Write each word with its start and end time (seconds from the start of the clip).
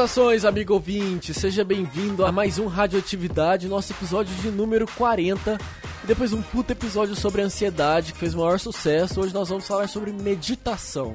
Saudações, 0.00 0.46
amigo 0.46 0.72
ouvinte! 0.72 1.34
Seja 1.34 1.62
bem-vindo 1.62 2.24
a 2.24 2.32
mais 2.32 2.58
um 2.58 2.66
Radioatividade, 2.66 3.68
nosso 3.68 3.92
episódio 3.92 4.34
de 4.36 4.50
número 4.50 4.86
40. 4.96 5.58
E 6.02 6.06
depois 6.06 6.32
um 6.32 6.40
puto 6.40 6.72
episódio 6.72 7.14
sobre 7.14 7.42
ansiedade, 7.42 8.14
que 8.14 8.18
fez 8.18 8.32
o 8.32 8.38
maior 8.38 8.58
sucesso, 8.58 9.20
hoje 9.20 9.34
nós 9.34 9.50
vamos 9.50 9.66
falar 9.66 9.88
sobre 9.88 10.10
meditação. 10.10 11.12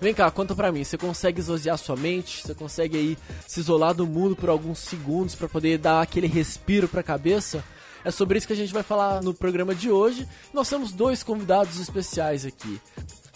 Vem 0.00 0.14
cá, 0.14 0.30
conta 0.30 0.54
pra 0.54 0.70
mim, 0.70 0.84
você 0.84 0.96
consegue 0.96 1.40
esvaziar 1.40 1.76
sua 1.78 1.96
mente? 1.96 2.46
Você 2.46 2.54
consegue 2.54 2.96
aí 2.96 3.18
se 3.44 3.58
isolar 3.58 3.92
do 3.92 4.06
mundo 4.06 4.36
por 4.36 4.50
alguns 4.50 4.78
segundos 4.78 5.34
para 5.34 5.48
poder 5.48 5.76
dar 5.76 6.00
aquele 6.00 6.28
respiro 6.28 6.86
pra 6.86 7.02
cabeça? 7.02 7.64
É 8.04 8.10
sobre 8.12 8.38
isso 8.38 8.46
que 8.46 8.52
a 8.52 8.56
gente 8.56 8.72
vai 8.72 8.84
falar 8.84 9.20
no 9.20 9.34
programa 9.34 9.74
de 9.74 9.90
hoje. 9.90 10.28
Nós 10.54 10.68
temos 10.68 10.92
dois 10.92 11.24
convidados 11.24 11.80
especiais 11.80 12.46
aqui. 12.46 12.80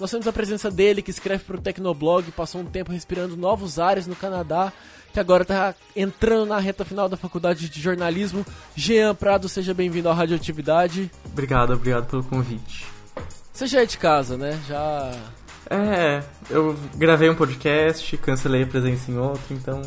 Nós 0.00 0.10
temos 0.10 0.26
a 0.26 0.32
presença 0.32 0.70
dele, 0.70 1.02
que 1.02 1.10
escreve 1.10 1.44
para 1.44 1.56
o 1.56 1.60
Tecnoblog, 1.60 2.30
passou 2.32 2.60
um 2.60 2.64
tempo 2.64 2.90
respirando 2.90 3.36
novos 3.36 3.78
ares 3.78 4.06
no 4.06 4.16
Canadá, 4.16 4.72
que 5.12 5.20
agora 5.20 5.42
está 5.42 5.74
entrando 5.94 6.46
na 6.46 6.58
reta 6.58 6.84
final 6.84 7.08
da 7.08 7.16
faculdade 7.16 7.68
de 7.68 7.80
jornalismo. 7.80 8.44
Jean 8.74 9.14
Prado, 9.14 9.48
seja 9.48 9.74
bem-vindo 9.74 10.08
à 10.08 10.14
Radioatividade. 10.14 11.10
Obrigado, 11.26 11.72
obrigado 11.74 12.06
pelo 12.06 12.24
convite. 12.24 12.86
Você 13.52 13.66
já 13.66 13.82
é 13.82 13.86
de 13.86 13.98
casa, 13.98 14.36
né? 14.36 14.58
Já. 14.66 15.12
É, 15.70 16.22
eu 16.50 16.76
gravei 16.96 17.28
um 17.28 17.34
podcast, 17.34 18.16
cancelei 18.16 18.62
a 18.62 18.66
presença 18.66 19.10
em 19.10 19.18
outro, 19.18 19.54
então 19.54 19.80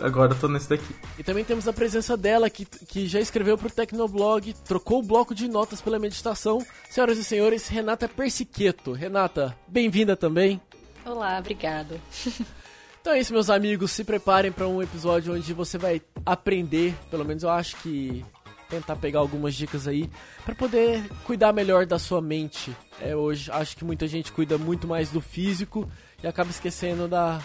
agora 0.00 0.32
eu 0.32 0.38
tô 0.38 0.48
nesse 0.48 0.68
daqui. 0.68 0.94
E 1.18 1.22
também 1.22 1.44
temos 1.44 1.68
a 1.68 1.72
presença 1.72 2.16
dela, 2.16 2.48
que, 2.50 2.64
que 2.64 3.06
já 3.06 3.20
escreveu 3.20 3.56
pro 3.56 3.70
Tecnoblog, 3.70 4.54
trocou 4.64 5.00
o 5.00 5.02
bloco 5.02 5.34
de 5.34 5.48
notas 5.48 5.80
pela 5.80 5.98
meditação. 5.98 6.64
Senhoras 6.90 7.18
e 7.18 7.24
senhores, 7.24 7.68
Renata 7.68 8.08
Persiqueto. 8.08 8.92
Renata, 8.92 9.56
bem-vinda 9.68 10.16
também. 10.16 10.60
Olá, 11.04 11.38
obrigado. 11.38 12.00
Então 13.04 13.12
é 13.12 13.20
isso, 13.20 13.34
meus 13.34 13.50
amigos. 13.50 13.92
Se 13.92 14.02
preparem 14.02 14.50
para 14.50 14.66
um 14.66 14.82
episódio 14.82 15.34
onde 15.34 15.52
você 15.52 15.76
vai 15.76 16.00
aprender, 16.24 16.94
pelo 17.10 17.22
menos 17.22 17.42
eu 17.42 17.50
acho 17.50 17.76
que 17.82 18.24
tentar 18.70 18.96
pegar 18.96 19.18
algumas 19.18 19.54
dicas 19.54 19.86
aí 19.86 20.08
para 20.42 20.54
poder 20.54 21.04
cuidar 21.24 21.52
melhor 21.52 21.84
da 21.84 21.98
sua 21.98 22.22
mente. 22.22 22.74
É, 22.98 23.14
hoje 23.14 23.50
acho 23.50 23.76
que 23.76 23.84
muita 23.84 24.08
gente 24.08 24.32
cuida 24.32 24.56
muito 24.56 24.86
mais 24.86 25.10
do 25.10 25.20
físico 25.20 25.86
e 26.22 26.26
acaba 26.26 26.48
esquecendo 26.48 27.06
da, 27.06 27.42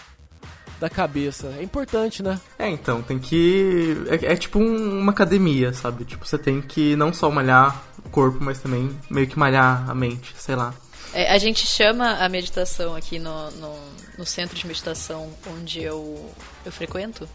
da 0.79 0.89
cabeça. 0.89 1.53
É 1.59 1.63
importante, 1.63 2.23
né? 2.23 2.39
É, 2.57 2.69
então, 2.69 3.01
tem 3.01 3.19
que. 3.19 3.97
É, 4.07 4.33
é 4.33 4.35
tipo 4.35 4.59
um, 4.59 4.99
uma 4.99 5.11
academia, 5.11 5.73
sabe? 5.73 6.05
Tipo, 6.05 6.25
você 6.25 6.37
tem 6.37 6.61
que 6.61 6.95
não 6.95 7.13
só 7.13 7.29
malhar 7.29 7.83
o 8.05 8.09
corpo, 8.09 8.37
mas 8.41 8.59
também 8.59 8.89
meio 9.09 9.27
que 9.27 9.37
malhar 9.37 9.89
a 9.89 9.93
mente, 9.93 10.33
sei 10.37 10.55
lá. 10.55 10.73
É, 11.13 11.31
a 11.31 11.37
gente 11.37 11.65
chama 11.65 12.23
a 12.23 12.29
meditação 12.29 12.95
aqui 12.95 13.17
no, 13.17 13.51
no, 13.51 13.75
no, 14.19 14.25
centro 14.25 14.55
de 14.55 14.67
meditação 14.67 15.31
onde 15.47 15.81
eu, 15.81 16.31
eu 16.63 16.71
frequento, 16.71 17.27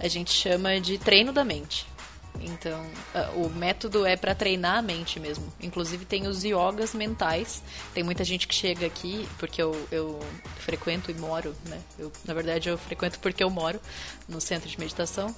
a 0.00 0.08
gente 0.08 0.32
chama 0.32 0.80
de 0.80 0.96
treino 0.96 1.30
da 1.30 1.44
mente. 1.44 1.86
Então, 2.40 2.84
o 3.34 3.48
método 3.48 4.06
é 4.06 4.16
para 4.16 4.34
treinar 4.34 4.78
a 4.78 4.82
mente 4.82 5.18
mesmo. 5.18 5.52
Inclusive, 5.60 6.04
tem 6.04 6.26
os 6.26 6.44
yogas 6.44 6.94
mentais. 6.94 7.62
Tem 7.92 8.02
muita 8.02 8.24
gente 8.24 8.46
que 8.46 8.54
chega 8.54 8.86
aqui, 8.86 9.28
porque 9.38 9.60
eu, 9.60 9.88
eu 9.90 10.18
frequento 10.58 11.10
e 11.10 11.14
moro, 11.14 11.54
né? 11.66 11.80
Eu, 11.98 12.12
na 12.24 12.34
verdade, 12.34 12.68
eu 12.68 12.78
frequento 12.78 13.18
porque 13.18 13.42
eu 13.42 13.50
moro 13.50 13.80
no 14.28 14.40
centro 14.40 14.68
de 14.68 14.78
meditação. 14.78 15.34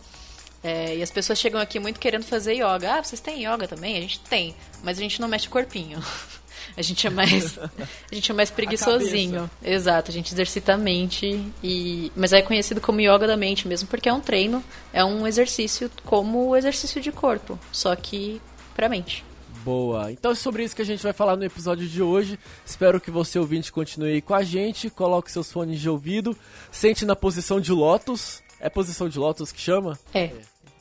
É, 0.62 0.96
e 0.96 1.02
as 1.02 1.10
pessoas 1.10 1.38
chegam 1.38 1.60
aqui 1.60 1.78
muito 1.78 1.98
querendo 1.98 2.24
fazer 2.24 2.54
yoga. 2.54 2.98
Ah, 2.98 3.02
vocês 3.02 3.20
têm 3.20 3.46
yoga 3.46 3.66
também? 3.66 3.96
A 3.96 4.00
gente 4.00 4.20
tem, 4.20 4.54
mas 4.82 4.98
a 4.98 5.00
gente 5.00 5.20
não 5.20 5.28
mexe 5.28 5.48
o 5.48 5.50
corpinho. 5.50 6.02
A 6.76 6.82
gente 6.82 7.06
é 7.06 7.10
mais, 7.10 7.58
a 7.58 8.14
gente 8.14 8.30
é 8.30 8.34
mais 8.34 8.50
preguiçosinho. 8.50 9.50
Exato, 9.62 10.10
a 10.10 10.14
gente 10.14 10.32
exercita 10.32 10.74
a 10.74 10.76
mente 10.76 11.44
e, 11.62 12.10
mas 12.16 12.32
é 12.32 12.42
conhecido 12.42 12.80
como 12.80 13.00
yoga 13.00 13.26
da 13.26 13.36
mente 13.36 13.66
mesmo, 13.66 13.88
porque 13.88 14.08
é 14.08 14.12
um 14.12 14.20
treino, 14.20 14.62
é 14.92 15.04
um 15.04 15.26
exercício 15.26 15.90
como 16.04 16.48
o 16.48 16.56
exercício 16.56 17.00
de 17.00 17.12
corpo, 17.12 17.58
só 17.72 17.94
que 17.96 18.40
para 18.74 18.88
mente. 18.88 19.24
Boa. 19.64 20.10
Então 20.10 20.32
é 20.32 20.34
sobre 20.34 20.64
isso 20.64 20.74
que 20.74 20.82
a 20.82 20.86
gente 20.86 21.02
vai 21.02 21.12
falar 21.12 21.36
no 21.36 21.44
episódio 21.44 21.86
de 21.86 22.02
hoje. 22.02 22.38
Espero 22.64 23.00
que 23.00 23.10
você 23.10 23.38
ouvinte 23.38 23.70
continue 23.70 24.12
aí 24.12 24.22
com 24.22 24.34
a 24.34 24.42
gente. 24.42 24.88
Coloque 24.88 25.30
seus 25.30 25.52
fones 25.52 25.78
de 25.78 25.88
ouvido. 25.88 26.36
Sente 26.70 27.04
na 27.04 27.14
posição 27.14 27.60
de 27.60 27.70
Lotus. 27.70 28.42
É 28.58 28.70
posição 28.70 29.08
de 29.08 29.18
Lotus 29.18 29.52
que 29.52 29.60
chama? 29.60 29.98
É. 30.14 30.30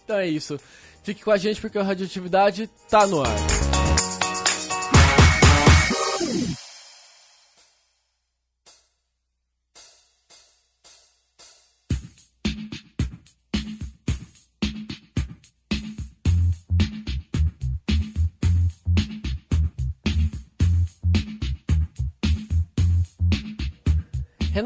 Então 0.04 0.18
é 0.18 0.28
isso. 0.28 0.60
Fique 1.04 1.24
com 1.24 1.32
a 1.32 1.38
gente 1.38 1.60
porque 1.60 1.78
a 1.78 1.84
radioatividade 1.84 2.70
tá 2.90 3.06
no 3.06 3.22
ar. 3.22 3.69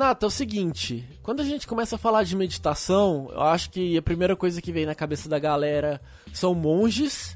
Renata, 0.03 0.25
é 0.25 0.27
o 0.27 0.29
seguinte, 0.29 1.07
quando 1.23 1.39
a 1.39 1.45
gente 1.45 1.65
começa 1.65 1.95
a 1.95 1.97
falar 1.97 2.23
de 2.23 2.35
meditação, 2.35 3.29
eu 3.31 3.41
acho 3.41 3.69
que 3.69 3.97
a 3.97 4.01
primeira 4.01 4.35
coisa 4.35 4.61
que 4.61 4.69
vem 4.69 4.85
na 4.85 4.93
cabeça 4.93 5.29
da 5.29 5.39
galera 5.39 6.01
são 6.33 6.53
monges 6.53 7.33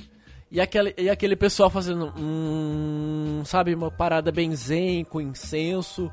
e 0.51 0.59
aquele, 0.59 0.93
e 0.97 1.09
aquele 1.09 1.37
pessoal 1.37 1.69
fazendo, 1.69 2.13
hum, 2.17 3.41
sabe, 3.45 3.73
uma 3.73 3.89
parada 3.89 4.33
bem 4.33 4.53
zen, 4.53 5.05
com 5.05 5.21
incenso. 5.21 6.11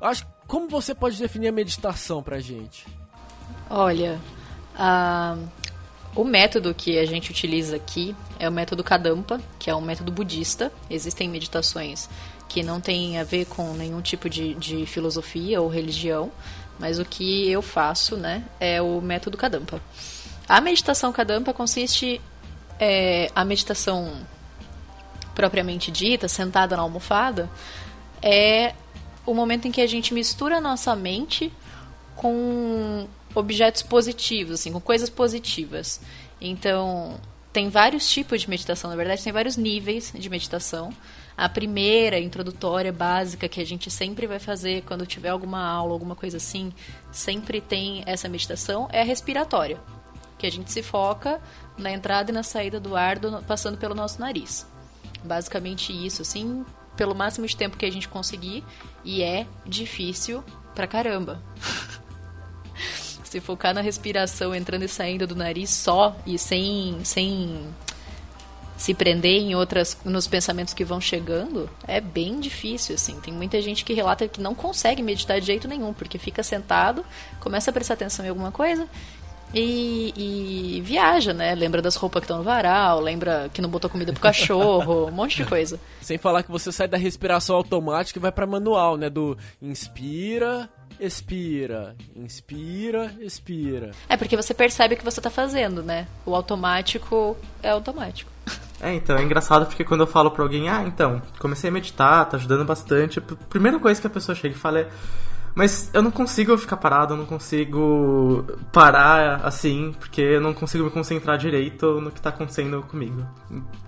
Eu 0.00 0.06
acho 0.06 0.26
como 0.46 0.66
você 0.66 0.94
pode 0.94 1.18
definir 1.18 1.48
a 1.48 1.52
meditação 1.52 2.22
pra 2.22 2.40
gente? 2.40 2.86
Olha, 3.68 4.18
o 6.14 6.24
método 6.24 6.72
que 6.72 6.98
a 6.98 7.04
gente 7.04 7.30
utiliza 7.30 7.76
aqui 7.76 8.16
é 8.38 8.48
o 8.48 8.52
método 8.52 8.82
Kadampa, 8.82 9.38
que 9.58 9.68
é 9.68 9.76
um 9.76 9.82
método 9.82 10.10
budista. 10.10 10.72
Existem 10.88 11.28
meditações 11.28 12.08
que 12.48 12.62
não 12.62 12.80
tem 12.80 13.18
a 13.18 13.24
ver 13.24 13.46
com 13.46 13.72
nenhum 13.74 14.00
tipo 14.00 14.28
de, 14.28 14.54
de 14.54 14.86
filosofia 14.86 15.60
ou 15.60 15.68
religião, 15.68 16.30
mas 16.78 16.98
o 16.98 17.04
que 17.04 17.50
eu 17.50 17.62
faço, 17.62 18.16
né, 18.16 18.44
é 18.60 18.80
o 18.80 19.00
método 19.00 19.36
Kadampa. 19.36 19.80
A 20.48 20.60
meditação 20.60 21.12
Kadampa 21.12 21.52
consiste 21.52 22.20
é, 22.78 23.30
a 23.34 23.44
meditação 23.44 24.12
propriamente 25.34 25.90
dita, 25.90 26.28
sentada 26.28 26.76
na 26.76 26.82
almofada, 26.82 27.50
é 28.22 28.74
o 29.26 29.34
momento 29.34 29.68
em 29.68 29.72
que 29.72 29.80
a 29.80 29.86
gente 29.86 30.14
mistura 30.14 30.58
a 30.58 30.60
nossa 30.60 30.94
mente 30.94 31.52
com 32.14 33.06
objetos 33.34 33.82
positivos, 33.82 34.60
assim, 34.60 34.72
com 34.72 34.80
coisas 34.80 35.10
positivas. 35.10 36.00
Então, 36.40 37.20
tem 37.52 37.68
vários 37.68 38.08
tipos 38.08 38.40
de 38.40 38.48
meditação, 38.48 38.88
na 38.88 38.96
verdade, 38.96 39.22
tem 39.22 39.32
vários 39.32 39.56
níveis 39.56 40.12
de 40.14 40.30
meditação. 40.30 40.92
A 41.36 41.48
primeira, 41.48 42.18
introdutória, 42.18 42.92
básica, 42.92 43.48
que 43.48 43.60
a 43.60 43.66
gente 43.66 43.90
sempre 43.90 44.26
vai 44.26 44.38
fazer 44.38 44.82
quando 44.82 45.06
tiver 45.06 45.28
alguma 45.28 45.62
aula, 45.62 45.92
alguma 45.92 46.16
coisa 46.16 46.38
assim, 46.38 46.72
sempre 47.12 47.60
tem 47.60 48.02
essa 48.06 48.28
meditação, 48.28 48.88
é 48.90 49.02
a 49.02 49.04
respiratória. 49.04 49.78
Que 50.38 50.46
a 50.46 50.50
gente 50.50 50.72
se 50.72 50.82
foca 50.82 51.40
na 51.76 51.90
entrada 51.90 52.30
e 52.30 52.34
na 52.34 52.42
saída 52.42 52.80
do 52.80 52.96
ar 52.96 53.18
do, 53.18 53.42
passando 53.42 53.76
pelo 53.76 53.94
nosso 53.94 54.18
nariz. 54.18 54.66
Basicamente 55.22 55.92
isso, 55.92 56.22
assim, 56.22 56.64
pelo 56.96 57.14
máximo 57.14 57.46
de 57.46 57.56
tempo 57.56 57.76
que 57.76 57.84
a 57.84 57.92
gente 57.92 58.08
conseguir, 58.08 58.64
e 59.04 59.22
é 59.22 59.46
difícil 59.66 60.42
pra 60.74 60.86
caramba. 60.86 61.42
se 63.24 63.40
focar 63.40 63.74
na 63.74 63.80
respiração 63.80 64.54
entrando 64.54 64.84
e 64.84 64.88
saindo 64.88 65.26
do 65.26 65.36
nariz 65.36 65.68
só 65.70 66.16
e 66.24 66.38
sem, 66.38 67.04
sem 67.04 67.66
se 68.76 68.94
prender 68.94 69.40
em 69.40 69.54
outras 69.54 69.96
nos 70.04 70.26
pensamentos 70.26 70.74
que 70.74 70.84
vão 70.84 71.00
chegando 71.00 71.68
é 71.86 72.00
bem 72.00 72.38
difícil 72.40 72.94
assim 72.94 73.18
tem 73.20 73.32
muita 73.32 73.60
gente 73.62 73.84
que 73.84 73.94
relata 73.94 74.28
que 74.28 74.40
não 74.40 74.54
consegue 74.54 75.02
meditar 75.02 75.40
de 75.40 75.46
jeito 75.46 75.66
nenhum 75.66 75.92
porque 75.92 76.18
fica 76.18 76.42
sentado 76.42 77.04
começa 77.40 77.70
a 77.70 77.72
prestar 77.72 77.94
atenção 77.94 78.24
em 78.24 78.28
alguma 78.28 78.52
coisa 78.52 78.88
e, 79.54 80.12
e 80.16 80.80
viaja, 80.82 81.32
né? 81.32 81.54
Lembra 81.54 81.80
das 81.80 81.96
roupas 81.96 82.20
que 82.20 82.24
estão 82.24 82.38
no 82.38 82.44
varal, 82.44 83.00
lembra 83.00 83.48
que 83.52 83.62
não 83.62 83.68
botou 83.68 83.88
comida 83.88 84.12
pro 84.12 84.20
cachorro, 84.20 85.06
um 85.06 85.12
monte 85.12 85.36
de 85.36 85.44
coisa. 85.44 85.80
Sem 86.00 86.18
falar 86.18 86.42
que 86.42 86.50
você 86.50 86.72
sai 86.72 86.88
da 86.88 86.96
respiração 86.96 87.56
automática 87.56 88.18
e 88.18 88.22
vai 88.22 88.32
para 88.32 88.46
manual, 88.46 88.96
né? 88.96 89.08
Do 89.08 89.38
inspira, 89.62 90.68
expira, 90.98 91.94
inspira, 92.14 93.14
expira. 93.20 93.92
É 94.08 94.16
porque 94.16 94.36
você 94.36 94.52
percebe 94.52 94.94
o 94.94 94.98
que 94.98 95.04
você 95.04 95.20
tá 95.20 95.30
fazendo, 95.30 95.82
né? 95.82 96.06
O 96.24 96.34
automático 96.34 97.36
é 97.62 97.70
automático. 97.70 98.35
É, 98.80 98.94
então, 98.94 99.16
é 99.16 99.22
engraçado 99.22 99.66
porque 99.66 99.84
quando 99.84 100.02
eu 100.02 100.06
falo 100.06 100.30
pra 100.30 100.42
alguém, 100.42 100.68
ah, 100.68 100.84
então, 100.86 101.20
comecei 101.38 101.70
a 101.70 101.72
meditar, 101.72 102.28
tá 102.28 102.36
ajudando 102.36 102.64
bastante, 102.64 103.18
a 103.18 103.22
primeira 103.48 103.78
coisa 103.78 104.00
que 104.00 104.06
a 104.06 104.10
pessoa 104.10 104.34
chega 104.34 104.54
e 104.54 104.58
fala 104.58 104.80
é, 104.80 104.88
Mas 105.54 105.90
eu 105.94 106.02
não 106.02 106.10
consigo 106.10 106.56
ficar 106.58 106.76
parado, 106.76 107.14
eu 107.14 107.16
não 107.16 107.24
consigo 107.24 108.44
parar 108.70 109.40
assim, 109.42 109.94
porque 109.98 110.20
eu 110.20 110.40
não 110.40 110.52
consigo 110.52 110.84
me 110.84 110.90
concentrar 110.90 111.38
direito 111.38 112.00
no 112.00 112.10
que 112.10 112.20
tá 112.20 112.28
acontecendo 112.28 112.82
comigo. 112.82 113.26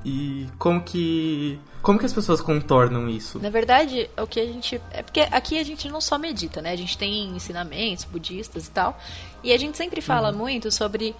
E 0.03 0.47
como 0.59 0.81
que. 0.81 1.61
Como 1.83 1.99
que 1.99 2.07
as 2.07 2.13
pessoas 2.13 2.41
contornam 2.41 3.09
isso? 3.09 3.39
Na 3.39 3.51
verdade, 3.51 4.09
o 4.17 4.27
que 4.27 4.41
a 4.41 4.47
gente. 4.47 4.81
É 4.91 5.03
porque 5.03 5.21
aqui 5.21 5.59
a 5.59 5.63
gente 5.63 5.89
não 5.91 6.01
só 6.01 6.19
medita, 6.19 6.63
né? 6.63 6.73
A 6.73 6.77
gente 6.77 6.97
tem 6.97 7.37
ensinamentos 7.37 8.05
budistas 8.05 8.67
e 8.67 8.71
tal. 8.71 8.99
E 9.45 9.53
a 9.53 9.59
gente 9.59 9.77
sempre 9.77 10.01
fala 10.01 10.31
uhum. 10.33 10.39
muito 10.39 10.71
sobre 10.71 11.15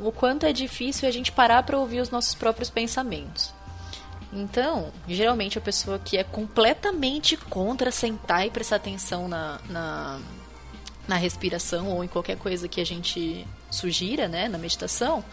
o 0.00 0.12
quanto 0.12 0.46
é 0.46 0.52
difícil 0.52 1.08
a 1.08 1.12
gente 1.12 1.32
parar 1.32 1.62
para 1.62 1.78
ouvir 1.78 2.00
os 2.00 2.10
nossos 2.10 2.34
próprios 2.34 2.70
pensamentos. 2.70 3.52
Então, 4.32 4.92
geralmente 5.06 5.58
a 5.58 5.60
pessoa 5.60 5.98
que 5.98 6.16
é 6.16 6.24
completamente 6.24 7.36
contra 7.36 7.90
sentar 7.92 8.44
e 8.46 8.50
prestar 8.50 8.76
atenção 8.76 9.28
na, 9.28 9.60
na, 9.68 10.20
na 11.06 11.16
respiração 11.16 11.88
ou 11.90 12.02
em 12.02 12.08
qualquer 12.08 12.36
coisa 12.36 12.66
que 12.66 12.80
a 12.80 12.86
gente 12.86 13.46
sugira, 13.70 14.26
né, 14.26 14.48
na 14.48 14.58
meditação, 14.58 15.24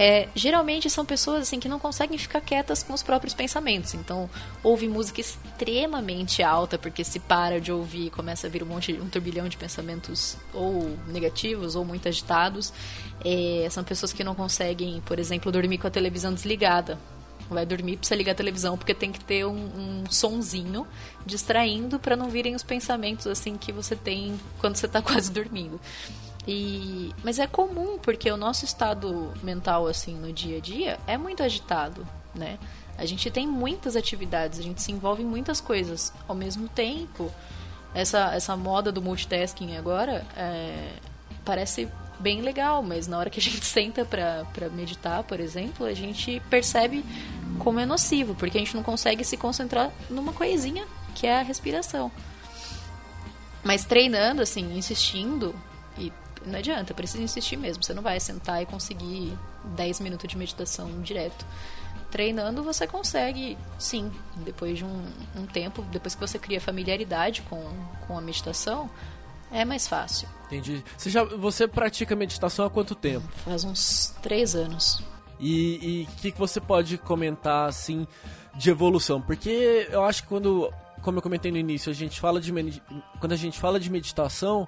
é, 0.00 0.28
geralmente 0.32 0.88
são 0.88 1.04
pessoas 1.04 1.42
assim 1.42 1.58
que 1.58 1.68
não 1.68 1.80
conseguem 1.80 2.16
ficar 2.16 2.40
quietas 2.40 2.84
com 2.84 2.92
os 2.92 3.02
próprios 3.02 3.34
pensamentos. 3.34 3.94
Então, 3.94 4.30
ouve 4.62 4.86
música 4.86 5.20
extremamente 5.20 6.40
alta, 6.40 6.78
porque 6.78 7.02
se 7.02 7.18
para 7.18 7.60
de 7.60 7.72
ouvir, 7.72 8.08
começa 8.10 8.46
a 8.46 8.50
vir 8.50 8.62
um 8.62 8.66
monte, 8.66 8.92
um 8.92 9.08
turbilhão 9.08 9.48
de 9.48 9.56
pensamentos 9.56 10.36
ou 10.54 10.96
negativos 11.08 11.74
ou 11.74 11.84
muito 11.84 12.06
agitados. 12.06 12.72
É, 13.24 13.66
são 13.72 13.82
pessoas 13.82 14.12
que 14.12 14.22
não 14.22 14.36
conseguem, 14.36 15.00
por 15.00 15.18
exemplo, 15.18 15.50
dormir 15.50 15.78
com 15.78 15.88
a 15.88 15.90
televisão 15.90 16.32
desligada 16.32 16.96
vai 17.50 17.64
dormir, 17.64 17.96
precisa 17.96 18.14
ligar 18.14 18.32
a 18.32 18.34
televisão, 18.34 18.76
porque 18.76 18.92
tem 18.92 19.10
que 19.10 19.24
ter 19.24 19.46
um, 19.46 20.02
um 20.02 20.04
sonzinho 20.10 20.86
distraindo 21.24 21.98
para 21.98 22.14
não 22.14 22.28
virem 22.28 22.54
os 22.54 22.62
pensamentos 22.62 23.26
assim 23.26 23.56
que 23.56 23.72
você 23.72 23.96
tem 23.96 24.38
quando 24.58 24.76
você 24.76 24.84
está 24.84 25.00
quase 25.02 25.32
dormindo. 25.32 25.80
E, 26.50 27.14
mas 27.22 27.38
é 27.38 27.46
comum, 27.46 27.98
porque 27.98 28.30
o 28.32 28.36
nosso 28.38 28.64
estado 28.64 29.34
mental 29.42 29.86
assim 29.86 30.14
no 30.14 30.32
dia 30.32 30.56
a 30.56 30.60
dia 30.60 30.98
é 31.06 31.18
muito 31.18 31.42
agitado, 31.42 32.08
né? 32.34 32.58
A 32.96 33.04
gente 33.04 33.30
tem 33.30 33.46
muitas 33.46 33.94
atividades, 33.94 34.58
a 34.58 34.62
gente 34.62 34.80
se 34.80 34.90
envolve 34.90 35.22
em 35.22 35.26
muitas 35.26 35.60
coisas 35.60 36.10
ao 36.26 36.34
mesmo 36.34 36.66
tempo. 36.66 37.30
Essa, 37.94 38.34
essa 38.34 38.56
moda 38.56 38.90
do 38.90 39.02
multitasking 39.02 39.76
agora 39.76 40.26
é, 40.34 40.94
parece 41.44 41.86
bem 42.18 42.40
legal, 42.40 42.82
mas 42.82 43.06
na 43.06 43.18
hora 43.18 43.28
que 43.28 43.38
a 43.38 43.42
gente 43.42 43.62
senta 43.66 44.06
para 44.06 44.70
meditar, 44.70 45.22
por 45.24 45.40
exemplo, 45.40 45.84
a 45.84 45.92
gente 45.92 46.40
percebe 46.48 47.04
como 47.58 47.78
é 47.78 47.84
nocivo, 47.84 48.34
porque 48.34 48.56
a 48.56 48.60
gente 48.60 48.74
não 48.74 48.82
consegue 48.82 49.22
se 49.22 49.36
concentrar 49.36 49.92
numa 50.08 50.32
coisinha 50.32 50.86
que 51.14 51.26
é 51.26 51.40
a 51.40 51.42
respiração. 51.42 52.10
Mas 53.62 53.84
treinando, 53.84 54.40
assim, 54.40 54.78
insistindo, 54.78 55.54
não 56.46 56.58
adianta, 56.58 56.94
precisa 56.94 57.22
insistir 57.22 57.56
mesmo. 57.56 57.82
Você 57.82 57.94
não 57.94 58.02
vai 58.02 58.18
sentar 58.20 58.62
e 58.62 58.66
conseguir 58.66 59.36
10 59.76 60.00
minutos 60.00 60.28
de 60.28 60.36
meditação 60.36 61.00
direto. 61.02 61.44
Treinando, 62.10 62.62
você 62.62 62.86
consegue, 62.86 63.58
sim, 63.78 64.10
depois 64.36 64.78
de 64.78 64.84
um, 64.84 65.04
um 65.36 65.46
tempo, 65.46 65.82
depois 65.92 66.14
que 66.14 66.20
você 66.20 66.38
cria 66.38 66.60
familiaridade 66.60 67.42
com, 67.42 67.62
com 68.06 68.16
a 68.16 68.20
meditação, 68.20 68.90
é 69.50 69.64
mais 69.64 69.86
fácil. 69.86 70.28
Entendi. 70.46 70.82
Você, 70.96 71.10
já, 71.10 71.24
você 71.24 71.68
pratica 71.68 72.16
meditação 72.16 72.64
há 72.64 72.70
quanto 72.70 72.94
tempo? 72.94 73.28
Faz 73.44 73.64
uns 73.64 74.14
três 74.22 74.54
anos. 74.54 75.02
E 75.40 76.06
o 76.08 76.16
que, 76.20 76.32
que 76.32 76.38
você 76.38 76.60
pode 76.60 76.98
comentar, 76.98 77.68
assim, 77.68 78.06
de 78.54 78.70
evolução? 78.70 79.20
Porque 79.20 79.88
eu 79.90 80.02
acho 80.04 80.22
que 80.22 80.28
quando, 80.28 80.72
como 81.02 81.18
eu 81.18 81.22
comentei 81.22 81.52
no 81.52 81.58
início, 81.58 81.90
a 81.90 81.94
gente 81.94 82.18
fala 82.18 82.40
de, 82.40 82.52
quando 83.20 83.32
a 83.32 83.36
gente 83.36 83.58
fala 83.58 83.78
de 83.78 83.90
meditação, 83.90 84.66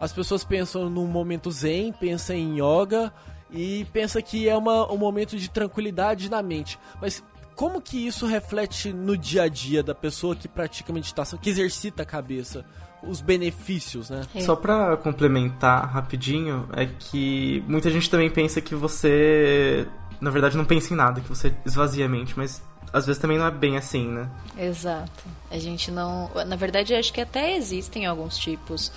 as 0.00 0.12
pessoas 0.12 0.44
pensam 0.44 0.88
num 0.88 1.06
momento 1.06 1.50
zen, 1.50 1.92
pensam 1.92 2.36
em 2.36 2.60
yoga 2.60 3.12
e 3.50 3.86
pensa 3.92 4.20
que 4.20 4.48
é 4.48 4.56
uma, 4.56 4.90
um 4.90 4.96
momento 4.96 5.36
de 5.36 5.48
tranquilidade 5.48 6.30
na 6.30 6.42
mente. 6.42 6.78
Mas 7.00 7.22
como 7.54 7.80
que 7.80 8.06
isso 8.06 8.26
reflete 8.26 8.92
no 8.92 9.16
dia 9.16 9.42
a 9.44 9.48
dia 9.48 9.82
da 9.82 9.94
pessoa 9.94 10.36
que 10.36 10.46
pratica 10.46 10.92
meditação, 10.92 11.38
que 11.38 11.50
exercita 11.50 12.02
a 12.02 12.06
cabeça? 12.06 12.64
os 13.02 13.20
benefícios, 13.20 14.10
né? 14.10 14.22
É. 14.34 14.40
Só 14.40 14.56
para 14.56 14.96
complementar 14.96 15.88
rapidinho, 15.88 16.68
é 16.72 16.86
que 16.86 17.62
muita 17.68 17.90
gente 17.90 18.10
também 18.10 18.30
pensa 18.30 18.60
que 18.60 18.74
você, 18.74 19.86
na 20.20 20.30
verdade, 20.30 20.56
não 20.56 20.64
pensa 20.64 20.92
em 20.92 20.96
nada, 20.96 21.20
que 21.20 21.28
você 21.28 21.54
esvazia 21.64 22.06
a 22.06 22.08
mente, 22.08 22.34
mas 22.36 22.62
às 22.92 23.06
vezes 23.06 23.20
também 23.20 23.38
não 23.38 23.46
é 23.46 23.50
bem 23.50 23.76
assim, 23.76 24.06
né? 24.06 24.28
Exato. 24.58 25.24
A 25.50 25.58
gente 25.58 25.90
não, 25.90 26.30
na 26.46 26.56
verdade, 26.56 26.94
acho 26.94 27.12
que 27.12 27.20
até 27.20 27.56
existem 27.56 28.06
alguns 28.06 28.36
tipos 28.36 28.90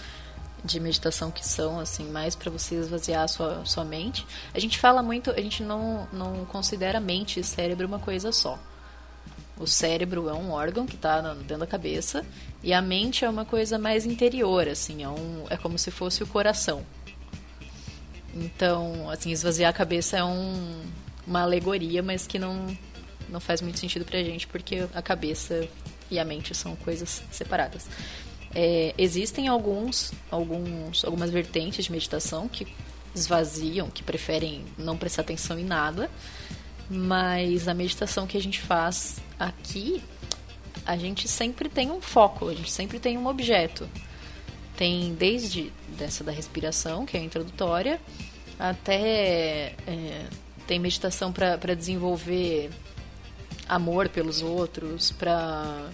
de 0.63 0.79
meditação 0.79 1.31
que 1.31 1.45
são 1.45 1.79
assim 1.79 2.05
mais 2.09 2.35
para 2.35 2.51
você 2.51 2.75
esvaziar 2.75 3.23
a 3.23 3.27
sua, 3.27 3.65
sua 3.65 3.83
mente. 3.83 4.25
A 4.53 4.59
gente 4.59 4.77
fala 4.77 5.01
muito, 5.01 5.31
a 5.31 5.41
gente 5.41 5.63
não 5.63 6.07
não 6.13 6.45
considera 6.45 6.99
mente 6.99 7.39
e 7.39 7.43
cérebro 7.43 7.87
uma 7.87 7.99
coisa 7.99 8.31
só. 8.31 8.59
O 9.57 9.67
cérebro 9.67 10.27
é 10.27 10.33
um 10.33 10.51
órgão 10.51 10.87
que 10.87 10.95
está 10.95 11.21
dentro 11.21 11.59
da 11.59 11.67
cabeça 11.67 12.25
e 12.63 12.73
a 12.73 12.81
mente 12.81 13.23
é 13.23 13.29
uma 13.29 13.45
coisa 13.45 13.77
mais 13.77 14.05
interior, 14.05 14.67
assim, 14.67 15.03
é, 15.03 15.09
um, 15.09 15.45
é 15.49 15.57
como 15.57 15.77
se 15.77 15.91
fosse 15.91 16.23
o 16.23 16.27
coração. 16.27 16.83
Então, 18.33 19.09
assim, 19.09 19.31
esvaziar 19.31 19.69
a 19.69 19.73
cabeça 19.73 20.17
é 20.17 20.23
um, 20.23 20.81
uma 21.27 21.41
alegoria, 21.41 22.01
mas 22.01 22.25
que 22.25 22.39
não, 22.39 22.75
não 23.29 23.39
faz 23.39 23.61
muito 23.61 23.77
sentido 23.77 24.05
pra 24.05 24.23
gente, 24.23 24.47
porque 24.47 24.87
a 24.95 25.01
cabeça 25.01 25.67
e 26.09 26.17
a 26.19 26.25
mente 26.25 26.55
são 26.55 26.75
coisas 26.75 27.21
separadas. 27.31 27.87
É, 28.53 28.93
existem 28.97 29.47
alguns, 29.47 30.11
alguns, 30.29 31.05
algumas 31.05 31.29
vertentes 31.29 31.85
de 31.85 31.91
meditação 31.91 32.47
que 32.47 32.67
esvaziam, 33.15 33.89
que 33.89 34.03
preferem 34.03 34.63
não 34.77 34.97
prestar 34.97 35.21
atenção 35.21 35.57
em 35.57 35.65
nada, 35.65 36.09
mas 36.89 37.67
a 37.67 37.73
meditação 37.73 38.27
que 38.27 38.37
a 38.37 38.41
gente 38.41 38.59
faz 38.59 39.17
aqui, 39.39 40.03
a 40.85 40.97
gente 40.97 41.27
sempre 41.27 41.69
tem 41.69 41.91
um 41.91 42.01
foco, 42.01 42.49
a 42.49 42.53
gente 42.53 42.71
sempre 42.71 42.99
tem 42.99 43.17
um 43.17 43.27
objeto. 43.27 43.87
Tem 44.75 45.13
desde 45.13 45.71
dessa 45.97 46.23
da 46.23 46.31
respiração, 46.31 47.05
que 47.05 47.15
é 47.15 47.19
a 47.19 47.23
introdutória, 47.23 48.01
até 48.59 49.75
é, 49.87 50.25
tem 50.67 50.79
meditação 50.79 51.31
para 51.31 51.75
desenvolver 51.75 52.69
amor 53.67 54.09
pelos 54.09 54.41
outros, 54.41 55.11
para 55.11 55.89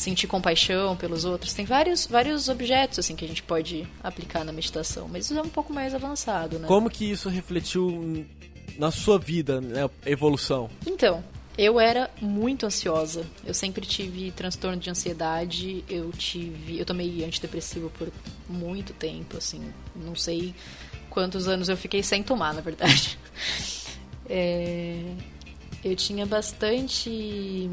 sentir 0.00 0.26
compaixão 0.26 0.96
pelos 0.96 1.24
outros. 1.24 1.52
Tem 1.52 1.66
vários, 1.66 2.06
vários 2.06 2.48
objetos 2.48 2.98
assim 2.98 3.14
que 3.14 3.24
a 3.24 3.28
gente 3.28 3.42
pode 3.42 3.86
aplicar 4.02 4.44
na 4.44 4.52
meditação, 4.52 5.06
mas 5.08 5.26
isso 5.26 5.38
é 5.38 5.42
um 5.42 5.48
pouco 5.48 5.72
mais 5.72 5.94
avançado, 5.94 6.58
né? 6.58 6.66
Como 6.66 6.88
que 6.88 7.04
isso 7.04 7.28
refletiu 7.28 8.26
na 8.78 8.90
sua 8.90 9.18
vida, 9.18 9.60
né, 9.60 9.88
evolução? 10.06 10.70
Então, 10.86 11.22
eu 11.58 11.78
era 11.78 12.10
muito 12.18 12.64
ansiosa. 12.64 13.26
Eu 13.44 13.52
sempre 13.52 13.84
tive 13.84 14.30
transtorno 14.30 14.78
de 14.78 14.88
ansiedade. 14.88 15.84
Eu 15.86 16.10
tive, 16.12 16.78
eu 16.78 16.86
tomei 16.86 17.22
antidepressivo 17.22 17.90
por 17.90 18.10
muito 18.48 18.94
tempo, 18.94 19.36
assim, 19.36 19.70
não 19.94 20.16
sei 20.16 20.54
quantos 21.10 21.46
anos 21.46 21.68
eu 21.68 21.76
fiquei 21.76 22.02
sem 22.02 22.22
tomar, 22.22 22.54
na 22.54 22.60
verdade. 22.60 23.18
É, 24.32 25.12
eu 25.82 25.96
tinha 25.96 26.24
bastante 26.24 27.68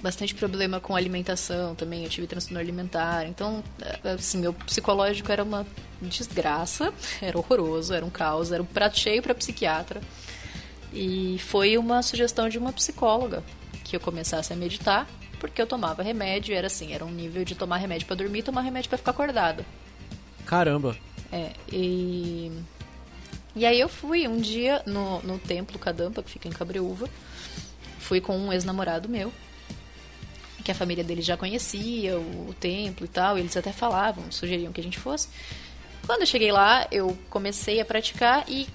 bastante 0.00 0.34
problema 0.34 0.80
com 0.80 0.96
alimentação 0.96 1.74
também, 1.74 2.04
eu 2.04 2.10
tive 2.10 2.26
transtorno 2.26 2.58
alimentar. 2.58 3.26
Então, 3.26 3.62
assim, 4.04 4.38
meu 4.38 4.52
psicológico 4.52 5.30
era 5.30 5.42
uma 5.42 5.66
desgraça, 6.00 6.92
era 7.20 7.38
horroroso, 7.38 7.92
era 7.94 8.04
um 8.04 8.10
caos, 8.10 8.52
era 8.52 8.62
um 8.62 8.66
prato 8.66 8.98
cheio 8.98 9.22
para 9.22 9.34
psiquiatra. 9.34 10.00
E 10.92 11.38
foi 11.38 11.78
uma 11.78 12.02
sugestão 12.02 12.48
de 12.48 12.58
uma 12.58 12.72
psicóloga 12.72 13.42
que 13.84 13.96
eu 13.96 14.00
começasse 14.00 14.52
a 14.52 14.56
meditar, 14.56 15.06
porque 15.40 15.60
eu 15.60 15.66
tomava 15.66 16.02
remédio, 16.02 16.54
era 16.54 16.66
assim, 16.66 16.92
era 16.92 17.04
um 17.04 17.10
nível 17.10 17.44
de 17.44 17.54
tomar 17.54 17.78
remédio 17.78 18.06
para 18.06 18.16
dormir 18.16 18.42
tomar 18.42 18.60
remédio 18.60 18.88
para 18.88 18.98
ficar 18.98 19.10
acordada. 19.10 19.64
Caramba. 20.44 20.96
É, 21.30 21.52
e 21.72 22.52
e 23.54 23.66
aí 23.66 23.78
eu 23.78 23.88
fui 23.88 24.26
um 24.26 24.38
dia 24.38 24.82
no, 24.86 25.20
no 25.22 25.38
templo 25.38 25.78
Kadampa, 25.78 26.22
que 26.22 26.30
fica 26.30 26.48
em 26.48 26.52
Cabreúva. 26.52 27.08
Fui 27.98 28.20
com 28.20 28.36
um 28.36 28.52
ex-namorado 28.52 29.08
meu 29.08 29.32
que 30.62 30.70
a 30.70 30.74
família 30.74 31.04
dele 31.04 31.22
já 31.22 31.36
conhecia 31.36 32.18
o, 32.18 32.50
o 32.50 32.54
templo 32.54 33.04
e 33.04 33.08
tal, 33.08 33.36
e 33.36 33.40
eles 33.40 33.56
até 33.56 33.72
falavam, 33.72 34.30
sugeriam 34.30 34.72
que 34.72 34.80
a 34.80 34.84
gente 34.84 34.98
fosse. 34.98 35.28
Quando 36.06 36.22
eu 36.22 36.26
cheguei 36.26 36.50
lá, 36.50 36.86
eu 36.90 37.16
comecei 37.30 37.80
a 37.80 37.84
praticar 37.84 38.44
e 38.48 38.66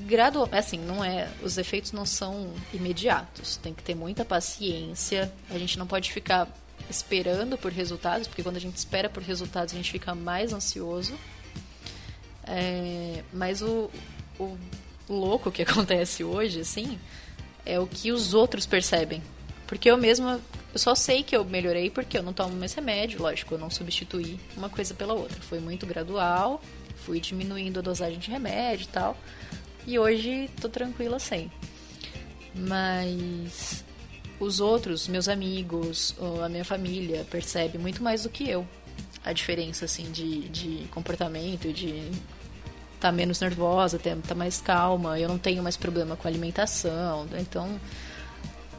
gradualmente, 0.00 0.56
assim, 0.56 0.78
não 0.78 1.04
é, 1.04 1.28
os 1.42 1.56
efeitos 1.56 1.92
não 1.92 2.04
são 2.04 2.52
imediatos. 2.72 3.56
Tem 3.56 3.72
que 3.72 3.82
ter 3.82 3.94
muita 3.94 4.24
paciência. 4.24 5.32
A 5.50 5.58
gente 5.58 5.78
não 5.78 5.86
pode 5.86 6.12
ficar 6.12 6.48
esperando 6.90 7.56
por 7.56 7.72
resultados, 7.72 8.26
porque 8.26 8.42
quando 8.42 8.56
a 8.56 8.60
gente 8.60 8.76
espera 8.76 9.08
por 9.08 9.22
resultados, 9.22 9.72
a 9.72 9.76
gente 9.76 9.90
fica 9.90 10.14
mais 10.14 10.52
ansioso. 10.52 11.14
É, 12.46 13.22
mas 13.32 13.62
o, 13.62 13.90
o 14.38 14.58
louco 15.08 15.50
que 15.50 15.62
acontece 15.62 16.24
hoje, 16.24 16.60
assim, 16.60 16.98
é 17.64 17.78
o 17.78 17.86
que 17.86 18.12
os 18.12 18.34
outros 18.34 18.66
percebem. 18.66 19.22
Porque 19.66 19.90
eu 19.90 19.96
mesma 19.96 20.40
eu 20.74 20.78
só 20.78 20.94
sei 20.94 21.22
que 21.22 21.36
eu 21.36 21.44
melhorei 21.44 21.88
porque 21.88 22.18
eu 22.18 22.22
não 22.22 22.32
tomo 22.32 22.54
mais 22.56 22.74
remédio, 22.74 23.22
lógico, 23.22 23.54
eu 23.54 23.58
não 23.58 23.70
substituí 23.70 24.38
uma 24.56 24.68
coisa 24.68 24.92
pela 24.92 25.14
outra. 25.14 25.40
Foi 25.40 25.60
muito 25.60 25.86
gradual, 25.86 26.60
fui 26.96 27.20
diminuindo 27.20 27.78
a 27.78 27.82
dosagem 27.82 28.18
de 28.18 28.30
remédio 28.30 28.84
e 28.84 28.88
tal. 28.88 29.16
E 29.86 29.98
hoje 29.98 30.50
tô 30.60 30.68
tranquila 30.68 31.18
sem. 31.18 31.50
Mas 32.54 33.84
os 34.40 34.58
outros, 34.60 35.06
meus 35.06 35.28
amigos, 35.28 36.14
a 36.44 36.48
minha 36.48 36.64
família, 36.64 37.24
percebe 37.30 37.78
muito 37.78 38.02
mais 38.02 38.24
do 38.24 38.28
que 38.28 38.48
eu 38.48 38.66
a 39.24 39.32
diferença 39.32 39.86
assim 39.86 40.10
de, 40.10 40.48
de 40.50 40.86
comportamento, 40.88 41.72
de 41.72 42.10
tá 43.00 43.10
menos 43.10 43.40
nervosa, 43.40 43.98
tá 43.98 44.34
mais 44.34 44.60
calma, 44.60 45.18
eu 45.18 45.28
não 45.28 45.38
tenho 45.38 45.62
mais 45.62 45.76
problema 45.76 46.16
com 46.16 46.28
alimentação, 46.28 47.26
então 47.38 47.80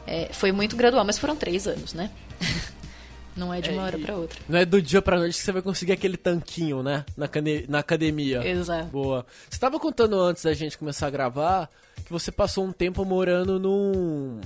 é, 0.06 0.28
foi 0.32 0.52
muito 0.52 0.76
gradual, 0.76 1.04
mas 1.04 1.18
foram 1.18 1.36
três 1.36 1.66
anos, 1.66 1.92
né? 1.92 2.10
Não 3.36 3.52
é 3.52 3.60
de 3.60 3.70
uma 3.70 3.82
é, 3.82 3.84
hora 3.84 3.98
para 3.98 4.16
outra. 4.16 4.38
Não 4.48 4.58
é 4.58 4.64
do 4.64 4.80
dia 4.80 5.02
pra 5.02 5.18
noite 5.18 5.36
que 5.36 5.44
você 5.44 5.52
vai 5.52 5.60
conseguir 5.60 5.92
aquele 5.92 6.16
tanquinho, 6.16 6.82
né? 6.82 7.04
Na, 7.14 7.28
na 7.68 7.78
academia. 7.80 8.46
Exato. 8.48 8.86
Boa. 8.86 9.26
Você 9.48 9.56
estava 9.56 9.78
contando 9.78 10.18
antes 10.18 10.42
da 10.42 10.54
gente 10.54 10.78
começar 10.78 11.06
a 11.06 11.10
gravar 11.10 11.68
que 12.02 12.10
você 12.10 12.32
passou 12.32 12.64
um 12.64 12.72
tempo 12.72 13.04
morando 13.04 13.60
num. 13.60 14.40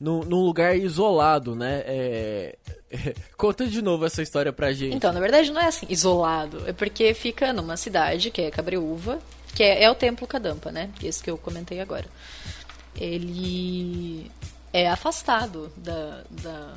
num, 0.00 0.24
num 0.24 0.40
lugar 0.40 0.76
isolado, 0.76 1.54
né? 1.54 1.84
É... 1.86 2.58
Conta 3.36 3.68
de 3.68 3.80
novo 3.80 4.04
essa 4.04 4.20
história 4.20 4.52
pra 4.52 4.72
gente. 4.72 4.96
Então, 4.96 5.12
na 5.12 5.20
verdade 5.20 5.52
não 5.52 5.60
é 5.60 5.68
assim, 5.68 5.86
isolado. 5.88 6.68
É 6.68 6.72
porque 6.72 7.14
fica 7.14 7.52
numa 7.52 7.76
cidade, 7.76 8.32
que 8.32 8.42
é 8.42 8.50
Cabreúva, 8.50 9.20
que 9.54 9.62
é, 9.62 9.84
é 9.84 9.90
o 9.90 9.94
Templo 9.94 10.26
Kadampa, 10.26 10.72
né? 10.72 10.90
Esse 11.00 11.22
que 11.22 11.30
eu 11.30 11.38
comentei 11.38 11.78
agora. 11.78 12.06
Ele 12.96 14.28
é 14.72 14.88
afastado 14.88 15.72
da, 15.76 16.24
da 16.30 16.74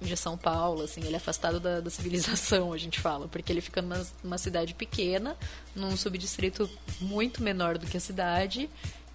de 0.00 0.16
São 0.16 0.36
Paulo, 0.36 0.82
assim, 0.82 1.02
ele 1.02 1.14
é 1.14 1.16
afastado 1.16 1.58
da, 1.58 1.80
da, 1.80 1.90
civilização, 1.90 2.72
a 2.72 2.78
gente 2.78 3.00
fala, 3.00 3.28
porque 3.28 3.50
ele 3.50 3.60
fica 3.60 3.80
numa, 3.80 4.06
numa 4.22 4.38
cidade 4.38 4.74
pequena, 4.74 5.36
num 5.74 5.96
subdistrito 5.96 6.68
muito 7.00 7.42
menor 7.42 7.78
do 7.78 7.86
que 7.86 7.96
a 7.96 8.00
cidade, 8.00 8.68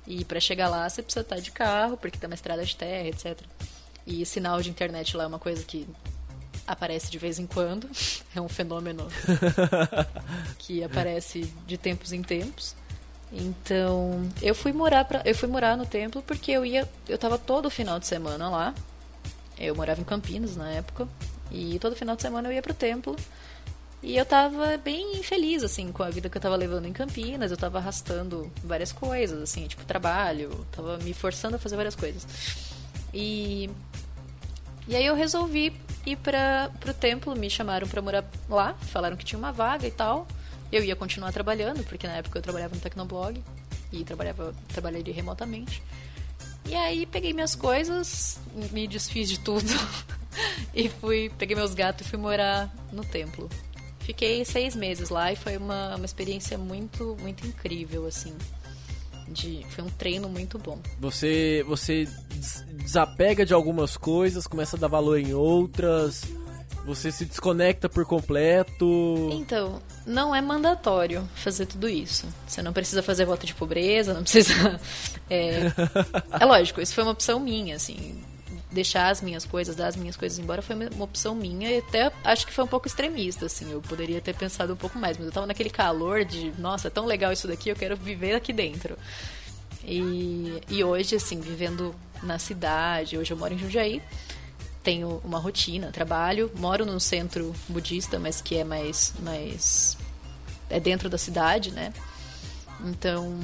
e 0.08 0.25
para 0.25 0.40
chegar 0.40 0.70
lá 0.70 0.90
você 0.90 1.04
precisa 1.04 1.22
estar 1.22 1.40
de 1.40 1.51
carro, 1.51 1.98
porque 1.98 2.18
tem 2.18 2.28
uma 2.28 2.34
estrada 2.34 2.66
de 2.66 2.75
terra, 2.75 3.08
etc. 3.08 3.40
E 4.06 4.25
sinal 4.25 4.62
de 4.62 4.70
internet 4.70 5.16
lá 5.16 5.25
é 5.25 5.28
uma 5.28 5.40
coisa 5.40 5.63
que 5.63 5.88
aparece 6.66 7.12
de 7.12 7.18
vez 7.18 7.38
em 7.38 7.46
quando, 7.46 7.90
é 8.36 8.42
um 8.42 8.50
fenômeno 8.50 9.08
que 10.58 10.84
aparece 10.84 11.42
de 11.68 11.78
tempos 11.78 12.12
em 12.12 12.24
tempos. 12.24 12.75
Então, 13.32 14.30
eu 14.42 14.54
fui 14.54 14.74
morar 14.74 15.06
pra, 15.06 15.22
eu 15.24 15.34
fui 15.34 15.48
morar 15.48 15.78
no 15.78 15.86
templo 15.86 16.22
porque 16.22 16.52
eu 16.52 16.66
ia, 16.66 16.88
eu 17.08 17.18
tava 17.18 17.38
todo 17.38 17.70
final 17.70 18.00
de 18.00 18.08
semana 18.08 18.50
lá. 18.50 18.74
Eu 19.58 19.76
morava 19.76 20.02
em 20.02 20.04
Campinas 20.04 20.56
na 20.56 20.70
época 20.70 21.08
e 21.52 21.78
todo 21.80 21.96
final 21.96 22.16
de 22.16 22.22
semana 22.22 22.50
eu 22.50 22.54
ia 22.54 22.62
pro 22.62 22.74
templo. 22.74 23.16
E 24.04 24.18
eu 24.18 24.26
tava 24.26 24.78
bem 24.78 25.18
infeliz, 25.18 25.64
assim, 25.64 25.92
com 25.92 26.02
a 26.02 26.10
vida 26.10 26.28
que 26.28 26.36
eu 26.36 26.42
tava 26.42 26.56
levando 26.56 26.88
em 26.88 26.94
Campinas. 26.94 27.52
Eu 27.52 27.58
tava 27.58 27.78
arrastando 27.78 28.52
várias 28.64 28.92
coisas, 28.92 29.40
assim, 29.42 29.68
tipo 29.68 29.86
trabalho. 29.86 30.66
Tava 30.72 30.98
me 30.98 31.14
forçando 31.14 31.56
a 31.56 31.60
fazer 31.60 31.76
várias 31.76 31.96
coisas. 31.96 32.26
E... 33.14 33.70
E 34.88 34.96
aí 34.96 35.06
eu 35.06 35.14
resolvi 35.14 35.80
ir 36.04 36.16
para 36.16 36.72
pro 36.80 36.94
templo. 36.96 37.36
Me 37.36 37.48
chamaram 37.48 37.88
pra 37.88 38.02
morar 38.02 38.26
lá. 38.50 38.74
Falaram 38.74 39.16
que 39.16 39.24
tinha 39.24 39.38
uma 39.38 39.52
vaga 39.52 39.86
e 39.86 39.92
tal. 39.92 40.28
Eu 40.72 40.84
ia 40.84 40.96
continuar 40.96 41.32
trabalhando, 41.32 41.84
porque 41.84 42.08
na 42.08 42.13
época 42.13 42.40
eu 42.40 42.42
trabalhava 42.42 42.75
no 42.75 42.82
Tecnoblog 42.82 43.44
e 43.92 44.04
trabalhava, 44.04 44.56
trabalharia 44.70 45.13
remotamente. 45.13 45.84
E 46.66 46.75
aí 46.75 47.06
peguei 47.06 47.34
minhas 47.34 47.56
coisas, 47.56 48.40
me 48.72 48.88
desfiz 48.88 49.30
de 49.30 49.40
tudo 49.40 49.68
e 50.74 50.88
fui, 50.88 51.32
peguei 51.38 51.56
meus 51.56 51.74
gatos 51.74 52.08
e 52.08 52.10
fui 52.10 52.20
morar 52.20 52.74
no 52.92 53.04
templo. 53.04 53.50
Fiquei 54.00 54.44
seis 54.46 54.75
meses 54.75 55.10
lá 55.10 55.32
e 55.32 55.36
foi 55.36 55.58
uma, 55.58 55.96
uma 55.96 56.06
experiência 56.06 56.58
muito, 56.58 57.16
muito 57.20 57.46
incrível, 57.46 58.06
assim. 58.08 58.34
De, 59.28 59.66
foi 59.70 59.84
um 59.84 59.90
treino 59.90 60.28
muito 60.28 60.58
bom. 60.58 60.80
Você, 61.00 61.63
você 61.68 62.08
desapega 62.74 63.46
de 63.46 63.54
algumas 63.54 63.96
coisas, 63.96 64.48
começa 64.48 64.75
a 64.75 64.80
dar 64.80 64.88
valor 64.88 65.20
em 65.20 65.34
outras, 65.34 66.24
você 66.86 67.12
se 67.12 67.26
desconecta 67.26 67.88
por 67.88 68.06
completo? 68.06 69.30
Então, 69.32 69.82
não 70.06 70.34
é 70.36 70.42
mandatório 70.42 71.28
fazer 71.36 71.66
tudo 71.66 71.88
isso. 71.88 72.28
Você 72.48 72.62
não 72.62 72.74
precisa 72.74 73.04
fazer 73.04 73.26
voto 73.26 73.46
de 73.46 73.54
pobreza, 73.54 74.14
não 74.14 74.24
precisa. 74.24 74.80
É, 75.34 75.72
é 76.38 76.46
lógico, 76.46 76.82
isso 76.82 76.94
foi 76.94 77.06
uma 77.06 77.14
opção 77.14 77.40
minha, 77.40 77.78
assim. 77.78 78.22
Deixar 78.70 79.10
as 79.10 79.22
minhas 79.22 79.46
coisas, 79.46 79.78
dar 79.78 79.88
as 79.88 79.96
minhas 79.96 80.18
coisas 80.18 80.38
embora 80.38 80.62
foi 80.62 80.76
uma 80.76 81.06
opção 81.06 81.34
minha 81.34 81.72
e 81.72 81.78
até 81.78 82.12
acho 82.22 82.46
que 82.46 82.52
foi 82.52 82.66
um 82.66 82.68
pouco 82.68 82.86
extremista, 82.86 83.46
assim. 83.46 83.72
Eu 83.72 83.82
poderia 83.82 84.20
ter 84.20 84.36
pensado 84.36 84.74
um 84.74 84.76
pouco 84.76 85.00
mais, 85.00 85.18
mas 85.18 85.28
eu 85.28 85.32
tava 85.32 85.48
naquele 85.48 85.70
calor 85.70 86.26
de, 86.26 86.52
nossa, 86.60 86.90
é 86.90 86.92
tão 86.92 87.06
legal 87.06 87.32
isso 87.32 87.48
daqui, 87.48 87.70
eu 87.70 87.78
quero 87.78 87.96
viver 87.96 88.36
aqui 88.36 88.52
dentro. 88.52 88.98
E, 89.86 90.62
e 90.68 90.84
hoje, 90.84 91.16
assim, 91.16 91.40
vivendo 91.40 91.96
na 92.22 92.38
cidade, 92.38 93.18
hoje 93.18 93.32
eu 93.32 93.38
moro 93.38 93.54
em 93.54 93.58
Jundiaí 93.58 94.02
tenho 94.84 95.22
uma 95.24 95.40
rotina, 95.40 95.92
trabalho, 95.92 96.52
moro 96.56 96.86
num 96.86 97.00
centro 97.00 97.54
budista, 97.70 98.20
mas 98.20 98.42
que 98.42 98.58
é 98.58 98.64
mais, 98.64 99.14
mais 99.20 99.98
é 100.70 100.80
dentro 100.80 101.10
da 101.10 101.18
cidade, 101.18 101.72
né? 101.72 101.94
Então, 102.84 103.40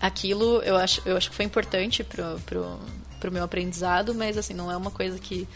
aquilo 0.00 0.60
eu 0.62 0.76
acho, 0.76 1.02
eu 1.04 1.16
acho 1.16 1.30
que 1.30 1.36
foi 1.36 1.44
importante 1.44 2.02
pro, 2.02 2.40
pro, 2.44 2.78
pro 3.20 3.32
meu 3.32 3.44
aprendizado, 3.44 4.14
mas 4.14 4.36
assim, 4.36 4.54
não 4.54 4.70
é 4.70 4.76
uma 4.76 4.90
coisa 4.90 5.18
que 5.18 5.48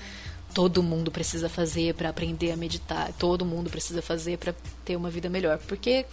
todo 0.54 0.82
mundo 0.82 1.10
precisa 1.10 1.48
fazer 1.48 1.94
para 1.94 2.08
aprender 2.08 2.52
a 2.52 2.56
meditar, 2.56 3.12
todo 3.18 3.44
mundo 3.44 3.70
precisa 3.70 4.02
fazer 4.02 4.38
para 4.38 4.54
ter 4.84 4.96
uma 4.96 5.10
vida 5.10 5.28
melhor, 5.28 5.58
porque 5.58 6.06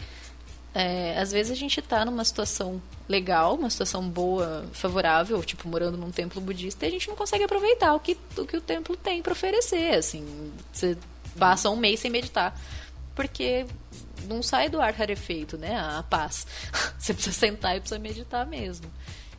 é, 0.79 1.17
às 1.17 1.31
vezes 1.31 1.51
a 1.51 1.55
gente 1.55 1.79
está 1.79 2.05
numa 2.05 2.23
situação 2.23 2.79
legal, 3.09 3.55
uma 3.55 3.67
situação 3.67 4.07
boa, 4.07 4.63
favorável, 4.73 5.43
tipo 5.43 5.67
morando 5.67 5.97
num 5.97 6.11
templo 6.11 6.39
budista, 6.39 6.85
e 6.85 6.89
a 6.89 6.91
gente 6.91 7.07
não 7.07 7.15
consegue 7.15 7.43
aproveitar 7.43 7.95
o 7.95 7.99
que 7.99 8.15
o, 8.37 8.45
que 8.45 8.57
o 8.57 8.61
templo 8.61 8.95
tem 8.95 9.23
para 9.23 9.31
oferecer. 9.31 9.95
Assim, 9.95 10.53
você 10.71 10.95
passa 11.35 11.71
um 11.71 11.75
mês 11.75 11.99
sem 11.99 12.11
meditar, 12.11 12.55
porque 13.15 13.65
não 14.27 14.43
sai 14.43 14.69
do 14.69 14.79
ar 14.79 14.93
rarefeito, 14.93 15.57
né? 15.57 15.79
A 15.79 16.03
paz. 16.03 16.45
Você 16.99 17.11
precisa 17.13 17.35
sentar 17.35 17.75
e 17.75 17.79
precisa 17.79 17.99
meditar 17.99 18.45
mesmo. 18.45 18.91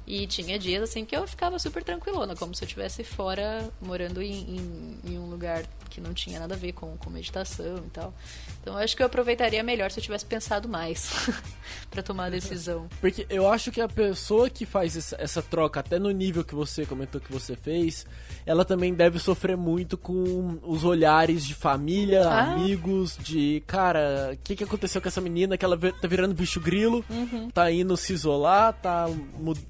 E 0.09 0.27
tinha 0.27 0.59
dias 0.59 0.83
assim 0.83 1.05
que 1.05 1.15
eu 1.15 1.29
ficava 1.29 1.59
super 1.59 1.85
tranquilona, 1.85 2.35
como 2.35 2.55
se 2.55 2.65
eu 2.65 2.67
estivesse 2.67 3.05
fora, 3.05 3.71
morando 3.79 4.23
em, 4.23 4.57
em, 4.57 4.99
em, 5.05 5.19
um 5.19 5.27
lugar 5.29 5.65
que 5.91 6.01
não 6.01 6.15
tinha 6.15 6.41
nada 6.41 6.55
a 6.55 6.57
ver 6.57 6.73
com, 6.73 6.97
com 6.97 7.11
meditação 7.11 7.77
e 7.87 7.91
tal. 7.91 8.15
Então 8.63 8.73
eu 8.73 8.79
acho 8.83 8.97
que 8.97 9.03
eu 9.03 9.07
aproveitaria 9.07 9.63
melhor 9.63 9.91
se 9.91 10.01
eu 10.01 10.03
tivesse 10.03 10.25
pensado 10.25 10.67
mais 10.67 11.11
para 11.91 12.03
tomar 12.03 12.25
a 12.25 12.31
decisão. 12.31 12.89
Porque 13.03 13.27
eu 13.29 13.51
acho 13.51 13.71
que 13.71 13.83
a 13.83 13.89
pessoa 13.89 14.49
que 14.49 14.65
faz 14.65 14.97
essa, 14.97 15.15
essa, 15.21 15.43
troca, 15.43 15.81
até 15.81 15.99
no 15.99 16.11
nível 16.11 16.43
que 16.43 16.55
você 16.55 16.87
comentou 16.87 17.21
que 17.21 17.31
você 17.31 17.55
fez, 17.55 18.07
ela 18.47 18.65
também 18.65 18.95
deve 18.95 19.19
sofrer 19.19 19.59
muito 19.59 19.99
com 19.99 20.59
os 20.63 20.85
olhares 20.85 21.45
de 21.45 21.53
família, 21.53 22.27
ah. 22.27 22.53
amigos, 22.53 23.19
de 23.19 23.63
cara, 23.67 24.31
o 24.33 24.39
que, 24.39 24.57
que 24.57 24.65
aconteceu 24.65 25.03
com 25.03 25.09
essa 25.09 25.21
menina 25.21 25.59
que 25.59 25.67
ela 25.67 25.77
tá 25.77 26.09
virando 26.09 26.35
bicho 26.35 26.61
grilo, 26.61 27.05
uhum. 27.11 27.51
tá 27.51 27.71
indo 27.71 27.95
se 27.95 28.15
isolar, 28.15 28.73
tá 28.73 29.07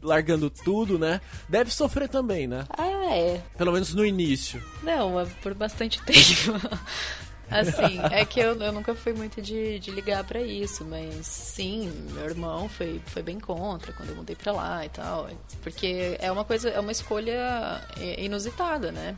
largando 0.00 0.27
largando 0.28 0.50
tudo, 0.50 0.98
né? 0.98 1.20
Deve 1.48 1.70
sofrer 1.70 2.08
também, 2.08 2.46
né? 2.46 2.66
Ah, 2.70 3.14
é. 3.14 3.42
Pelo 3.56 3.72
menos 3.72 3.94
no 3.94 4.04
início. 4.04 4.62
Não, 4.82 5.26
por 5.42 5.54
bastante 5.54 6.00
tempo. 6.04 6.60
Assim, 7.50 7.98
é 8.12 8.26
que 8.26 8.38
eu, 8.38 8.54
eu 8.60 8.72
nunca 8.72 8.94
fui 8.94 9.14
muito 9.14 9.40
de, 9.40 9.78
de 9.78 9.90
ligar 9.90 10.22
para 10.22 10.42
isso, 10.42 10.84
mas 10.84 11.26
sim, 11.26 11.90
meu 12.12 12.26
irmão 12.26 12.68
foi, 12.68 13.00
foi 13.06 13.22
bem 13.22 13.40
contra 13.40 13.90
quando 13.94 14.10
eu 14.10 14.16
mudei 14.16 14.36
pra 14.36 14.52
lá 14.52 14.84
e 14.84 14.90
tal. 14.90 15.30
Porque 15.62 16.18
é 16.20 16.30
uma 16.30 16.44
coisa, 16.44 16.68
é 16.68 16.78
uma 16.78 16.92
escolha 16.92 17.80
inusitada, 18.18 18.92
né? 18.92 19.16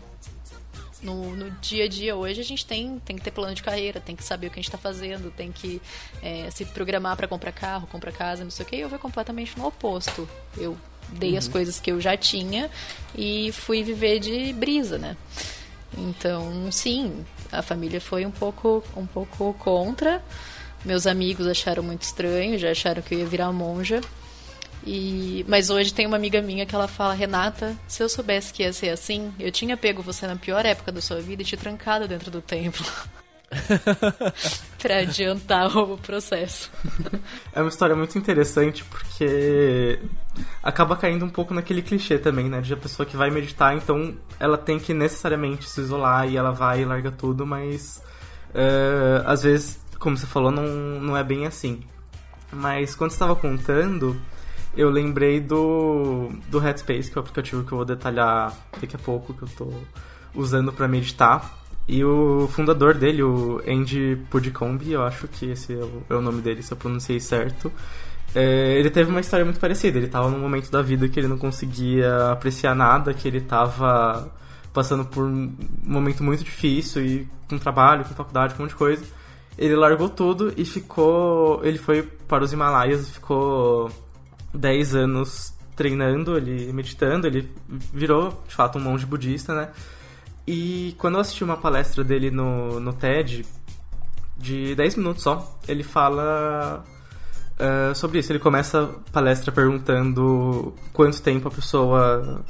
No, 1.02 1.34
no, 1.34 1.50
dia 1.62 1.86
a 1.86 1.88
dia 1.88 2.14
hoje 2.14 2.42
a 2.42 2.44
gente 2.44 2.64
tem, 2.64 2.98
tem 2.98 3.16
que 3.16 3.22
ter 3.22 3.30
plano 3.30 3.54
de 3.54 3.62
carreira, 3.62 3.98
tem 3.98 4.14
que 4.14 4.22
saber 4.22 4.48
o 4.48 4.50
que 4.50 4.60
a 4.60 4.62
gente 4.62 4.68
está 4.68 4.76
fazendo, 4.76 5.30
tem 5.30 5.50
que 5.50 5.80
é, 6.22 6.50
se 6.50 6.66
programar 6.66 7.16
para 7.16 7.26
comprar 7.26 7.52
carro, 7.52 7.86
comprar 7.86 8.12
casa, 8.12 8.44
não 8.44 8.50
sei 8.50 8.66
o 8.66 8.68
que. 8.68 8.76
Eu 8.76 8.88
vou 8.88 8.98
completamente 8.98 9.58
no 9.58 9.66
oposto. 9.66 10.28
Eu 10.58 10.76
dei 11.12 11.32
uhum. 11.32 11.38
as 11.38 11.48
coisas 11.48 11.80
que 11.80 11.90
eu 11.90 12.00
já 12.00 12.16
tinha 12.16 12.70
e 13.14 13.52
fui 13.52 13.82
viver 13.82 14.18
de 14.18 14.52
brisa, 14.52 14.98
né? 14.98 15.16
Então, 15.96 16.70
sim, 16.70 17.24
a 17.50 17.62
família 17.62 18.00
foi 18.00 18.24
um 18.24 18.30
pouco, 18.30 18.82
um 18.96 19.06
pouco 19.06 19.54
contra. 19.58 20.22
Meus 20.84 21.06
amigos 21.06 21.46
acharam 21.46 21.82
muito 21.82 22.02
estranho, 22.02 22.58
já 22.58 22.70
acharam 22.70 23.02
que 23.02 23.14
eu 23.14 23.18
ia 23.18 23.26
virar 23.26 23.52
monja. 23.52 24.00
E, 24.86 25.44
mas 25.46 25.68
hoje 25.68 25.92
tem 25.92 26.06
uma 26.06 26.16
amiga 26.16 26.40
minha 26.40 26.64
que 26.64 26.74
ela 26.74 26.88
fala, 26.88 27.12
Renata, 27.12 27.76
se 27.86 28.02
eu 28.02 28.08
soubesse 28.08 28.52
que 28.52 28.62
ia 28.62 28.72
ser 28.72 28.88
assim, 28.88 29.32
eu 29.38 29.52
tinha 29.52 29.76
pego 29.76 30.02
você 30.02 30.26
na 30.26 30.36
pior 30.36 30.64
época 30.64 30.90
da 30.90 31.02
sua 31.02 31.20
vida 31.20 31.42
e 31.42 31.44
te 31.44 31.56
trancado 31.56 32.08
dentro 32.08 32.30
do 32.30 32.40
templo. 32.40 32.86
para 34.78 34.98
adiantar 34.98 35.76
o 35.76 35.98
processo. 35.98 36.70
É 37.52 37.60
uma 37.60 37.68
história 37.68 37.96
muito 37.96 38.16
interessante 38.16 38.84
porque 38.84 40.00
acaba 40.62 40.96
caindo 40.96 41.24
um 41.24 41.28
pouco 41.28 41.52
naquele 41.52 41.82
clichê 41.82 42.18
também, 42.18 42.48
né? 42.48 42.60
De 42.60 42.72
a 42.72 42.76
pessoa 42.76 43.04
que 43.04 43.16
vai 43.16 43.30
meditar, 43.30 43.76
então 43.76 44.16
ela 44.38 44.56
tem 44.56 44.78
que 44.78 44.94
necessariamente 44.94 45.68
se 45.68 45.80
isolar 45.80 46.28
e 46.28 46.36
ela 46.36 46.52
vai 46.52 46.82
e 46.82 46.84
larga 46.84 47.10
tudo, 47.10 47.44
mas 47.44 48.02
uh, 48.50 49.26
às 49.26 49.42
vezes, 49.42 49.80
como 49.98 50.16
você 50.16 50.26
falou, 50.26 50.50
não, 50.50 50.66
não 51.00 51.16
é 51.16 51.24
bem 51.24 51.46
assim. 51.46 51.82
Mas 52.52 52.94
quando 52.94 53.10
estava 53.10 53.34
contando, 53.36 54.20
eu 54.76 54.90
lembrei 54.90 55.40
do, 55.40 56.30
do 56.48 56.58
Headspace, 56.58 57.10
que 57.10 57.18
é 57.18 57.20
o 57.20 57.22
aplicativo 57.22 57.64
que 57.64 57.72
eu 57.72 57.78
vou 57.78 57.84
detalhar 57.84 58.56
daqui 58.80 58.96
a 58.96 58.98
pouco, 58.98 59.34
que 59.34 59.42
eu 59.42 59.48
tô 59.48 59.72
usando 60.34 60.72
para 60.72 60.86
meditar. 60.86 61.59
E 61.92 62.04
o 62.04 62.46
fundador 62.52 62.94
dele, 62.94 63.20
o 63.20 63.60
Andy 63.66 64.16
Pudicombe, 64.30 64.92
eu 64.92 65.02
acho 65.02 65.26
que 65.26 65.46
esse 65.46 65.72
é 65.72 65.82
o, 65.82 66.02
é 66.08 66.14
o 66.14 66.20
nome 66.20 66.40
dele, 66.40 66.62
se 66.62 66.72
eu 66.72 66.76
pronunciei 66.76 67.18
certo, 67.18 67.72
é, 68.32 68.78
ele 68.78 68.88
teve 68.90 69.10
uma 69.10 69.18
história 69.18 69.44
muito 69.44 69.58
parecida. 69.58 69.98
Ele 69.98 70.06
estava 70.06 70.30
num 70.30 70.38
momento 70.38 70.70
da 70.70 70.82
vida 70.82 71.08
que 71.08 71.18
ele 71.18 71.26
não 71.26 71.36
conseguia 71.36 72.30
apreciar 72.30 72.76
nada, 72.76 73.12
que 73.12 73.26
ele 73.26 73.38
estava 73.38 74.32
passando 74.72 75.04
por 75.04 75.24
um 75.24 75.52
momento 75.82 76.22
muito 76.22 76.44
difícil 76.44 77.04
e 77.04 77.28
com 77.48 77.58
trabalho, 77.58 78.04
com 78.04 78.14
faculdade, 78.14 78.54
com 78.54 78.62
um 78.62 78.66
monte 78.66 78.70
de 78.70 78.78
coisa. 78.78 79.04
Ele 79.58 79.74
largou 79.74 80.08
tudo 80.08 80.54
e 80.56 80.64
ficou. 80.64 81.60
Ele 81.64 81.76
foi 81.76 82.04
para 82.04 82.44
os 82.44 82.52
Himalaias 82.52 83.08
e 83.08 83.12
ficou 83.14 83.90
10 84.54 84.94
anos 84.94 85.52
treinando, 85.74 86.36
ele 86.36 86.72
meditando, 86.72 87.26
ele 87.26 87.50
virou 87.68 88.44
de 88.46 88.54
fato 88.54 88.78
um 88.78 88.80
monge 88.80 89.04
budista, 89.04 89.56
né? 89.56 89.70
E 90.46 90.94
quando 90.98 91.14
eu 91.14 91.20
assisti 91.20 91.44
uma 91.44 91.56
palestra 91.56 92.02
dele 92.02 92.30
no, 92.30 92.80
no 92.80 92.92
TED, 92.92 93.44
de 94.36 94.74
10 94.74 94.96
minutos 94.96 95.22
só, 95.22 95.58
ele 95.68 95.82
fala 95.82 96.84
uh, 97.58 97.94
sobre 97.94 98.18
isso. 98.18 98.32
Ele 98.32 98.38
começa 98.38 98.84
a 98.84 99.10
palestra 99.12 99.52
perguntando 99.52 100.74
quanto 100.92 101.22
tempo 101.22 101.48
a 101.48 101.50
pessoa 101.50 102.44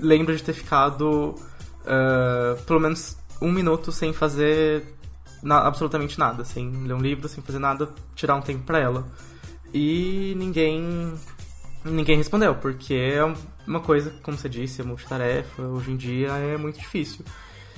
lembra 0.00 0.36
de 0.36 0.42
ter 0.42 0.52
ficado 0.52 1.34
uh, 1.84 2.62
pelo 2.64 2.80
menos 2.80 3.16
um 3.40 3.50
minuto 3.50 3.90
sem 3.92 4.12
fazer 4.12 4.84
na 5.42 5.58
absolutamente 5.60 6.18
nada, 6.18 6.44
sem 6.44 6.70
ler 6.84 6.94
um 6.94 7.00
livro, 7.00 7.28
sem 7.28 7.42
fazer 7.42 7.58
nada, 7.58 7.88
tirar 8.14 8.34
um 8.34 8.40
tempo 8.40 8.64
para 8.64 8.78
ela. 8.78 9.06
E 9.72 10.34
ninguém 10.36 11.14
ninguém 11.84 12.16
respondeu, 12.16 12.54
porque 12.54 12.94
é 12.94 13.24
uma 13.66 13.80
coisa, 13.80 14.12
como 14.22 14.36
você 14.36 14.48
disse, 14.48 14.80
é 14.80 14.84
multitarefa, 14.84 15.62
hoje 15.62 15.92
em 15.92 15.96
dia 15.96 16.28
é 16.28 16.56
muito 16.56 16.78
difícil. 16.78 17.24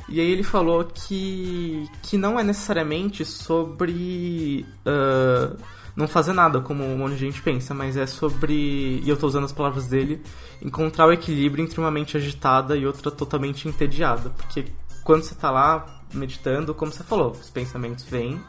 E 0.08 0.20
aí 0.20 0.30
ele 0.30 0.42
falou 0.42 0.84
que, 0.84 1.88
que 2.02 2.18
não 2.18 2.38
é 2.38 2.42
necessariamente 2.42 3.24
sobre 3.24 4.66
uh, 4.84 5.56
não 5.94 6.08
fazer 6.08 6.32
nada, 6.32 6.60
como 6.60 6.84
um 6.84 6.96
monte 6.96 7.12
de 7.12 7.18
gente 7.18 7.42
pensa, 7.42 7.74
mas 7.74 7.96
é 7.96 8.06
sobre, 8.06 9.00
e 9.04 9.08
eu 9.08 9.14
estou 9.14 9.28
usando 9.28 9.44
as 9.44 9.52
palavras 9.52 9.86
dele, 9.86 10.22
encontrar 10.60 11.06
o 11.06 11.12
equilíbrio 11.12 11.62
entre 11.62 11.78
uma 11.78 11.90
mente 11.90 12.16
agitada 12.16 12.76
e 12.76 12.86
outra 12.86 13.10
totalmente 13.10 13.68
entediada. 13.68 14.30
Porque 14.30 14.66
quando 15.04 15.22
você 15.22 15.34
está 15.34 15.50
lá 15.50 16.00
meditando, 16.12 16.74
como 16.74 16.90
você 16.92 17.04
falou, 17.04 17.32
os 17.32 17.50
pensamentos 17.50 18.04
vêm 18.04 18.40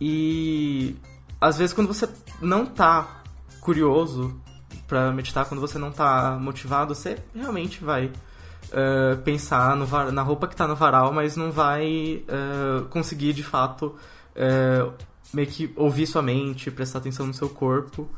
e 0.00 0.94
às 1.40 1.58
vezes 1.58 1.72
quando 1.72 1.88
você 1.88 2.08
não 2.40 2.64
está 2.64 3.22
curioso 3.60 4.40
para 4.86 5.12
meditar, 5.12 5.46
quando 5.46 5.60
você 5.60 5.78
não 5.78 5.90
tá 5.90 6.38
motivado, 6.40 6.94
você 6.94 7.18
realmente 7.34 7.82
vai 7.82 8.06
uh, 8.06 9.16
pensar 9.22 9.76
no, 9.76 10.12
na 10.12 10.22
roupa 10.22 10.46
que 10.46 10.56
tá 10.56 10.66
no 10.66 10.76
varal, 10.76 11.12
mas 11.12 11.36
não 11.36 11.50
vai 11.50 12.24
uh, 12.28 12.84
conseguir 12.86 13.32
de 13.32 13.42
fato 13.42 13.96
uh, 14.36 14.92
meio 15.32 15.48
que 15.48 15.72
ouvir 15.76 16.06
sua 16.06 16.22
mente, 16.22 16.70
prestar 16.70 16.98
atenção 16.98 17.26
no 17.26 17.34
seu 17.34 17.48
corpo. 17.48 18.08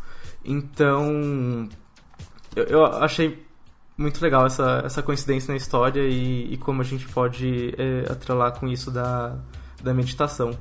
Então, 0.44 1.68
eu, 2.54 2.64
eu 2.64 2.84
achei 2.84 3.46
muito 3.96 4.22
legal 4.22 4.46
essa, 4.46 4.82
essa 4.84 5.02
coincidência 5.02 5.50
na 5.50 5.56
história 5.56 6.02
e, 6.02 6.52
e 6.52 6.56
como 6.58 6.82
a 6.82 6.84
gente 6.84 7.08
pode 7.08 7.74
atrelar 8.08 8.58
com 8.58 8.68
isso 8.68 8.92
da, 8.92 9.36
da 9.82 9.92
meditação. 9.92 10.56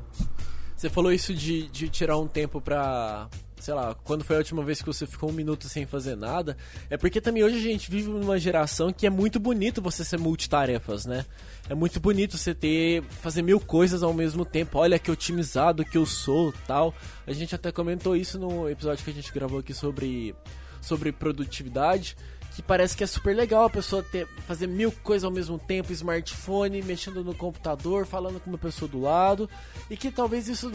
Você 0.76 0.90
falou 0.90 1.12
isso 1.12 1.34
de, 1.34 1.68
de 1.68 1.90
tirar 1.90 2.18
um 2.18 2.28
tempo 2.28 2.60
para 2.60 3.28
sei 3.60 3.74
lá, 3.74 3.96
quando 4.04 4.24
foi 4.24 4.36
a 4.36 4.40
última 4.40 4.64
vez 4.64 4.82
que 4.82 4.88
você 4.88 5.06
ficou 5.06 5.30
um 5.30 5.34
minuto 5.34 5.68
sem 5.68 5.86
fazer 5.86 6.16
nada, 6.16 6.56
é 6.90 6.98
porque 6.98 7.20
também 7.20 7.44
hoje 7.44 7.58
a 7.58 7.62
gente 7.62 7.90
vive 7.90 8.10
numa 8.10 8.40
geração 8.40 8.94
que 8.94 9.06
é 9.06 9.10
muito 9.10 9.40
bonito 9.40 9.82
você 9.82 10.04
ser 10.04 10.20
multitarefas, 10.20 11.06
né? 11.06 11.26
É 11.70 11.76
muito 11.76 12.00
bonito 12.00 12.38
você 12.38 12.54
ter 12.54 13.04
fazer 13.22 13.42
mil 13.42 13.60
coisas 13.60 14.04
ao 14.04 14.14
mesmo 14.14 14.46
tempo. 14.46 14.78
Olha 14.78 15.00
que 15.00 15.12
otimizado 15.12 15.84
que 15.84 15.98
eu 15.98 16.06
sou, 16.06 16.54
tal. 16.66 16.94
A 17.26 17.34
gente 17.34 17.54
até 17.54 17.72
comentou 17.72 18.16
isso 18.16 18.40
no 18.40 18.70
episódio 18.70 19.04
que 19.04 19.12
a 19.12 19.14
gente 19.14 19.32
gravou 19.34 19.60
aqui 19.60 19.74
sobre 19.74 20.36
sobre 20.80 21.12
produtividade 21.12 22.16
que 22.58 22.64
parece 22.64 22.98
que 22.98 23.04
é 23.04 23.08
super 23.08 23.36
legal 23.36 23.66
a 23.66 23.70
pessoa 23.70 24.02
ter, 24.02 24.28
fazer 24.48 24.66
mil 24.66 24.92
coisas 24.92 25.24
ao 25.24 25.30
mesmo 25.30 25.60
tempo, 25.60 25.94
smartphone, 25.94 26.82
mexendo 26.82 27.24
no 27.24 27.36
computador, 27.36 28.08
falando 28.08 28.40
com 28.40 28.50
uma 28.50 28.58
pessoa 28.58 28.90
do 28.90 29.00
lado, 29.00 29.48
e 29.92 29.96
que 29.96 30.10
talvez 30.10 30.48
isso 30.48 30.72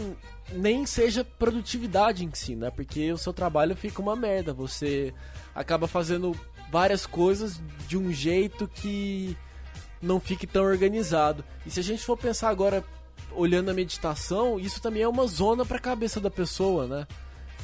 nem 0.52 0.86
seja 0.86 1.24
produtividade 1.24 2.24
em 2.24 2.32
si, 2.32 2.54
né? 2.54 2.70
Porque 2.70 3.10
o 3.12 3.18
seu 3.18 3.32
trabalho 3.32 3.74
fica 3.74 4.00
uma 4.00 4.14
merda, 4.14 4.54
você 4.54 5.12
acaba 5.52 5.88
fazendo 5.88 6.38
várias 6.70 7.04
coisas 7.04 7.60
de 7.88 7.98
um 7.98 8.12
jeito 8.12 8.68
que 8.68 9.36
não 10.00 10.20
fique 10.20 10.46
tão 10.46 10.62
organizado. 10.62 11.44
E 11.66 11.70
se 11.72 11.80
a 11.80 11.82
gente 11.82 12.04
for 12.04 12.16
pensar 12.16 12.50
agora 12.50 12.84
olhando 13.32 13.72
a 13.72 13.74
meditação, 13.74 14.56
isso 14.56 14.80
também 14.80 15.02
é 15.02 15.08
uma 15.08 15.26
zona 15.26 15.66
para 15.66 15.78
a 15.78 15.80
cabeça 15.80 16.20
da 16.20 16.30
pessoa, 16.30 16.86
né? 16.86 17.08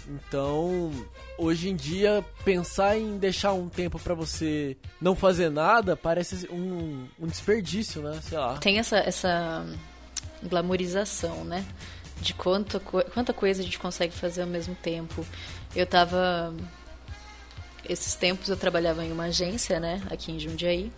Então, 0.08 0.90
hoje 1.36 1.68
em 1.68 1.76
dia, 1.76 2.24
pensar 2.44 2.96
em 2.96 3.18
deixar 3.18 3.52
um 3.52 3.68
tempo 3.68 3.98
para 3.98 4.14
você 4.14 4.76
não 5.00 5.14
fazer 5.14 5.50
nada 5.50 5.96
parece 5.96 6.48
um, 6.50 7.06
um 7.20 7.26
desperdício, 7.26 8.00
né? 8.02 8.18
Sei 8.22 8.38
lá. 8.38 8.56
Tem 8.58 8.78
essa, 8.78 8.96
essa 8.98 9.66
glamorização, 10.42 11.44
né? 11.44 11.64
De 12.20 12.32
quanta, 12.32 12.80
quanta 12.80 13.32
coisa 13.32 13.60
a 13.60 13.64
gente 13.64 13.78
consegue 13.78 14.14
fazer 14.14 14.42
ao 14.42 14.48
mesmo 14.48 14.74
tempo. 14.74 15.24
Eu 15.76 15.86
tava. 15.86 16.54
Esses 17.88 18.14
tempos 18.14 18.48
eu 18.48 18.56
trabalhava 18.56 19.04
em 19.04 19.12
uma 19.12 19.24
agência, 19.24 19.78
né? 19.78 20.02
Aqui 20.10 20.32
em 20.32 20.40
Jundiaí. 20.40 20.90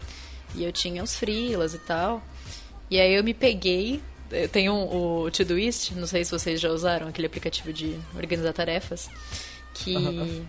E 0.55 0.65
eu 0.65 0.73
tinha 0.73 1.03
os 1.03 1.17
frilas 1.17 1.75
e 1.75 1.79
tal. 1.79 2.23
E 2.89 2.99
aí 2.99 3.15
eu 3.15 3.23
me 3.23 3.35
peguei 3.35 4.03
tem 4.53 4.71
um, 4.71 5.25
o 5.25 5.31
Todoist, 5.31 5.93
não 5.95 6.07
sei 6.07 6.25
se 6.25 6.31
vocês 6.31 6.61
já 6.61 6.71
usaram 6.71 7.09
aquele 7.09 7.27
aplicativo 7.27 7.73
de 7.73 7.99
organizar 8.15 8.53
tarefas, 8.53 9.11
que 9.75 9.97
uhum. 9.97 10.47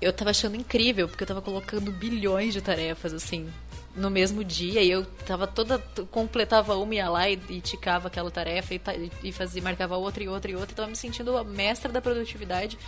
eu 0.00 0.12
tava 0.12 0.30
achando 0.30 0.56
incrível, 0.56 1.08
porque 1.08 1.22
eu 1.22 1.28
tava 1.28 1.40
colocando 1.40 1.90
bilhões 1.90 2.52
de 2.52 2.60
tarefas, 2.60 3.14
assim, 3.14 3.50
no 3.96 4.10
mesmo 4.10 4.44
dia, 4.44 4.82
e 4.82 4.90
eu 4.90 5.04
tava 5.04 5.46
toda, 5.46 5.78
completava 6.10 6.74
uma, 6.76 6.94
ia 6.94 7.08
lá 7.08 7.28
e, 7.28 7.40
e 7.48 7.60
ticava 7.60 8.08
aquela 8.08 8.30
tarefa, 8.30 8.74
e, 8.74 8.80
e 9.22 9.32
fazia, 9.32 9.62
marcava 9.62 9.96
outra 9.96 10.22
e 10.22 10.28
outra 10.28 10.50
e 10.50 10.54
outra, 10.54 10.72
e 10.72 10.74
tava 10.74 10.88
me 10.88 10.96
sentindo 10.96 11.36
a 11.36 11.44
mestra 11.44 11.90
da 11.90 12.02
produtividade, 12.02 12.78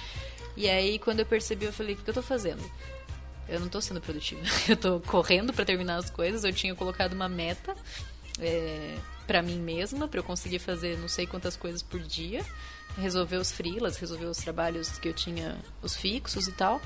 e 0.57 0.69
aí 0.69 0.99
quando 0.99 1.21
eu 1.21 1.27
percebi, 1.27 1.65
eu 1.65 1.73
falei, 1.73 1.95
o 1.95 1.97
que 1.97 2.11
eu 2.11 2.15
tô 2.15 2.23
fazendo? 2.23 2.63
Eu 3.49 3.61
não 3.61 3.69
tô 3.69 3.81
sendo 3.81 4.01
produtiva, 4.01 4.43
eu 4.69 4.77
tô 4.77 5.01
correndo 5.01 5.55
para 5.55 5.65
terminar 5.65 5.97
as 5.97 6.11
coisas, 6.11 6.45
eu 6.45 6.53
tinha 6.53 6.75
colocado 6.75 7.15
uma 7.15 7.29
meta, 7.29 7.75
é, 8.41 8.97
para 9.27 9.43
mim 9.43 9.59
mesma, 9.59 10.09
para 10.09 10.21
eu 10.21 10.25
conseguir 10.25 10.59
fazer 10.59 10.99
não 10.99 11.09
sei 11.09 11.27
quantas 11.27 11.57
coisas 11.57 11.83
por 11.83 12.01
dia, 12.01 12.45
resolver 12.97 13.37
os 13.37 13.53
freelas, 13.53 13.97
resolver 13.97 14.27
os 14.27 14.39
trabalhos 14.39 14.99
que 14.99 15.09
eu 15.09 15.13
tinha, 15.13 15.57
os 15.83 15.97
fixos 15.97 16.47
e 16.47 16.53
tal. 16.53 16.81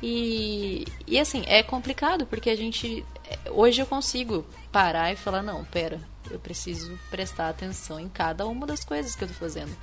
E, 0.00 0.86
e 1.06 1.18
assim, 1.18 1.44
é 1.46 1.62
complicado 1.62 2.26
porque 2.26 2.48
a 2.50 2.56
gente. 2.56 3.04
Hoje 3.50 3.82
eu 3.82 3.86
consigo 3.86 4.46
parar 4.70 5.12
e 5.12 5.16
falar: 5.16 5.42
não, 5.42 5.64
pera, 5.64 6.00
eu 6.30 6.38
preciso 6.38 6.98
prestar 7.10 7.48
atenção 7.48 7.98
em 8.00 8.08
cada 8.08 8.46
uma 8.46 8.66
das 8.66 8.84
coisas 8.84 9.14
que 9.14 9.24
eu 9.24 9.28
tô 9.28 9.34
fazendo. 9.34 9.76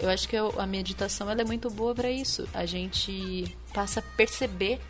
Eu 0.00 0.08
acho 0.08 0.26
que 0.26 0.36
a 0.36 0.66
meditação 0.66 1.28
ela 1.28 1.42
é 1.42 1.44
muito 1.44 1.68
boa 1.68 1.94
para 1.94 2.10
isso. 2.10 2.48
A 2.54 2.64
gente 2.64 3.54
passa 3.74 4.00
a 4.00 4.02
perceber 4.02 4.80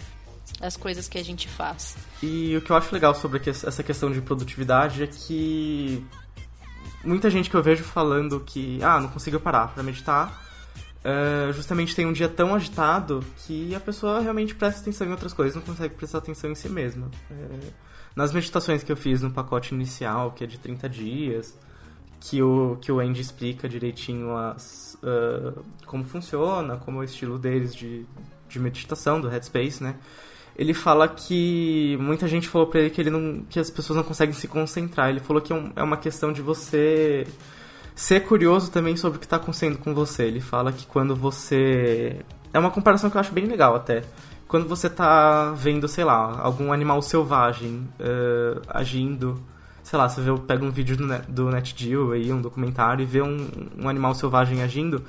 as 0.61 0.77
coisas 0.77 1.09
que 1.09 1.19
a 1.19 1.25
gente 1.25 1.49
faz. 1.49 1.97
E 2.23 2.57
o 2.57 2.61
que 2.61 2.71
eu 2.71 2.77
acho 2.77 2.93
legal 2.93 3.15
sobre 3.15 3.41
essa 3.49 3.83
questão 3.83 4.11
de 4.11 4.21
produtividade 4.21 5.03
é 5.03 5.07
que 5.07 6.05
muita 7.05 7.31
gente 7.31 7.49
que 7.49 7.57
eu 7.57 7.63
vejo 7.63 7.85
falando 7.85 8.41
que, 8.41 8.79
ah, 8.83 9.01
não 9.01 9.09
consigo 9.09 9.39
parar 9.39 9.69
para 9.69 9.83
meditar, 9.83 10.43
uh, 11.05 11.53
justamente 11.53 11.95
tem 11.95 12.07
um 12.07 12.13
dia 12.13 12.29
tão 12.29 12.55
agitado 12.55 13.25
que 13.47 13.75
a 13.75 13.81
pessoa 13.81 14.21
realmente 14.21 14.55
presta 14.55 14.81
atenção 14.81 15.07
em 15.07 15.11
outras 15.11 15.33
coisas, 15.33 15.55
não 15.55 15.63
consegue 15.63 15.95
prestar 15.95 16.19
atenção 16.19 16.51
em 16.51 16.55
si 16.55 16.69
mesma. 16.69 17.11
Uh, 17.31 17.73
nas 18.17 18.33
meditações 18.33 18.83
que 18.83 18.91
eu 18.91 18.97
fiz 18.97 19.23
no 19.23 19.31
pacote 19.31 19.75
inicial, 19.75 20.33
que 20.33 20.43
é 20.43 20.47
de 20.47 20.59
30 20.59 20.89
dias, 20.89 21.57
que 22.21 22.43
o, 22.43 22.77
que 22.81 22.91
o 22.91 22.99
Andy 22.99 23.21
explica 23.21 23.69
direitinho 23.69 24.37
as, 24.37 24.99
uh, 25.03 25.65
como 25.87 26.05
funciona, 26.05 26.77
como 26.77 26.99
é 26.99 27.01
o 27.03 27.05
estilo 27.05 27.39
deles 27.39 27.75
de, 27.75 28.05
de 28.49 28.59
meditação, 28.59 29.21
do 29.21 29.29
Headspace, 29.29 29.83
né? 29.83 29.97
Ele 30.59 30.75
fala 30.75 31.07
que 31.07 31.97
muita 32.01 32.27
gente 32.27 32.49
falou 32.49 32.67
para 32.67 32.81
ele 32.81 32.91
que 32.91 33.01
ele 33.01 33.11
não 33.11 33.45
que 33.49 33.61
as 33.61 33.71
pessoas 33.71 33.97
não 33.97 34.03
conseguem 34.03 34.35
se 34.35 34.49
concentrar. 34.49 35.09
Ele 35.09 35.21
falou 35.21 35.41
que 35.41 35.53
é, 35.53 35.73
é 35.77 35.83
uma 35.83 35.97
questão 35.97 36.33
de 36.33 36.43
você 36.43 37.25
ser 37.95 38.25
curioso 38.25 38.71
também 38.71 38.97
sobre 38.97 39.19
o 39.19 39.21
que 39.21 39.27
está 39.27 39.37
acontecendo 39.37 39.79
com 39.79 39.95
você. 39.95 40.25
Ele 40.25 40.41
fala 40.41 40.73
que 40.73 40.85
quando 40.85 41.15
você 41.15 42.19
é 42.53 42.59
uma 42.59 42.73
comparação 42.73 43.09
que 43.09 43.17
eu 43.17 43.21
acho 43.21 43.33
bem 43.33 43.47
legal 43.47 43.77
até. 43.77 44.03
Quando 44.49 44.67
você 44.67 44.91
tá 44.91 45.53
vendo, 45.53 45.87
sei 45.87 46.05
lá, 46.05 46.41
algum 46.41 46.73
animal 46.73 47.03
selvagem 47.03 47.87
uh, 48.01 48.61
agindo, 48.69 49.41
sei 49.83 49.99
lá, 49.99 50.09
você 50.09 50.23
vê, 50.23 50.37
pega 50.39 50.65
um 50.65 50.71
vídeo 50.71 50.97
do, 50.97 51.07
Net, 51.07 51.27
do 51.29 52.13
aí, 52.13 52.33
um 52.33 52.41
documentário, 52.41 53.03
e 53.03 53.07
vê 53.07 53.21
um, 53.21 53.47
um 53.79 53.89
animal 53.91 54.15
selvagem 54.15 54.63
agindo, 54.63 55.05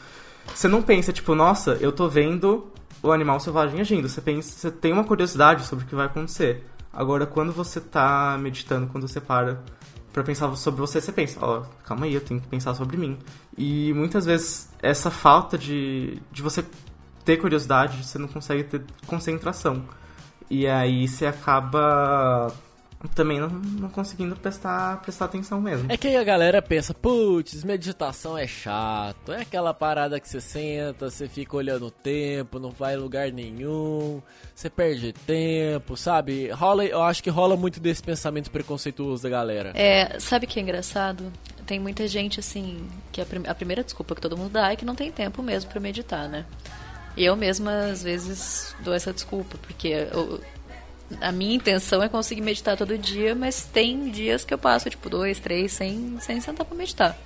você 0.54 0.68
não 0.68 0.82
pensa, 0.82 1.14
tipo, 1.14 1.34
nossa, 1.36 1.78
eu 1.80 1.92
tô 1.94 2.10
vendo 2.10 2.70
o 3.02 3.12
animal 3.12 3.40
selvagem 3.40 3.80
agindo. 3.80 4.08
Você 4.08 4.22
pensa, 4.22 4.52
você 4.52 4.72
tem 4.72 4.94
uma 4.94 5.04
curiosidade 5.04 5.66
sobre 5.66 5.86
o 5.86 5.88
que 5.88 5.96
vai 5.96 6.06
acontecer. 6.06 6.66
Agora, 6.92 7.26
quando 7.26 7.52
você 7.52 7.80
tá 7.80 8.38
meditando, 8.40 8.88
quando 8.88 9.08
você 9.08 9.22
para 9.22 9.62
para 10.12 10.24
pensar 10.24 10.54
sobre 10.56 10.82
você, 10.82 11.00
você 11.00 11.12
pensa, 11.12 11.40
ó, 11.40 11.60
oh, 11.60 11.84
calma 11.84 12.08
aí, 12.08 12.16
eu 12.16 12.22
tenho 12.22 12.42
que 12.42 12.48
pensar 12.48 12.74
sobre 12.74 12.98
mim. 12.98 13.18
E 13.56 13.94
muitas 13.94 14.26
vezes 14.26 14.68
essa 14.82 15.12
falta 15.12 15.56
de, 15.56 16.20
de 16.32 16.42
você 16.42 16.66
ter 17.24 17.38
curiosidade, 17.38 18.04
você 18.04 18.18
não 18.18 18.28
consegue 18.28 18.64
ter 18.64 18.84
concentração. 19.06 19.84
E 20.50 20.66
aí 20.66 21.08
você 21.08 21.28
acaba 21.28 22.52
também 23.08 23.40
não, 23.40 23.48
não, 23.48 23.90
conseguindo 23.90 24.36
prestar, 24.36 25.02
prestar 25.02 25.26
atenção 25.26 25.62
mesmo. 25.62 25.90
É 25.90 25.96
que 25.96 26.08
aí 26.08 26.18
a 26.18 26.24
galera 26.24 26.62
pensa, 26.62 26.94
putz, 26.94 27.64
meditação 27.64 28.38
é 28.38 28.46
chato, 28.46 29.32
é 29.32 29.42
aquela 29.42 29.74
parada 29.74 30.20
que 30.20 30.28
você 30.28 30.42
senta, 30.42 31.10
você 31.10 31.28
fica 31.28 31.56
olhando 31.56 31.88
o 31.88 31.92
tempo, 31.92 32.60
não 32.60 32.72
vai 32.72 32.96
em 32.96 32.98
lugar 32.98 33.32
nenhum, 33.32 34.22
você 34.54 34.70
perde 34.70 35.14
tempo, 35.14 35.96
sabe? 35.96 36.50
Rola, 36.50 36.84
eu 36.84 37.02
acho 37.02 37.24
que 37.24 37.30
rola 37.30 37.56
muito 37.56 37.80
desse 37.80 38.04
pensamento 38.04 38.52
preconceituoso 38.52 39.24
da 39.24 39.30
galera. 39.30 39.72
É, 39.76 40.20
sabe 40.20 40.46
o 40.46 40.50
que 40.50 40.60
é 40.60 40.62
engraçado? 40.62 41.32
Tem 41.66 41.80
muita 41.80 42.06
gente 42.08 42.40
assim, 42.40 42.86
que 43.12 43.22
a, 43.22 43.26
prim 43.26 43.44
a 43.48 43.56
primeira 43.56 43.84
desculpa 43.84 44.14
que 44.14 44.22
todo 44.22 44.36
mundo 44.36 44.52
dá 44.52 44.72
é 44.72 44.76
que 44.76 44.84
não 44.84 44.96
tem 44.96 45.10
tempo 45.10 45.42
mesmo 45.42 45.72
para 45.72 45.80
meditar, 45.80 46.28
né? 46.28 46.46
E 47.16 47.26
eu 47.26 47.36
mesma, 47.36 47.86
às 47.92 48.04
vezes, 48.04 48.76
dou 48.82 48.94
essa 48.94 49.12
desculpa, 49.12 49.58
porque 49.62 49.88
eu, 49.88 50.42
a 51.22 51.32
minha 51.32 51.56
intenção 51.56 52.04
é 52.04 52.10
conseguir 52.10 52.42
meditar 52.42 52.78
todo 52.78 52.98
dia, 52.98 53.34
mas 53.34 53.66
tem 53.66 54.10
dias 54.10 54.44
que 54.44 54.54
eu 54.54 54.58
passo, 54.58 54.90
tipo, 54.90 55.10
dois, 55.10 55.40
três, 55.40 55.72
sem, 55.72 56.20
sem 56.20 56.40
sentar 56.40 56.66
pra 56.66 56.76
meditar. 56.76 57.18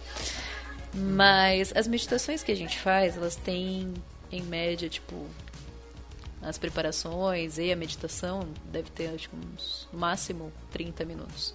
Mas 0.93 1.73
as 1.75 1.87
meditações 1.87 2.43
que 2.43 2.51
a 2.51 2.55
gente 2.55 2.79
faz, 2.79 3.17
elas 3.17 3.35
têm, 3.35 3.93
em 4.31 4.41
média, 4.43 4.87
tipo, 4.87 5.27
as 6.41 6.57
preparações 6.57 7.57
e 7.57 7.71
a 7.71 7.75
meditação, 7.75 8.47
deve 8.65 8.89
ter, 8.91 9.07
acho 9.07 9.29
que 9.29 9.35
uns, 9.35 9.87
no 9.91 9.99
máximo, 9.99 10.51
30 10.71 11.03
minutos. 11.05 11.53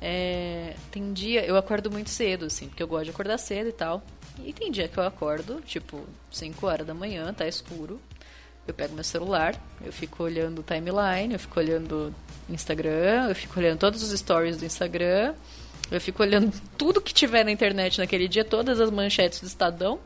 É, 0.00 0.74
tem 0.90 1.12
dia, 1.12 1.44
eu 1.44 1.56
acordo 1.56 1.90
muito 1.90 2.10
cedo, 2.10 2.46
assim, 2.46 2.68
porque 2.68 2.82
eu 2.82 2.88
gosto 2.88 3.04
de 3.04 3.10
acordar 3.10 3.38
cedo 3.38 3.68
e 3.68 3.72
tal. 3.72 4.02
E 4.44 4.52
tem 4.52 4.70
dia 4.70 4.88
que 4.88 4.98
eu 4.98 5.04
acordo, 5.04 5.60
tipo, 5.60 6.06
5 6.30 6.66
horas 6.66 6.86
da 6.86 6.94
manhã, 6.94 7.32
tá 7.34 7.46
escuro. 7.46 8.00
Eu 8.70 8.74
pego 8.74 8.94
meu 8.94 9.02
celular, 9.02 9.54
eu 9.84 9.92
fico 9.92 10.22
olhando 10.22 10.60
o 10.60 10.62
timeline, 10.62 11.32
eu 11.32 11.40
fico 11.40 11.58
olhando 11.58 12.14
Instagram, 12.48 13.28
eu 13.28 13.34
fico 13.34 13.58
olhando 13.58 13.78
todos 13.78 14.00
os 14.00 14.18
stories 14.18 14.56
do 14.56 14.64
Instagram, 14.64 15.34
eu 15.90 16.00
fico 16.00 16.22
olhando 16.22 16.52
tudo 16.78 17.00
que 17.00 17.12
tiver 17.12 17.44
na 17.44 17.50
internet 17.50 17.98
naquele 17.98 18.28
dia, 18.28 18.44
todas 18.44 18.80
as 18.80 18.88
manchetes 18.90 19.40
do 19.40 19.46
Estadão. 19.46 19.98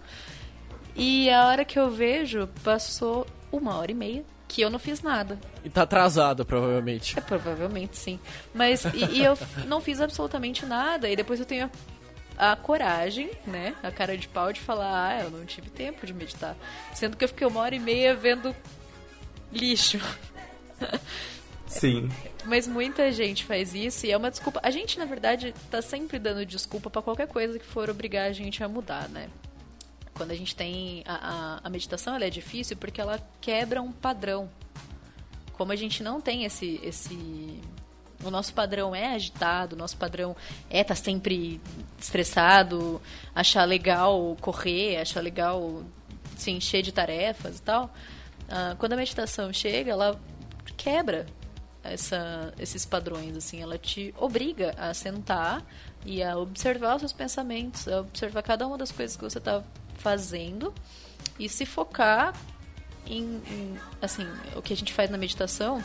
E 0.96 1.28
a 1.28 1.46
hora 1.46 1.64
que 1.64 1.78
eu 1.78 1.90
vejo, 1.90 2.48
passou 2.62 3.26
uma 3.52 3.76
hora 3.76 3.90
e 3.90 3.94
meia 3.94 4.24
que 4.48 4.62
eu 4.62 4.70
não 4.70 4.78
fiz 4.78 5.02
nada. 5.02 5.38
E 5.64 5.68
tá 5.68 5.82
atrasado, 5.82 6.44
provavelmente. 6.44 7.18
É, 7.18 7.20
provavelmente, 7.20 7.98
sim. 7.98 8.18
Mas, 8.54 8.84
e, 8.86 9.16
e 9.16 9.24
eu 9.24 9.36
não 9.66 9.80
fiz 9.80 10.00
absolutamente 10.00 10.64
nada, 10.64 11.08
e 11.10 11.16
depois 11.16 11.40
eu 11.40 11.46
tenho 11.46 11.70
a 12.36 12.56
coragem, 12.56 13.30
né, 13.46 13.74
a 13.82 13.90
cara 13.90 14.16
de 14.16 14.28
pau 14.28 14.52
de 14.52 14.60
falar, 14.60 15.08
ah, 15.08 15.22
eu 15.22 15.30
não 15.30 15.44
tive 15.44 15.70
tempo 15.70 16.06
de 16.06 16.12
meditar. 16.12 16.56
Sendo 16.92 17.16
que 17.16 17.24
eu 17.24 17.28
fiquei 17.28 17.46
uma 17.46 17.60
hora 17.60 17.74
e 17.74 17.78
meia 17.78 18.14
vendo 18.14 18.54
lixo. 19.52 19.98
Sim. 21.66 22.08
Mas 22.44 22.68
muita 22.68 23.10
gente 23.10 23.44
faz 23.44 23.74
isso 23.74 24.06
e 24.06 24.12
é 24.12 24.16
uma 24.16 24.30
desculpa. 24.30 24.60
A 24.62 24.70
gente, 24.70 24.98
na 24.98 25.04
verdade, 25.04 25.54
tá 25.70 25.82
sempre 25.82 26.18
dando 26.18 26.44
desculpa 26.46 26.88
para 26.88 27.02
qualquer 27.02 27.26
coisa 27.26 27.58
que 27.58 27.64
for 27.64 27.90
obrigar 27.90 28.28
a 28.28 28.32
gente 28.32 28.62
a 28.62 28.68
mudar, 28.68 29.08
né? 29.08 29.28
Quando 30.12 30.30
a 30.30 30.34
gente 30.34 30.54
tem. 30.54 31.02
A, 31.04 31.14
a, 31.14 31.60
a 31.64 31.70
meditação 31.70 32.14
ela 32.14 32.24
é 32.24 32.30
difícil 32.30 32.76
porque 32.76 33.00
ela 33.00 33.18
quebra 33.40 33.82
um 33.82 33.90
padrão. 33.90 34.48
Como 35.54 35.72
a 35.72 35.76
gente 35.76 36.02
não 36.02 36.20
tem 36.20 36.44
esse, 36.44 36.80
esse 36.82 37.60
o 38.24 38.30
nosso 38.30 38.52
padrão 38.54 38.94
é 38.94 39.14
agitado, 39.14 39.74
o 39.74 39.78
nosso 39.78 39.96
padrão 39.96 40.36
é 40.70 40.80
estar 40.80 40.94
tá 40.94 41.00
sempre 41.00 41.60
estressado, 41.98 43.00
achar 43.34 43.64
legal 43.64 44.36
correr, 44.40 44.98
achar 44.98 45.20
legal 45.20 45.82
se 46.36 46.50
encher 46.50 46.82
de 46.82 46.92
tarefas 46.92 47.58
e 47.58 47.62
tal. 47.62 47.86
Uh, 48.44 48.76
quando 48.78 48.94
a 48.94 48.96
meditação 48.96 49.52
chega, 49.52 49.90
ela 49.90 50.20
quebra 50.76 51.26
essa, 51.82 52.52
esses 52.58 52.84
padrões, 52.84 53.36
assim, 53.36 53.60
ela 53.60 53.78
te 53.78 54.14
obriga 54.18 54.74
a 54.76 54.92
sentar 54.94 55.64
e 56.04 56.22
a 56.22 56.36
observar 56.36 56.96
os 56.96 57.00
seus 57.00 57.12
pensamentos, 57.12 57.86
a 57.88 58.00
observar 58.00 58.42
cada 58.42 58.66
uma 58.66 58.78
das 58.78 58.90
coisas 58.90 59.16
que 59.16 59.22
você 59.22 59.38
está 59.38 59.62
fazendo 59.96 60.74
e 61.38 61.48
se 61.48 61.64
focar 61.64 62.34
em, 63.06 63.22
em, 63.22 63.78
assim, 64.00 64.26
o 64.56 64.62
que 64.62 64.72
a 64.72 64.76
gente 64.76 64.92
faz 64.92 65.10
na 65.10 65.18
meditação 65.18 65.82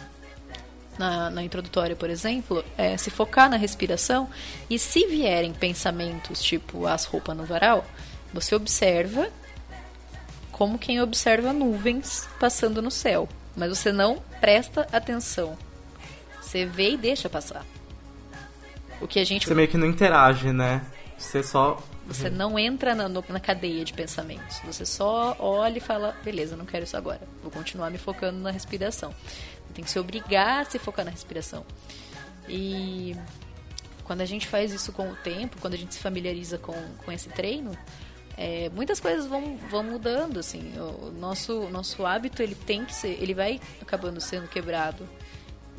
na, 1.00 1.30
na 1.30 1.42
introdutória, 1.42 1.96
por 1.96 2.10
exemplo, 2.10 2.64
é 2.78 2.98
se 2.98 3.10
focar 3.10 3.50
na 3.50 3.56
respiração 3.56 4.30
e 4.70 4.78
se 4.78 5.08
vierem 5.08 5.54
pensamentos 5.54 6.44
tipo 6.44 6.86
as 6.86 7.06
roupas 7.06 7.36
no 7.36 7.46
varal, 7.46 7.86
você 8.34 8.54
observa 8.54 9.30
como 10.52 10.78
quem 10.78 11.02
observa 11.02 11.54
nuvens 11.54 12.28
passando 12.38 12.82
no 12.82 12.92
céu, 12.92 13.30
mas 13.56 13.70
você 13.70 13.94
não 13.94 14.22
presta 14.42 14.86
atenção. 14.92 15.58
Você 16.42 16.66
vê 16.66 16.92
e 16.92 16.98
deixa 16.98 17.30
passar. 17.30 17.66
O 19.00 19.08
que 19.08 19.20
a 19.20 19.24
gente 19.24 19.48
Você 19.48 19.56
meio 19.56 19.70
que 19.70 19.78
não 19.78 19.88
interage, 19.88 20.52
né? 20.52 20.82
Você 21.18 21.42
só 21.42 21.82
você 22.06 22.28
não 22.28 22.58
entra 22.58 22.96
na, 22.96 23.08
na 23.08 23.40
cadeia 23.40 23.86
de 23.86 23.94
pensamentos. 23.94 24.60
Você 24.66 24.84
só 24.84 25.36
olha 25.38 25.78
e 25.78 25.80
fala, 25.80 26.16
beleza, 26.24 26.58
não 26.58 26.66
quero 26.66 26.84
isso 26.84 26.98
agora. 26.98 27.22
Vou 27.44 27.52
continuar 27.52 27.92
me 27.92 28.00
focando 28.00 28.40
na 28.40 28.50
respiração. 28.50 29.14
Tem 29.74 29.84
que 29.84 29.92
se 29.92 30.00
obrigar 30.00 30.62
a 30.62 30.66
se 30.66 30.80
focar 30.80 31.06
na 31.06 31.12
respiração. 31.12 31.66
E 32.48 33.16
quando 34.04 34.22
a 34.22 34.26
gente 34.26 34.48
faz 34.48 34.74
isso 34.74 34.92
com 34.92 35.10
o 35.10 35.16
tempo, 35.16 35.58
quando 35.62 35.76
a 35.76 35.78
gente 35.78 35.94
se 35.94 36.00
familiariza 36.00 36.58
com, 36.58 36.74
com 37.06 37.12
esse 37.12 37.30
treino, 37.30 37.78
é, 38.36 38.70
muitas 38.70 39.00
coisas 39.00 39.28
vão, 39.28 39.58
vão 39.70 39.84
mudando, 39.84 40.40
assim. 40.40 40.74
O 40.80 41.12
nosso, 41.12 41.70
nosso 41.70 42.06
hábito, 42.06 42.42
ele 42.42 42.56
tem 42.56 42.86
que 42.86 42.96
ser, 42.96 43.22
ele 43.22 43.34
vai 43.34 43.60
acabando 43.82 44.20
sendo 44.20 44.48
quebrado. 44.48 45.08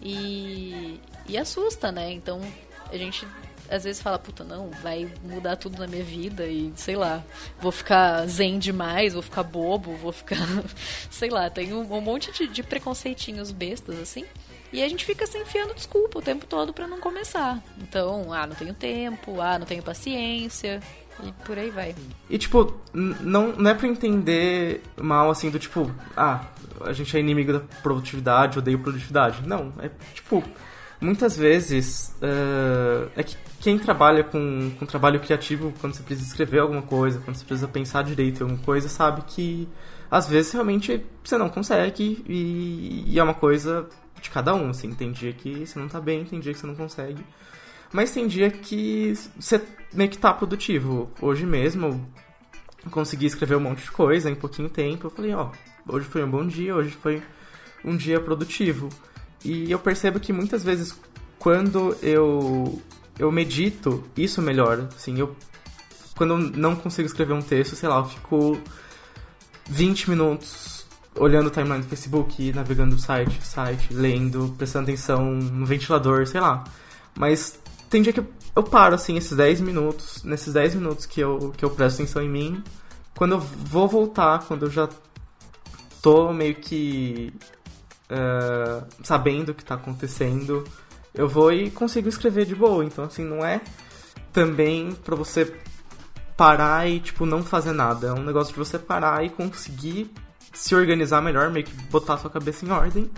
E, 0.03 1.01
e 1.27 1.37
assusta, 1.37 1.91
né? 1.91 2.13
Então, 2.13 2.41
a 2.91 2.97
gente 2.97 3.27
às 3.71 3.85
vezes 3.85 4.03
fala, 4.03 4.19
puta, 4.19 4.43
não, 4.43 4.71
vai 4.83 5.09
mudar 5.23 5.57
tudo 5.57 5.79
na 5.79 5.87
minha 5.87 6.03
vida 6.03 6.47
e 6.47 6.73
sei 6.75 6.97
lá, 6.97 7.23
vou 7.61 7.71
ficar 7.71 8.27
zen 8.27 8.59
demais, 8.59 9.13
vou 9.15 9.23
ficar 9.23 9.43
bobo, 9.43 9.95
vou 9.97 10.13
ficar. 10.13 10.37
sei 11.11 11.31
lá, 11.31 11.49
tem 11.49 11.73
um, 11.73 11.81
um 11.81 12.01
monte 12.01 12.33
de, 12.33 12.49
de 12.49 12.63
preconceitinhos 12.63 13.51
bestas 13.53 13.99
assim. 13.99 14.25
E 14.73 14.83
a 14.83 14.89
gente 14.89 15.05
fica 15.05 15.27
se 15.27 15.37
enfiando 15.39 15.75
desculpa 15.75 16.19
o 16.19 16.23
tempo 16.23 16.47
todo 16.47 16.73
para 16.73 16.87
não 16.87 17.01
começar. 17.01 17.61
Então, 17.81 18.33
ah, 18.33 18.47
não 18.47 18.55
tenho 18.55 18.75
tempo, 18.75 19.41
ah, 19.41 19.59
não 19.59 19.67
tenho 19.67 19.83
paciência. 19.83 20.81
E 21.23 21.33
por 21.45 21.59
aí 21.59 21.71
vai. 21.71 21.95
E 22.29 22.39
tipo, 22.39 22.75
não, 22.93 23.49
não 23.49 23.71
é 23.71 23.75
pra 23.75 23.89
entender 23.89 24.83
mal 24.97 25.31
assim 25.31 25.51
do 25.51 25.59
tipo, 25.59 25.93
ah, 26.17 26.45
a 26.83 26.93
gente 26.93 27.17
é 27.17 27.21
inimigo 27.21 27.53
da 27.53 27.61
produtividade, 27.83 28.59
odeio 28.59 28.79
produtividade. 28.79 29.47
Não, 29.47 29.73
é 29.81 29.91
tipo, 30.15 30.43
muitas 31.01 31.37
vezes 31.37 32.15
uh, 32.23 33.11
é 33.17 33.23
que 33.23 33.37
quem 33.61 33.79
trabalha 33.79 34.25
com, 34.25 34.71
com 34.79 34.87
trabalho 34.87 35.21
criativo, 35.21 35.73
quando 35.81 35.95
você 35.95 36.03
precisa 36.03 36.29
escrever 36.29 36.61
alguma 36.61 36.83
coisa, 36.83 37.21
quando 37.21 37.37
você 37.37 37.45
precisa 37.45 37.69
pensar 37.69 38.03
direito 38.03 38.41
em 38.41 38.43
alguma 38.45 38.63
coisa, 38.63 38.89
sabe 38.89 39.23
que 39.27 39.69
às 40.11 40.29
vezes 40.29 40.53
realmente 40.53 41.05
você 41.23 41.37
não 41.37 41.49
consegue 41.49 42.25
e, 42.27 43.05
e 43.07 43.19
é 43.19 43.23
uma 43.23 43.35
coisa 43.35 43.89
de 44.21 44.31
cada 44.31 44.55
um, 44.55 44.71
assim. 44.71 44.93
Tem 44.93 45.13
dia 45.13 45.33
que 45.33 45.67
você 45.67 45.79
não 45.79 45.89
tá 45.89 46.01
bem, 46.01 46.25
tem 46.25 46.41
dia 46.41 46.53
que 46.53 46.59
você 46.59 46.67
não 46.67 46.75
consegue. 46.75 47.25
Mas 47.93 48.13
tem 48.13 48.27
dia 48.27 48.51
que 48.51 49.15
você 49.39 49.61
meio 49.93 50.11
que 50.11 50.19
tá 50.19 50.33
produtivo. 50.33 51.11
Hoje 51.21 51.45
mesmo 51.45 52.09
eu 52.85 52.91
consegui 52.91 53.27
escrever 53.27 53.57
um 53.57 53.61
monte 53.61 53.83
de 53.83 53.91
coisa 53.91 54.31
em 54.31 54.35
pouquinho 54.35 54.69
tempo. 54.69 55.07
Eu 55.07 55.11
falei, 55.11 55.35
ó, 55.35 55.51
hoje 55.89 56.07
foi 56.07 56.23
um 56.25 56.31
bom 56.31 56.47
dia, 56.47 56.75
hoje 56.75 56.91
foi 56.91 57.23
um 57.85 57.97
dia 57.97 58.21
produtivo. 58.21 58.89
E 59.45 59.71
eu 59.71 59.79
percebo 59.79 60.21
que 60.21 60.33
muitas 60.33 60.63
vezes 60.63 60.95
quando 61.39 61.97
eu 62.03 62.81
eu 63.19 63.31
medito, 63.31 64.05
isso 64.17 64.41
melhora. 64.41 64.89
Assim, 64.95 65.19
eu 65.19 65.35
quando 66.17 66.35
eu 66.35 66.39
não 66.39 66.77
consigo 66.77 67.07
escrever 67.07 67.33
um 67.33 67.43
texto, 67.43 67.75
sei 67.75 67.89
lá, 67.89 67.99
eu 67.99 68.05
fico 68.05 68.61
20 69.69 70.11
minutos 70.11 70.85
olhando 71.17 71.47
o 71.47 71.51
timeline 71.51 71.83
do 71.83 71.89
Facebook, 71.89 72.53
navegando 72.53 72.99
site, 72.99 73.45
site, 73.45 73.93
lendo, 73.93 74.55
prestando 74.57 74.85
atenção 74.85 75.33
no 75.33 75.65
ventilador, 75.65 76.27
sei 76.27 76.41
lá. 76.41 76.65
Mas 77.17 77.59
tem 77.89 78.03
dia 78.03 78.13
que 78.13 78.23
eu 78.55 78.63
paro, 78.63 78.95
assim, 78.95 79.17
esses 79.17 79.37
10 79.37 79.61
minutos, 79.61 80.23
nesses 80.23 80.53
10 80.53 80.75
minutos 80.77 81.07
que 81.07 81.21
eu, 81.21 81.53
que 81.57 81.65
eu 81.65 81.71
presto 81.71 82.03
atenção 82.03 82.23
em 82.23 82.29
mim, 82.29 82.63
quando 83.17 83.33
eu 83.33 83.41
vou 83.41 83.89
voltar, 83.89 84.45
quando 84.47 84.67
eu 84.67 84.71
já 84.71 84.89
tô 86.03 86.33
meio 86.33 86.55
que 86.57 87.33
uh, 88.11 88.87
sabendo 89.03 89.51
o 89.51 89.55
que 89.55 89.65
tá 89.65 89.75
acontecendo, 89.75 90.65
eu 91.15 91.29
vou 91.29 91.53
e 91.53 91.71
consigo 91.71 92.09
escrever 92.09 92.45
de 92.47 92.55
boa. 92.55 92.85
Então, 92.85 93.05
assim, 93.05 93.25
não 93.25 93.45
é 93.45 93.61
também 94.33 94.93
para 94.93 95.17
você 95.17 95.53
parar 96.37 96.89
e, 96.89 97.01
tipo, 97.01 97.27
não 97.27 97.43
fazer 97.43 97.73
nada. 97.73 98.09
É 98.09 98.13
um 98.13 98.23
negócio 98.23 98.53
de 98.53 98.59
você 98.59 98.79
parar 98.79 99.25
e 99.25 99.31
conseguir 99.31 100.11
se 100.53 100.75
organizar 100.75 101.21
melhor, 101.21 101.51
meio 101.51 101.65
que 101.65 101.75
botar 101.85 102.19
sua 102.19 102.31
cabeça 102.31 102.65
em 102.65 102.71
ordem 102.71 103.11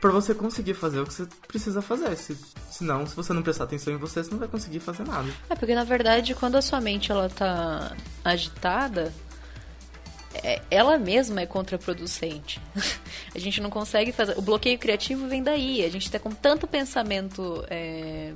para 0.00 0.10
você 0.10 0.34
conseguir 0.34 0.74
fazer 0.74 1.00
o 1.00 1.04
que 1.04 1.12
você 1.12 1.28
precisa 1.46 1.82
fazer. 1.82 2.16
Se, 2.16 2.36
senão, 2.70 3.06
se 3.06 3.14
você 3.14 3.32
não 3.32 3.42
prestar 3.42 3.64
atenção 3.64 3.92
em 3.92 3.98
você, 3.98 4.24
você 4.24 4.30
não 4.30 4.38
vai 4.38 4.48
conseguir 4.48 4.80
fazer 4.80 5.06
nada. 5.06 5.28
É, 5.48 5.54
porque 5.54 5.74
na 5.74 5.84
verdade, 5.84 6.34
quando 6.34 6.56
a 6.56 6.62
sua 6.62 6.80
mente 6.80 7.12
ela 7.12 7.28
tá 7.28 7.94
agitada, 8.24 9.12
ela 10.70 10.98
mesma 10.98 11.40
é 11.40 11.46
contraproducente. 11.46 12.60
a 13.34 13.38
gente 13.38 13.60
não 13.60 13.70
consegue 13.70 14.12
fazer. 14.12 14.38
O 14.38 14.42
bloqueio 14.42 14.78
criativo 14.78 15.28
vem 15.28 15.42
daí. 15.42 15.84
A 15.84 15.90
gente 15.90 16.06
está 16.06 16.18
com 16.18 16.30
tanto 16.30 16.66
pensamento 16.66 17.64
é, 17.68 18.32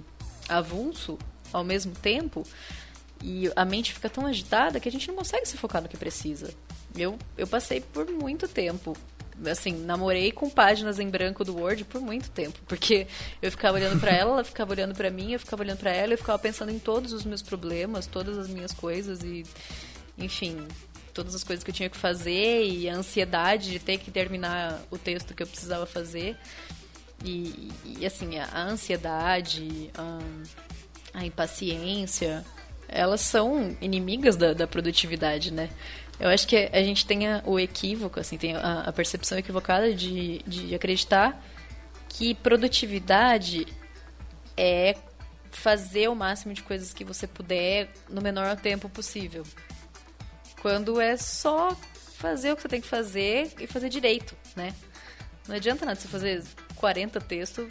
avulso 0.49 1.19
ao 1.53 1.63
mesmo 1.63 1.93
tempo 1.93 2.43
e 3.23 3.51
a 3.55 3.65
mente 3.65 3.93
fica 3.93 4.11
tão 4.11 4.27
agitada 4.27 4.81
que 4.81 4.89
a 4.89 4.93
gente 4.93 5.09
não 5.09 5.15
consegue 5.15 5.47
se 5.47 5.57
focar 5.57 5.81
no 5.81 5.89
que 5.89 5.97
precisa. 5.97 6.53
Eu, 6.97 7.19
eu 7.39 7.47
passei 7.47 7.81
por 7.81 8.11
muito 8.11 8.47
tempo 8.49 8.97
assim, 9.47 9.73
namorei 9.73 10.31
com 10.31 10.49
páginas 10.49 11.01
em 11.01 11.09
branco 11.09 11.45
do 11.45 11.57
Word 11.57 11.85
por 11.87 12.01
muito 12.01 12.31
tempo, 12.31 12.57
porque 12.69 13.07
eu 13.43 13.51
ficava 13.51 13.77
olhando 13.77 13.99
para 13.99 14.13
ela, 14.13 14.33
ela 14.33 14.45
ficava 14.45 14.73
olhando 14.73 14.95
para 14.95 15.11
mim, 15.11 15.33
eu 15.33 15.41
ficava 15.41 15.63
olhando 15.63 15.79
para 15.79 15.91
ela, 15.91 16.13
eu 16.13 16.19
ficava 16.19 16.39
pensando 16.39 16.71
em 16.71 16.79
todos 16.79 17.13
os 17.13 17.25
meus 17.25 17.43
problemas, 17.43 18.07
todas 18.07 18.39
as 18.39 18.49
minhas 18.49 18.73
coisas 18.73 19.25
e 19.25 19.45
enfim, 20.17 20.67
todas 21.14 21.35
as 21.35 21.44
coisas 21.44 21.62
que 21.62 21.70
eu 21.70 21.74
tinha 21.74 21.88
que 21.88 21.96
fazer 21.96 22.66
e 22.66 22.88
a 22.88 22.94
ansiedade 22.94 23.70
de 23.70 23.79
ter 23.79 23.98
que 23.98 24.11
terminar 24.11 24.83
o 24.90 24.98
texto 24.98 25.33
que 25.33 25.42
eu 25.42 25.46
precisava 25.46 25.87
fazer. 25.87 26.37
E, 27.24 27.70
e 27.85 28.05
assim, 28.05 28.38
a, 28.38 28.46
a 28.46 28.62
ansiedade, 28.64 29.90
a, 29.96 30.18
a, 31.14 31.24
impaciência, 31.24 32.44
elas 32.88 33.20
são 33.20 33.74
inimigas 33.81 34.37
da, 34.37 34.53
da 34.53 34.66
produtividade, 34.66 35.53
né? 35.53 35.70
Eu 36.18 36.29
acho 36.29 36.46
que 36.46 36.68
a 36.72 36.83
gente 36.83 37.07
tem 37.07 37.20
o 37.44 37.59
equívoco, 37.59 38.20
assim, 38.20 38.37
tem 38.37 38.55
a, 38.55 38.81
a 38.81 38.92
percepção 38.92 39.38
equivocada 39.38 39.94
de, 39.94 40.40
de 40.46 40.74
acreditar 40.74 41.42
que 42.09 42.35
produtividade 42.35 43.66
é 44.57 44.96
fazer 45.50 46.09
o 46.09 46.14
máximo 46.14 46.53
de 46.53 46.62
coisas 46.62 46.92
que 46.92 47.05
você 47.05 47.27
puder 47.27 47.88
no 48.09 48.20
menor 48.20 48.57
tempo 48.57 48.88
possível. 48.88 49.44
Quando 50.64 50.98
é 50.98 51.14
só 51.18 51.77
fazer 52.16 52.50
o 52.50 52.57
que 52.57 52.62
você 52.62 52.68
tem 52.68 52.81
que 52.81 52.88
fazer 52.88 53.53
e 53.61 53.66
fazer 53.66 53.90
direito, 53.90 54.35
né? 54.57 54.74
Não 55.46 55.57
adianta 55.57 55.85
nada 55.85 56.00
você 56.00 56.09
fazer 56.09 56.42
40 56.77 57.20
textos, 57.20 57.68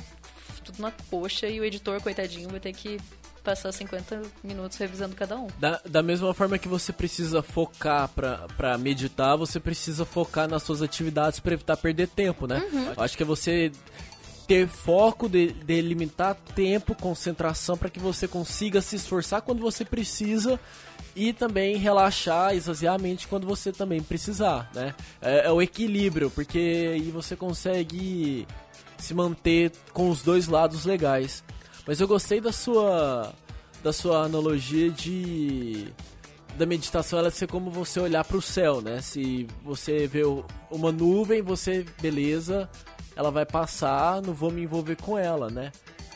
tudo 0.63 0.79
na 0.79 0.91
coxa, 1.09 1.47
e 1.47 1.59
o 1.59 1.65
editor, 1.65 1.99
coitadinho, 2.03 2.47
vai 2.49 2.59
ter 2.59 2.71
que 2.71 2.99
passar 3.43 3.71
50 3.71 4.21
minutos 4.43 4.77
revisando 4.77 5.15
cada 5.15 5.35
um. 5.39 5.47
Da, 5.57 5.81
da 5.83 6.03
mesma 6.03 6.35
forma 6.35 6.59
que 6.59 6.67
você 6.67 6.93
precisa 6.93 7.41
focar 7.41 8.07
para 8.09 8.77
meditar, 8.77 9.35
você 9.37 9.59
precisa 9.59 10.05
focar 10.05 10.47
nas 10.47 10.61
suas 10.61 10.83
atividades 10.83 11.39
para 11.39 11.53
evitar 11.53 11.75
perder 11.77 12.09
tempo, 12.09 12.45
né? 12.45 12.63
Uhum. 12.71 12.93
Acho 12.95 13.17
que 13.17 13.23
é 13.23 13.25
você 13.25 13.71
ter 14.47 14.67
foco, 14.67 15.27
de, 15.27 15.47
delimitar 15.47 16.35
tempo, 16.53 16.93
concentração 16.93 17.75
para 17.75 17.89
que 17.89 17.99
você 17.99 18.27
consiga 18.27 18.81
se 18.81 18.97
esforçar 18.97 19.41
quando 19.41 19.61
você 19.61 19.83
precisa 19.83 20.59
e 21.15 21.31
também 21.31 21.77
relaxar, 21.77 22.55
esvaziar 22.55 22.95
a 22.95 22.97
mente 22.97 23.27
quando 23.27 23.45
você 23.45 23.71
também 23.71 24.01
precisar, 24.01 24.69
né? 24.73 24.95
É, 25.21 25.47
é, 25.47 25.51
o 25.51 25.61
equilíbrio, 25.61 26.29
porque 26.31 26.91
aí 26.93 27.11
você 27.11 27.35
consegue 27.35 28.47
se 28.97 29.13
manter 29.13 29.71
com 29.91 30.09
os 30.09 30.23
dois 30.23 30.47
lados 30.47 30.85
legais. 30.85 31.43
Mas 31.85 31.99
eu 31.99 32.07
gostei 32.07 32.39
da 32.39 32.51
sua 32.51 33.33
da 33.83 33.91
sua 33.91 34.23
analogia 34.23 34.89
de 34.89 35.87
da 36.57 36.65
meditação 36.65 37.19
ela 37.19 37.31
ser 37.31 37.47
como 37.47 37.69
você 37.69 37.99
olhar 37.99 38.23
para 38.23 38.37
o 38.37 38.41
céu, 38.41 38.81
né? 38.81 39.01
Se 39.01 39.47
você 39.63 40.07
vê 40.07 40.21
uma 40.71 40.91
nuvem, 40.91 41.41
você 41.41 41.85
beleza, 42.01 42.69
ela 43.15 43.31
vai 43.31 43.45
passar, 43.45 44.21
não 44.21 44.33
vou 44.33 44.51
me 44.51 44.63
envolver 44.63 44.95
com 44.95 45.17
ela, 45.17 45.49
né? 45.49 45.71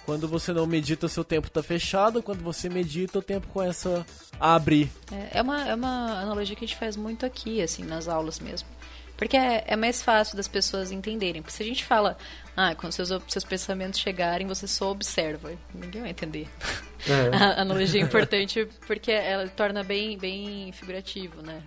Quando 0.08 0.26
você 0.26 0.54
não 0.54 0.66
medita, 0.66 1.10
seu 1.10 1.22
tempo 1.22 1.48
está 1.48 1.62
fechado. 1.62 2.24
Quando 2.24 2.42
você 2.42 2.70
medita, 2.70 3.20
o 3.20 3.22
tempo 3.22 3.46
começa 3.48 4.06
a 4.40 4.56
abrir. 4.56 4.90
É, 5.12 5.40
é, 5.40 5.42
uma, 5.42 5.68
é 5.68 5.76
uma 5.76 6.22
analogia 6.22 6.56
que 6.56 6.64
a 6.64 6.68
gente 6.68 6.78
faz 6.78 6.96
muito 6.96 7.26
aqui, 7.26 7.62
assim, 7.62 7.84
nas 7.84 8.08
aulas 8.08 8.40
mesmo. 8.40 8.70
Porque 9.18 9.36
é, 9.36 9.66
é, 9.68 9.76
mais 9.76 10.02
fácil 10.02 10.38
das 10.38 10.48
pessoas 10.48 10.94
entenderem. 10.94 11.42
Porque 11.42 11.54
se 11.54 11.62
a 11.62 11.66
gente 11.66 11.84
fala, 11.84 12.18
ah, 12.56 12.74
quando 12.74 12.94
seus, 12.94 13.10
seus 13.28 13.44
pensamentos 13.44 14.00
chegarem, 14.00 14.48
você 14.48 14.66
só 14.66 14.92
observa. 14.92 15.52
Ninguém 15.76 16.00
vai 16.00 16.12
entender. 16.12 16.48
É. 17.06 17.36
A 17.60 17.62
analogia 17.64 18.00
é 18.00 18.04
importante 18.06 18.66
porque 18.88 19.12
ela 19.12 19.46
torna 19.50 19.84
bem, 19.84 20.18
bem 20.18 20.72
figurativo, 20.72 21.42
né? 21.42 21.62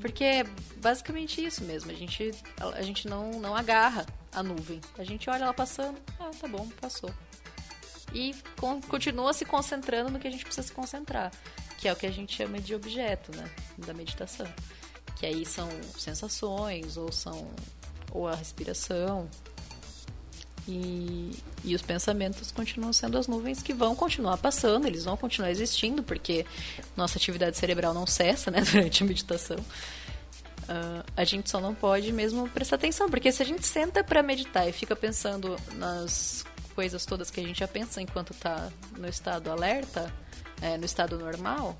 Porque 0.00 0.24
é 0.24 0.44
basicamente 0.78 1.44
isso 1.44 1.62
mesmo. 1.62 1.92
A 1.92 1.94
gente, 1.94 2.32
a 2.58 2.82
gente 2.82 3.06
não, 3.06 3.30
não 3.38 3.54
agarra 3.54 4.06
a 4.32 4.42
nuvem. 4.42 4.80
A 4.98 5.04
gente 5.04 5.30
olha 5.30 5.44
ela 5.44 5.54
passando, 5.54 6.00
ah, 6.18 6.32
tá 6.40 6.48
bom, 6.48 6.68
passou. 6.80 7.14
E 8.12 8.34
con 8.58 8.80
continua 8.80 9.32
se 9.32 9.44
concentrando 9.44 10.10
no 10.10 10.18
que 10.18 10.28
a 10.28 10.30
gente 10.30 10.44
precisa 10.44 10.66
se 10.66 10.72
concentrar. 10.72 11.30
Que 11.78 11.88
é 11.88 11.92
o 11.92 11.96
que 11.96 12.06
a 12.06 12.10
gente 12.10 12.36
chama 12.36 12.58
de 12.58 12.74
objeto, 12.74 13.34
né? 13.34 13.48
Da 13.78 13.94
meditação 13.94 14.46
que 15.20 15.26
aí 15.26 15.44
são 15.44 15.68
sensações 15.98 16.96
ou 16.96 17.12
são 17.12 17.46
ou 18.10 18.26
a 18.26 18.34
respiração 18.34 19.28
e, 20.66 21.30
e 21.62 21.74
os 21.74 21.82
pensamentos 21.82 22.50
continuam 22.50 22.92
sendo 22.92 23.18
as 23.18 23.28
nuvens 23.28 23.62
que 23.62 23.74
vão 23.74 23.94
continuar 23.94 24.38
passando, 24.38 24.86
eles 24.86 25.04
vão 25.04 25.16
continuar 25.18 25.50
existindo 25.50 26.02
porque 26.02 26.46
nossa 26.96 27.18
atividade 27.18 27.58
cerebral 27.58 27.92
não 27.92 28.06
cessa 28.06 28.50
né, 28.50 28.62
durante 28.64 29.02
a 29.02 29.06
meditação. 29.06 29.58
Uh, 29.58 31.04
a 31.16 31.24
gente 31.24 31.50
só 31.50 31.60
não 31.60 31.74
pode 31.74 32.12
mesmo 32.12 32.48
prestar 32.48 32.76
atenção, 32.76 33.10
porque 33.10 33.30
se 33.30 33.42
a 33.42 33.46
gente 33.46 33.66
senta 33.66 34.02
para 34.02 34.22
meditar 34.22 34.68
e 34.68 34.72
fica 34.72 34.94
pensando 34.96 35.56
nas 35.74 36.46
coisas 36.80 37.04
todas 37.04 37.30
que 37.30 37.38
a 37.38 37.42
gente 37.42 37.60
já 37.60 37.68
pensa 37.68 38.00
enquanto 38.00 38.32
está 38.32 38.70
no 38.96 39.06
estado 39.06 39.50
alerta, 39.50 40.10
é, 40.62 40.78
no 40.78 40.86
estado 40.86 41.18
normal, 41.18 41.78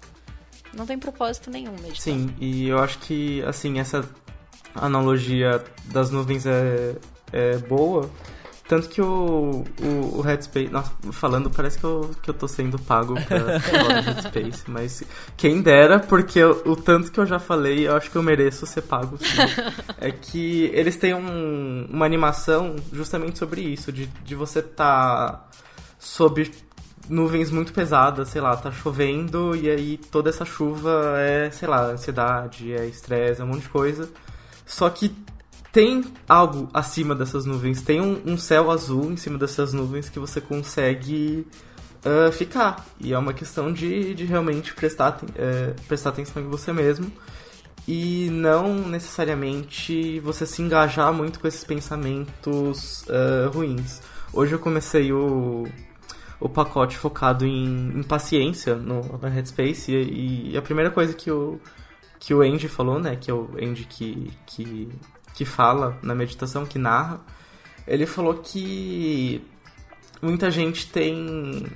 não 0.74 0.84
tem 0.84 0.98
propósito 0.98 1.50
nenhum 1.50 1.72
meditar. 1.72 2.02
Sim, 2.02 2.34
e 2.38 2.68
eu 2.68 2.78
acho 2.78 2.98
que, 2.98 3.42
assim, 3.44 3.80
essa 3.80 4.06
analogia 4.74 5.64
das 5.86 6.10
nuvens 6.10 6.44
é, 6.44 6.96
é 7.32 7.56
boa. 7.56 8.10
Tanto 8.70 8.88
que 8.88 9.02
o, 9.02 9.64
o, 9.83 10.18
o 10.18 10.20
Headspace. 10.20 10.68
Nossa, 10.68 10.92
falando, 11.11 11.50
parece 11.50 11.76
que 11.76 11.83
eu, 11.83 12.09
que 12.22 12.30
eu 12.30 12.35
tô 12.35 12.46
sendo 12.46 12.78
pago 12.78 13.14
pra 13.14 13.59
falar 13.59 14.00
do 14.00 14.11
Headspace. 14.12 14.70
Mas 14.70 15.02
quem 15.37 15.61
dera, 15.61 15.98
porque 15.98 16.40
o, 16.40 16.62
o, 16.64 16.76
tanto 16.76 17.11
que 17.11 17.18
eu 17.18 17.26
já 17.26 17.40
falei, 17.40 17.88
eu 17.88 17.96
acho 17.96 18.09
que 18.09 18.14
eu 18.14 18.22
mereço 18.22 18.64
ser 18.66 18.83
pago 18.83 19.18
sim. 19.18 19.26
é 19.98 20.12
que 20.12 20.70
eles 20.72 20.96
têm 20.96 21.12
um, 21.14 21.88
uma 21.90 22.06
animação 22.06 22.76
justamente 22.92 23.40
sobre 23.40 23.61
isso, 23.61 23.90
de, 23.90 24.06
de 24.06 24.37
você 24.37 24.62
tá 24.62 25.48
sob 25.98 26.48
nuvens 27.09 27.50
muito 27.50 27.72
pesadas, 27.72 28.28
sei 28.28 28.40
lá, 28.40 28.56
tá 28.56 28.70
chovendo 28.70 29.56
e 29.56 29.68
aí 29.68 29.96
toda 29.96 30.30
essa 30.30 30.44
chuva 30.44 31.14
é, 31.16 31.50
sei 31.50 31.66
lá, 31.66 31.87
ansiedade, 31.87 32.72
é 32.72 32.87
estresse, 32.87 33.40
é 33.40 33.44
um 33.44 33.48
monte 33.48 33.62
de 33.62 33.68
coisa. 33.68 34.09
Só 34.64 34.88
que 34.88 35.12
tem 35.72 36.04
algo 36.28 36.68
acima 36.74 37.14
dessas 37.14 37.44
nuvens, 37.44 37.83
tem 37.83 38.00
um, 38.00 38.20
um 38.26 38.37
céu 38.37 38.70
azul 38.70 39.12
em 39.12 39.16
cima 39.16 39.38
dessas 39.38 39.72
nuvens 39.72 40.09
que 40.09 40.18
você 40.18 40.40
consegue 40.40 41.46
uh, 42.04 42.33
ficar. 42.33 42.87
E 42.98 43.12
é 43.12 43.18
uma 43.18 43.33
questão 43.33 43.72
de, 43.72 44.14
de 44.14 44.24
realmente 44.24 44.74
prestar, 44.74 45.20
uh, 45.22 45.83
prestar 45.87 46.11
atenção 46.11 46.42
em 46.42 46.46
você 46.46 46.72
mesmo 46.72 47.11
e 47.87 48.28
não 48.30 48.74
necessariamente 48.74 50.20
você 50.20 50.46
se 50.46 50.62
engajar 50.62 51.12
muito 51.12 51.40
com 51.40 51.48
esses 51.48 51.64
pensamentos 51.64 53.02
uh, 53.02 53.50
ruins. 53.52 54.00
Hoje 54.33 54.52
eu 54.52 54.59
comecei 54.59 55.12
o, 55.12 55.66
o 56.38 56.48
pacote 56.48 56.96
focado 56.96 57.44
em, 57.44 57.98
em 57.98 58.02
paciência 58.02 58.76
no, 58.76 59.18
na 59.18 59.28
Headspace 59.28 59.92
e, 59.92 60.52
e, 60.52 60.56
a 60.56 60.62
primeira 60.62 60.90
coisa 60.90 61.12
que 61.14 61.30
o, 61.30 61.61
que 62.18 62.33
o 62.33 62.42
Andy 62.42 62.68
falou, 62.68 63.00
né, 63.00 63.16
que 63.16 63.30
é 63.30 63.35
o 63.35 63.50
Andy 63.61 63.85
que, 63.87 64.30
que, 64.46 64.88
que 65.34 65.44
fala 65.44 65.98
na 66.02 66.14
meditação, 66.14 66.66
que 66.66 66.78
narra, 66.78 67.20
ele 67.86 68.06
falou 68.06 68.34
que 68.34 69.42
muita 70.22 70.50
gente 70.50 70.86
tem 70.86 71.66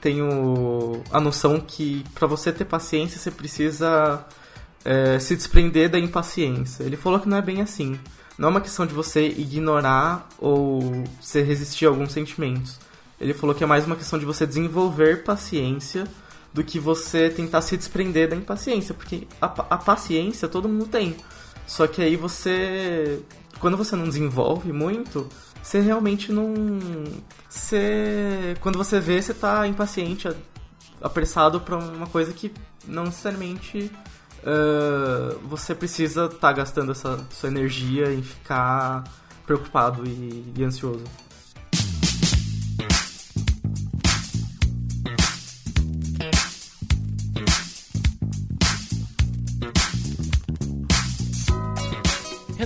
tem 0.00 0.22
o, 0.22 1.02
a 1.10 1.18
noção 1.20 1.60
que 1.60 2.04
para 2.14 2.26
você 2.26 2.52
ter 2.52 2.64
paciência 2.64 3.18
você 3.18 3.30
precisa 3.30 4.24
é, 4.84 5.18
se 5.18 5.34
desprender 5.34 5.90
da 5.90 5.98
impaciência. 5.98 6.84
Ele 6.84 6.96
falou 6.96 7.18
que 7.18 7.28
não 7.28 7.36
é 7.36 7.42
bem 7.42 7.60
assim. 7.60 7.98
não 8.38 8.48
é 8.48 8.50
uma 8.50 8.60
questão 8.60 8.86
de 8.86 8.94
você 8.94 9.26
ignorar 9.26 10.28
ou 10.38 11.04
você 11.20 11.42
resistir 11.42 11.86
a 11.86 11.88
alguns 11.88 12.12
sentimentos. 12.12 12.78
Ele 13.20 13.34
falou 13.34 13.54
que 13.54 13.64
é 13.64 13.66
mais 13.66 13.84
uma 13.84 13.96
questão 13.96 14.18
de 14.18 14.24
você 14.24 14.46
desenvolver 14.46 15.24
paciência 15.24 16.06
do 16.54 16.62
que 16.62 16.78
você 16.78 17.28
tentar 17.28 17.60
se 17.60 17.76
desprender 17.76 18.28
da 18.28 18.36
impaciência, 18.36 18.94
porque 18.94 19.26
a, 19.40 19.46
a 19.46 19.76
paciência 19.76 20.48
todo 20.48 20.68
mundo 20.68 20.86
tem. 20.86 21.16
Só 21.68 21.86
que 21.86 22.02
aí 22.02 22.16
você. 22.16 23.22
Quando 23.60 23.76
você 23.76 23.94
não 23.94 24.04
desenvolve 24.04 24.72
muito, 24.72 25.28
você 25.62 25.80
realmente 25.80 26.32
não. 26.32 26.54
Você. 27.48 28.56
Quando 28.60 28.78
você 28.78 28.98
vê, 28.98 29.20
você 29.20 29.34
tá 29.34 29.68
impaciente, 29.68 30.28
apressado 31.00 31.60
pra 31.60 31.76
uma 31.76 32.06
coisa 32.06 32.32
que 32.32 32.52
não 32.86 33.04
necessariamente 33.04 33.92
uh, 34.38 35.38
você 35.46 35.74
precisa 35.74 36.24
estar 36.24 36.38
tá 36.38 36.52
gastando 36.52 36.90
essa 36.92 37.18
sua 37.30 37.50
energia 37.50 38.10
em 38.12 38.22
ficar 38.22 39.04
preocupado 39.44 40.06
e, 40.06 40.52
e 40.56 40.64
ansioso. 40.64 41.04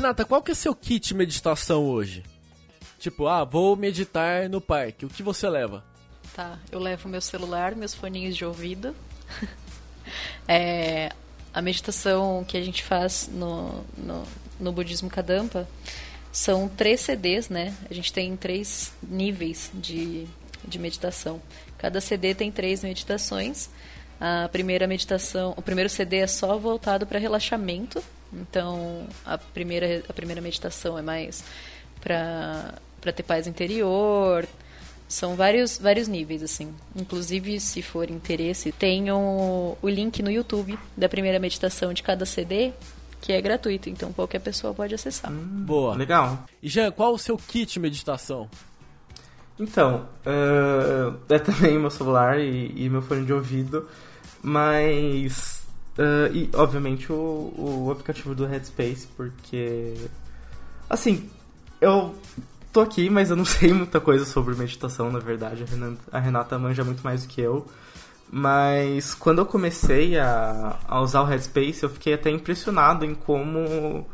Renata, 0.02 0.24
qual 0.24 0.42
que 0.42 0.50
é 0.50 0.54
seu 0.54 0.74
kit 0.74 1.14
meditação 1.14 1.84
hoje? 1.84 2.24
Tipo, 2.98 3.28
ah, 3.28 3.44
vou 3.44 3.76
meditar 3.76 4.48
no 4.48 4.60
parque. 4.60 5.06
O 5.06 5.08
que 5.08 5.22
você 5.22 5.48
leva? 5.48 5.84
Tá, 6.34 6.58
eu 6.72 6.80
levo 6.80 7.08
meu 7.08 7.20
celular, 7.20 7.76
meus 7.76 7.94
foninhos 7.94 8.36
de 8.36 8.44
ouvido. 8.44 8.96
é, 10.48 11.12
a 11.54 11.62
meditação 11.62 12.44
que 12.48 12.56
a 12.56 12.60
gente 12.60 12.82
faz 12.82 13.30
no, 13.32 13.84
no, 13.96 14.24
no 14.58 14.72
budismo 14.72 15.08
Kadampa 15.08 15.68
são 16.32 16.68
três 16.68 17.02
CDs, 17.02 17.48
né? 17.48 17.72
A 17.88 17.94
gente 17.94 18.12
tem 18.12 18.36
três 18.36 18.92
níveis 19.00 19.70
de, 19.72 20.26
de 20.66 20.80
meditação. 20.80 21.40
Cada 21.78 22.00
CD 22.00 22.34
tem 22.34 22.50
três 22.50 22.82
meditações. 22.82 23.70
A 24.20 24.48
primeira 24.48 24.88
meditação, 24.88 25.54
o 25.56 25.62
primeiro 25.62 25.88
CD 25.88 26.16
é 26.16 26.26
só 26.26 26.58
voltado 26.58 27.06
para 27.06 27.20
relaxamento, 27.20 28.02
então, 28.32 29.06
a 29.24 29.36
primeira, 29.36 30.02
a 30.08 30.12
primeira 30.12 30.40
meditação 30.40 30.98
é 30.98 31.02
mais 31.02 31.44
para 32.00 33.12
ter 33.14 33.22
paz 33.22 33.46
interior. 33.46 34.46
São 35.06 35.36
vários, 35.36 35.78
vários 35.78 36.08
níveis, 36.08 36.42
assim. 36.42 36.74
Inclusive, 36.96 37.60
se 37.60 37.82
for 37.82 38.10
interesse, 38.10 38.72
tem 38.72 39.10
o, 39.10 39.76
o 39.82 39.88
link 39.88 40.22
no 40.22 40.30
YouTube 40.30 40.78
da 40.96 41.08
primeira 41.08 41.38
meditação 41.38 41.92
de 41.92 42.02
cada 42.02 42.24
CD, 42.24 42.72
que 43.20 43.32
é 43.32 43.40
gratuito, 43.40 43.90
então 43.90 44.12
qualquer 44.12 44.40
pessoa 44.40 44.72
pode 44.72 44.94
acessar. 44.94 45.30
Hum, 45.30 45.64
Boa. 45.64 45.94
Legal. 45.94 46.46
E 46.62 46.68
Jean, 46.68 46.90
qual 46.90 47.12
o 47.12 47.18
seu 47.18 47.36
kit 47.36 47.78
meditação? 47.78 48.48
Então, 49.60 50.08
uh, 50.26 51.16
é 51.28 51.38
também 51.38 51.78
meu 51.78 51.90
celular 51.90 52.40
e, 52.40 52.72
e 52.74 52.88
meu 52.88 53.02
fone 53.02 53.26
de 53.26 53.32
ouvido, 53.32 53.86
mas 54.42 55.61
Uh, 55.98 56.34
e, 56.34 56.50
obviamente, 56.54 57.12
o, 57.12 57.52
o 57.56 57.90
aplicativo 57.90 58.34
do 58.34 58.46
Headspace, 58.46 59.06
porque. 59.16 59.94
Assim, 60.88 61.30
eu 61.80 62.14
tô 62.72 62.80
aqui, 62.80 63.10
mas 63.10 63.30
eu 63.30 63.36
não 63.36 63.44
sei 63.46 63.72
muita 63.72 64.00
coisa 64.00 64.24
sobre 64.24 64.54
meditação, 64.54 65.10
na 65.10 65.18
verdade. 65.18 65.62
A 65.62 65.66
Renata, 65.66 66.00
a 66.10 66.18
Renata 66.18 66.58
manja 66.58 66.84
muito 66.84 67.02
mais 67.02 67.24
do 67.24 67.28
que 67.28 67.40
eu. 67.40 67.66
Mas 68.30 69.12
quando 69.12 69.40
eu 69.40 69.46
comecei 69.46 70.18
a, 70.18 70.78
a 70.88 71.00
usar 71.02 71.20
o 71.20 71.26
Headspace, 71.26 71.82
eu 71.82 71.90
fiquei 71.90 72.14
até 72.14 72.30
impressionado 72.30 73.04
em 73.04 73.14
como 73.14 74.06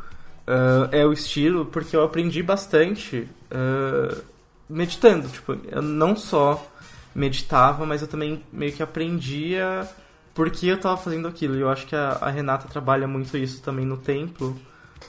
uh, 0.49 0.89
é 0.91 1.05
o 1.05 1.13
estilo, 1.13 1.65
porque 1.65 1.95
eu 1.95 2.03
aprendi 2.03 2.43
bastante 2.43 3.29
uh, 3.49 4.21
meditando. 4.69 5.29
Tipo, 5.29 5.57
eu 5.71 5.81
não 5.81 6.17
só 6.17 6.67
meditava, 7.15 7.85
mas 7.85 8.01
eu 8.01 8.09
também 8.09 8.43
meio 8.51 8.73
que 8.73 8.83
aprendia 8.83 9.87
porque 10.33 10.67
eu 10.67 10.79
tava 10.79 10.97
fazendo 10.97 11.27
aquilo. 11.27 11.55
E 11.55 11.61
eu 11.61 11.69
acho 11.69 11.85
que 11.85 11.95
a, 11.95 12.11
a 12.21 12.29
Renata 12.29 12.67
trabalha 12.67 13.07
muito 13.07 13.37
isso 13.37 13.61
também 13.61 13.85
no 13.85 13.97
templo. 13.97 14.57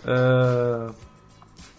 Uh, 0.04 0.94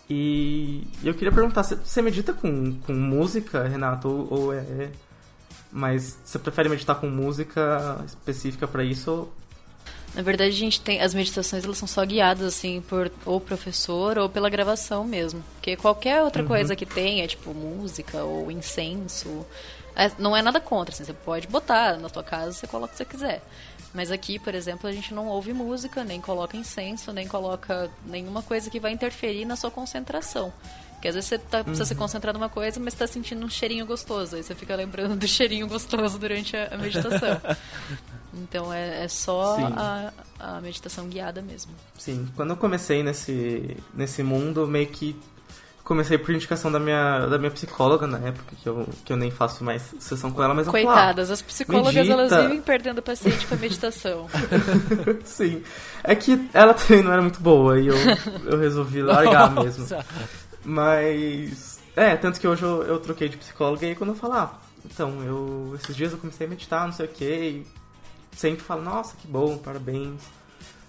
e 0.10 0.86
eu 1.04 1.14
queria 1.14 1.32
perguntar, 1.32 1.64
você 1.64 2.02
medita 2.02 2.34
com, 2.34 2.74
com 2.82 2.94
música, 2.94 3.64
Renata, 3.68 4.08
ou, 4.08 4.28
ou 4.30 4.54
é... 4.54 4.90
Mas 5.72 6.20
você 6.24 6.38
prefere 6.38 6.68
meditar 6.68 7.00
com 7.00 7.08
música 7.08 8.04
específica 8.06 8.68
para 8.68 8.84
isso? 8.84 9.30
Na 10.14 10.22
verdade, 10.22 10.50
a 10.50 10.60
gente 10.60 10.82
tem 10.82 11.00
as 11.00 11.14
meditações, 11.14 11.64
elas 11.64 11.78
são 11.78 11.88
só 11.88 12.06
guiadas 12.06 12.46
assim 12.46 12.82
por 12.82 13.10
ou 13.26 13.40
professor 13.40 14.18
ou 14.18 14.28
pela 14.28 14.50
gravação 14.50 15.06
mesmo. 15.06 15.42
Porque 15.54 15.78
qualquer 15.78 16.22
outra 16.22 16.42
uhum. 16.42 16.48
coisa 16.50 16.76
que 16.76 16.86
tenha, 16.86 17.26
tipo 17.26 17.54
música 17.54 18.22
ou 18.22 18.52
incenso, 18.52 19.30
é, 19.30 19.46
não 20.18 20.36
é 20.36 20.42
nada 20.42 20.60
contra, 20.60 20.94
assim, 20.94 21.04
você 21.04 21.14
pode 21.14 21.48
botar 21.48 21.98
na 21.98 22.10
tua 22.10 22.24
casa, 22.24 22.54
você 22.54 22.68
coloca 22.68 22.88
o 22.88 22.92
que 22.92 22.98
você 22.98 23.06
quiser. 23.06 23.42
Mas 23.94 24.10
aqui, 24.10 24.40
por 24.40 24.56
exemplo, 24.56 24.90
a 24.90 24.92
gente 24.92 25.14
não 25.14 25.28
ouve 25.28 25.54
música, 25.54 26.04
nem 26.04 26.22
coloca 26.22 26.56
incenso, 26.56 27.12
nem 27.12 27.28
coloca 27.28 27.92
nenhuma 28.06 28.42
coisa 28.42 28.70
que 28.70 28.80
vai 28.80 28.92
interferir 28.92 29.44
na 29.46 29.56
sua 29.56 29.70
concentração. 29.70 30.54
Porque 31.02 31.08
às 31.08 31.16
vezes 31.16 31.30
você 31.30 31.40
tá, 31.40 31.64
precisa 31.64 31.84
uhum. 31.84 31.88
se 31.88 31.96
concentrar 31.96 32.32
numa 32.32 32.48
coisa, 32.48 32.80
mas 32.80 32.94
está 32.94 33.08
sentindo 33.08 33.44
um 33.44 33.50
cheirinho 33.50 33.88
gostoso. 33.88 34.36
Aí 34.36 34.44
você 34.44 34.54
fica 34.54 34.76
lembrando 34.76 35.16
do 35.16 35.26
cheirinho 35.28 35.68
gostoso 35.68 36.20
durante 36.20 36.56
a, 36.56 36.76
a 36.76 36.78
meditação. 36.78 37.42
então 38.34 38.72
é, 38.72 39.04
é 39.04 39.08
só 39.08 39.58
a, 39.60 40.14
a, 40.40 40.62
meditação 40.62 41.10
guiada 41.10 41.42
mesmo. 41.42 41.72
Sim, 41.98 42.30
quando 42.36 42.52
eu 42.52 42.58
comecei 42.58 43.02
nesse, 43.02 43.76
nesse 43.94 44.22
mundo, 44.22 44.68
meio 44.68 44.88
que 44.88 45.20
comecei 45.92 46.18
por 46.18 46.34
indicação 46.34 46.72
da 46.72 46.80
minha, 46.80 47.26
da 47.26 47.38
minha 47.38 47.52
psicóloga 47.52 48.08
na 48.08 48.18
época, 48.20 48.56
que 48.64 48.70
eu, 48.70 48.88
que 49.04 49.12
eu 49.12 49.18
nem 49.18 49.30
faço 49.30 49.62
mais 49.62 49.94
sessão 50.00 50.32
com 50.32 50.42
ela, 50.42 50.54
mas 50.54 50.66
Coitadas, 50.66 51.30
as 51.30 51.42
psicólogas 51.42 51.94
medita. 51.94 52.14
elas 52.14 52.44
vivem 52.44 52.62
perdendo 52.62 53.02
paciente 53.02 53.46
com 53.46 53.56
a 53.56 53.58
meditação. 53.58 54.30
Sim. 55.26 55.62
É 56.02 56.16
que 56.16 56.48
ela 56.54 56.74
também 56.74 57.04
não 57.04 57.12
era 57.12 57.22
muito 57.22 57.42
boa 57.42 57.78
e 57.78 57.88
eu, 57.88 57.96
eu 58.46 58.58
resolvi 58.58 59.02
largar 59.04 59.52
Nossa. 59.52 59.64
mesmo. 59.66 60.06
Mas. 60.64 61.82
É, 61.94 62.16
tanto 62.16 62.40
que 62.40 62.48
hoje 62.48 62.64
eu, 62.64 62.84
eu 62.84 62.98
troquei 62.98 63.28
de 63.28 63.36
psicóloga 63.36 63.86
e 63.86 63.90
aí 63.90 63.96
quando 63.96 64.12
eu 64.12 64.16
falar, 64.16 64.44
ah, 64.44 64.66
então, 64.86 65.22
eu. 65.24 65.76
Esses 65.76 65.94
dias 65.94 66.14
eu 66.14 66.20
comecei 66.20 66.48
a 66.48 66.50
meditar, 66.50 66.86
não 66.86 66.94
sei 66.94 67.06
o 67.06 67.10
que, 67.10 67.26
e 67.26 67.68
sempre 68.32 68.64
falo, 68.64 68.82
nossa, 68.82 69.14
que 69.18 69.28
bom, 69.28 69.58
parabéns. 69.58 70.22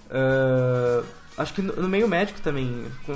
Uh, 0.06 1.04
acho 1.36 1.54
que 1.54 1.60
no, 1.60 1.74
no 1.74 1.88
meio 1.88 2.06
médico 2.06 2.40
também, 2.40 2.86
com, 3.04 3.14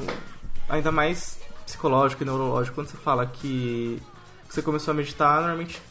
ainda 0.68 0.90
mais 0.90 1.45
psicológico 1.66 2.22
e 2.22 2.26
neurológico, 2.26 2.76
quando 2.76 2.88
você 2.88 2.96
fala 2.96 3.26
que 3.26 4.00
você 4.48 4.62
começou 4.62 4.92
a 4.92 4.94
meditar, 4.94 5.40
normalmente 5.40 5.82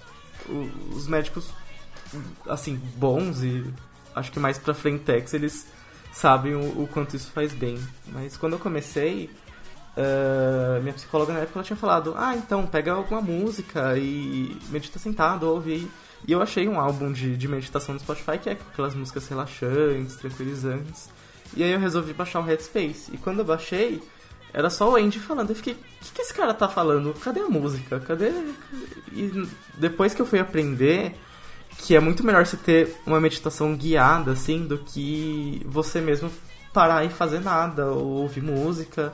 os 0.96 1.08
médicos, 1.08 1.50
assim, 2.48 2.76
bons 2.96 3.44
e 3.44 3.66
acho 4.16 4.32
que 4.32 4.40
mais 4.40 4.58
pra 4.58 4.74
frentex, 4.74 5.34
eles 5.34 5.68
sabem 6.14 6.56
o, 6.56 6.84
o 6.84 6.88
quanto 6.88 7.16
isso 7.16 7.30
faz 7.32 7.54
bem. 7.54 7.78
Mas 8.08 8.38
quando 8.38 8.54
eu 8.54 8.60
comecei, 8.60 9.30
uh, 9.98 10.82
minha 10.82 10.94
psicóloga 10.94 11.34
na 11.34 11.40
época 11.40 11.60
ela 11.60 11.66
tinha 11.66 11.78
falado, 11.78 12.14
ah, 12.18 12.36
então, 12.36 12.66
pega 12.66 12.94
alguma 12.94 13.22
música 13.22 13.98
e 13.98 14.58
medita 14.70 14.98
sentado, 14.98 15.44
ouve 15.44 15.90
E 16.26 16.32
eu 16.32 16.42
achei 16.42 16.68
um 16.68 16.80
álbum 16.80 17.12
de, 17.12 17.36
de 17.36 17.48
meditação 17.48 17.94
no 17.94 18.00
Spotify 18.00 18.38
que 18.38 18.50
é 18.50 18.54
aquelas 18.54 18.96
músicas 18.96 19.28
relaxantes, 19.28 20.16
tranquilizantes. 20.16 21.10
E 21.56 21.64
aí 21.64 21.72
eu 21.72 21.80
resolvi 21.80 22.14
baixar 22.14 22.40
o 22.40 22.44
Headspace. 22.44 23.14
E 23.14 23.18
quando 23.18 23.40
eu 23.40 23.46
baixei, 23.46 24.02
era 24.56 24.70
só 24.70 24.90
o 24.90 24.96
Andy 24.96 25.20
falando. 25.20 25.50
Eu 25.50 25.56
fiquei, 25.56 25.74
o 25.74 25.78
que, 26.00 26.14
que 26.14 26.22
esse 26.22 26.34
cara 26.34 26.54
tá 26.54 26.70
falando? 26.70 27.14
Cadê 27.20 27.42
a 27.42 27.50
música? 27.50 28.00
Cadê. 28.00 28.32
E 29.12 29.46
depois 29.78 30.14
que 30.14 30.22
eu 30.22 30.26
fui 30.26 30.40
aprender 30.40 31.14
que 31.80 31.94
é 31.94 32.00
muito 32.00 32.26
melhor 32.26 32.46
você 32.46 32.56
ter 32.56 32.96
uma 33.06 33.20
meditação 33.20 33.76
guiada, 33.76 34.32
assim, 34.32 34.66
do 34.66 34.78
que 34.78 35.62
você 35.66 36.00
mesmo 36.00 36.32
parar 36.74 37.04
e 37.04 37.10
fazer 37.10 37.42
nada, 37.42 37.88
ou 37.88 38.22
ouvir 38.22 38.42
música, 38.42 39.12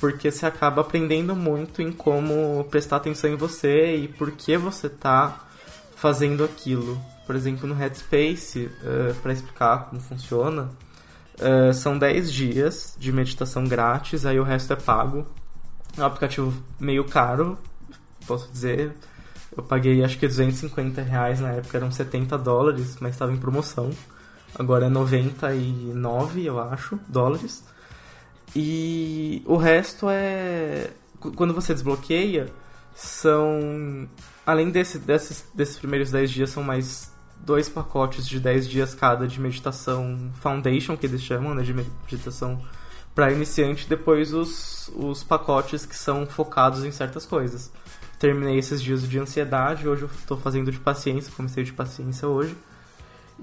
porque 0.00 0.32
você 0.32 0.46
acaba 0.46 0.80
aprendendo 0.80 1.36
muito 1.36 1.80
em 1.80 1.92
como 1.92 2.66
prestar 2.68 2.96
atenção 2.96 3.30
em 3.30 3.36
você 3.36 3.94
e 3.94 4.08
por 4.08 4.32
que 4.32 4.56
você 4.56 4.88
tá 4.88 5.46
fazendo 5.94 6.42
aquilo. 6.42 7.00
Por 7.24 7.36
exemplo, 7.36 7.68
no 7.68 7.74
Headspace, 7.76 8.64
uh, 8.64 9.10
eh, 9.10 9.14
para 9.22 9.32
explicar 9.32 9.84
como 9.88 10.02
funciona, 10.02 10.70
Uh, 11.34 11.72
são 11.72 11.98
10 11.98 12.32
dias 12.32 12.96
de 12.98 13.12
meditação 13.12 13.64
grátis, 13.64 14.26
aí 14.26 14.38
o 14.38 14.44
resto 14.44 14.72
é 14.72 14.76
pago. 14.76 15.26
É 15.96 16.00
um 16.00 16.06
aplicativo 16.06 16.52
meio 16.78 17.04
caro, 17.04 17.58
posso 18.26 18.50
dizer. 18.50 18.94
Eu 19.56 19.62
paguei 19.62 20.02
acho 20.02 20.18
que 20.18 20.26
250 20.26 21.02
reais 21.02 21.40
na 21.40 21.50
época, 21.50 21.76
eram 21.76 21.90
70 21.90 22.38
dólares, 22.38 22.96
mas 23.00 23.12
estava 23.12 23.32
em 23.32 23.36
promoção. 23.36 23.90
Agora 24.54 24.86
é 24.86 24.88
99, 24.88 26.44
eu 26.44 26.60
acho, 26.60 26.98
dólares. 27.08 27.64
E 28.54 29.42
o 29.46 29.56
resto 29.56 30.06
é. 30.10 30.90
Quando 31.36 31.54
você 31.54 31.72
desbloqueia, 31.72 32.48
são. 32.94 34.08
Além 34.44 34.70
desse, 34.70 34.98
desses, 34.98 35.44
desses 35.54 35.78
primeiros 35.78 36.10
10 36.10 36.30
dias, 36.30 36.50
são 36.50 36.62
mais 36.62 37.11
dois 37.44 37.68
pacotes 37.68 38.26
de 38.26 38.38
10 38.38 38.68
dias 38.68 38.94
cada 38.94 39.26
de 39.26 39.40
meditação 39.40 40.30
foundation, 40.40 40.96
que 40.96 41.06
eles 41.06 41.22
chamam, 41.22 41.54
né, 41.54 41.62
de 41.62 41.74
meditação 41.74 42.60
para 43.14 43.30
iniciante, 43.32 43.88
depois 43.88 44.32
os, 44.32 44.90
os 44.94 45.22
pacotes 45.22 45.84
que 45.84 45.94
são 45.94 46.26
focados 46.26 46.84
em 46.84 46.90
certas 46.90 47.26
coisas. 47.26 47.70
Terminei 48.18 48.58
esses 48.58 48.80
dias 48.80 49.06
de 49.06 49.18
ansiedade, 49.18 49.88
hoje 49.88 50.02
eu 50.02 50.10
estou 50.18 50.36
fazendo 50.36 50.70
de 50.70 50.78
paciência, 50.78 51.32
comecei 51.36 51.64
de 51.64 51.72
paciência 51.72 52.26
hoje. 52.28 52.56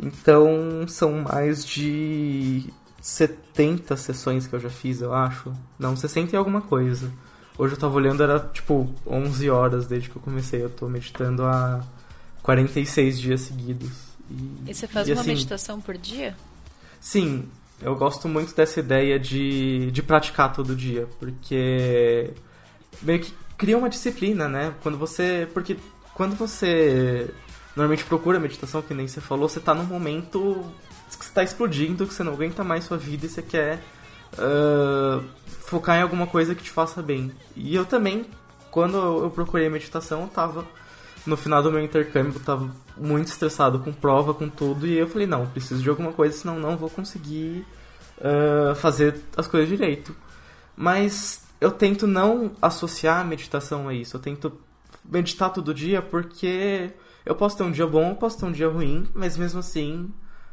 Então 0.02 0.88
são 0.88 1.24
mais 1.24 1.66
de 1.66 2.72
70 3.02 3.96
sessões 3.98 4.48
que 4.48 4.56
eu 4.56 4.60
já 4.60 4.70
fiz, 4.70 5.02
eu 5.02 5.14
acho. 5.14 5.52
Não, 5.78 5.96
60 5.96 6.34
e 6.34 6.38
alguma 6.38 6.62
coisa. 6.62 7.12
Hoje 7.58 7.74
eu 7.74 7.80
tava 7.80 7.96
olhando, 7.96 8.24
era 8.24 8.40
tipo 8.40 8.90
11 9.06 9.50
horas 9.50 9.86
desde 9.86 10.10
que 10.10 10.16
eu 10.16 10.22
comecei. 10.22 10.64
Eu 10.64 10.70
tô 10.70 10.88
meditando 10.88 11.44
há 11.44 11.84
46 12.50 13.20
dias 13.20 13.42
seguidos. 13.42 13.92
E, 14.28 14.72
e 14.72 14.74
você 14.74 14.88
faz 14.88 15.08
e, 15.08 15.12
uma 15.12 15.22
assim, 15.22 15.30
meditação 15.30 15.80
por 15.80 15.96
dia? 15.96 16.36
Sim, 17.00 17.48
eu 17.80 17.96
gosto 17.96 18.28
muito 18.28 18.56
dessa 18.56 18.80
ideia 18.80 19.20
de, 19.20 19.92
de 19.92 20.02
praticar 20.02 20.52
todo 20.52 20.76
dia, 20.76 21.08
porque 21.20 22.34
meio 23.04 23.20
que 23.20 23.32
cria 23.56 23.78
uma 23.78 23.88
disciplina, 23.88 24.50
né? 24.50 24.74
Quando 24.82 24.98
você. 24.98 25.48
Porque 25.54 25.78
quando 26.16 26.36
você 26.36 27.30
normalmente 27.76 28.04
procura 28.06 28.40
meditação, 28.40 28.82
que 28.82 28.96
nem 28.96 29.08
você 29.08 29.22
falou, 29.22 29.48
você 29.48 29.60
tá 29.60 29.76
num 29.76 29.86
momento 29.86 30.66
que 31.20 31.26
você 31.26 31.32
tá 31.32 31.44
explodindo, 31.44 32.08
que 32.08 32.14
você 32.14 32.24
não 32.24 32.34
aguenta 32.34 32.64
mais 32.64 32.84
sua 32.84 32.98
vida 32.98 33.28
e 33.28 33.30
você 33.30 33.44
quer 33.44 33.80
uh, 34.34 35.24
focar 35.68 35.98
em 35.98 36.02
alguma 36.02 36.26
coisa 36.26 36.56
que 36.56 36.64
te 36.64 36.72
faça 36.72 37.02
bem. 37.02 37.32
E 37.56 37.76
eu 37.76 37.86
também, 37.86 38.26
quando 38.72 38.98
eu 38.98 39.30
procurei 39.30 39.70
meditação, 39.70 40.24
eu 40.24 40.28
tava 40.28 40.66
no 41.26 41.38
final 41.38 41.62
do 41.62 41.72
meu 41.72 41.84
intercâmbio, 41.84 42.34
eu 42.36 42.40
tava 42.40 42.70
muito 42.98 43.28
estressado 43.28 43.80
com 43.80 43.92
prova, 43.94 44.34
com 44.34 44.50
tudo, 44.50 44.88
e 44.88 44.98
eu 44.98 45.08
falei, 45.08 45.28
não, 45.28 45.46
preciso 45.48 45.82
de 45.82 45.90
alguma 45.90 46.12
coisa, 46.12 46.38
senão 46.38 46.60
não 46.60 46.78
vou 46.78 46.90
conseguir 46.90 47.66
uh, 48.18 48.76
fazer 48.76 49.20
as 49.36 49.48
coisas 49.48 49.70
direito. 49.70 50.16
Mas 50.76 51.44
eu 51.60 51.72
tento 51.72 52.08
não 52.08 52.52
associar 52.62 53.20
a 53.20 53.24
meditação 53.24 53.88
a 53.88 53.94
isso, 53.94 54.16
eu 54.16 54.22
tento 54.22 54.60
meditar 55.04 55.52
todo 55.52 55.74
dia 55.74 56.02
porque 56.02 56.92
eu 57.26 57.36
posso 57.36 57.58
ter 57.58 57.64
um 57.64 57.72
dia 57.72 57.88
bom, 57.88 58.10
eu 58.10 58.16
posso 58.16 58.40
ter 58.40 58.46
um 58.46 58.52
dia 58.52 58.70
ruim, 58.70 59.08
mas 59.14 59.38
mesmo 59.38 59.60
assim, 59.60 60.12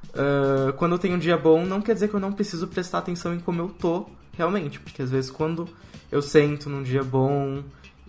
uh, 0.08 0.72
quando 0.74 0.92
eu 0.92 0.98
tenho 0.98 1.16
um 1.16 1.18
dia 1.18 1.36
bom, 1.36 1.64
não 1.64 1.80
quer 1.80 1.94
dizer 1.94 2.08
que 2.08 2.14
eu 2.14 2.20
não 2.20 2.32
preciso 2.32 2.66
prestar 2.66 2.98
atenção 2.98 3.34
em 3.34 3.40
como 3.40 3.62
eu 3.62 3.68
tô 3.68 4.06
realmente, 4.36 4.80
porque 4.80 5.02
às 5.02 5.10
vezes 5.10 5.30
quando 5.30 5.68
eu 6.10 6.20
sento 6.20 6.68
num 6.68 6.82
dia 6.82 7.02
bom 7.02 7.62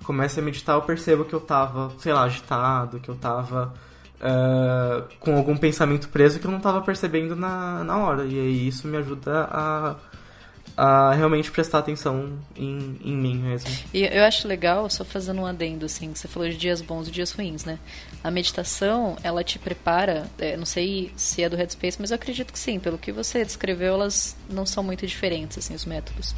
começo 0.03 0.39
a 0.39 0.43
meditar, 0.43 0.75
eu 0.75 0.81
percebo 0.81 1.25
que 1.25 1.33
eu 1.33 1.41
tava, 1.41 1.91
sei 1.99 2.13
lá, 2.13 2.23
agitado, 2.23 2.99
que 2.99 3.09
eu 3.09 3.15
tava 3.15 3.73
uh, 4.21 5.15
com 5.19 5.35
algum 5.35 5.57
pensamento 5.57 6.09
preso 6.09 6.39
que 6.39 6.47
eu 6.47 6.51
não 6.51 6.59
tava 6.59 6.81
percebendo 6.81 7.35
na, 7.35 7.83
na 7.83 7.97
hora, 7.97 8.25
e 8.25 8.39
aí 8.39 8.67
isso 8.67 8.87
me 8.87 8.97
ajuda 8.97 9.47
a 9.51 9.95
a 10.77 11.11
realmente 11.15 11.49
prestar 11.49 11.79
atenção 11.79 12.37
em, 12.55 12.99
em 13.03 13.17
mim 13.17 13.35
mesmo. 13.35 13.67
E 13.91 14.03
eu 14.03 14.23
acho 14.23 14.47
legal, 14.47 14.87
só 14.91 15.03
fazendo 15.03 15.41
um 15.41 15.45
adendo, 15.47 15.87
assim, 15.87 16.13
você 16.13 16.27
falou 16.27 16.47
de 16.47 16.55
dias 16.55 16.81
bons 16.81 17.07
e 17.07 17.11
dias 17.11 17.31
ruins, 17.31 17.65
né? 17.65 17.79
A 18.23 18.29
meditação, 18.29 19.17
ela 19.23 19.43
te 19.43 19.57
prepara, 19.57 20.27
é, 20.37 20.55
não 20.55 20.67
sei 20.67 21.11
se 21.15 21.41
é 21.41 21.49
do 21.49 21.55
Headspace, 21.57 21.97
mas 21.99 22.11
eu 22.11 22.15
acredito 22.15 22.53
que 22.53 22.59
sim, 22.59 22.79
pelo 22.79 22.99
que 22.99 23.11
você 23.11 23.43
descreveu, 23.43 23.95
elas 23.95 24.37
não 24.47 24.67
são 24.67 24.83
muito 24.83 25.07
diferentes, 25.07 25.57
assim, 25.57 25.73
os 25.73 25.83
métodos. 25.83 26.35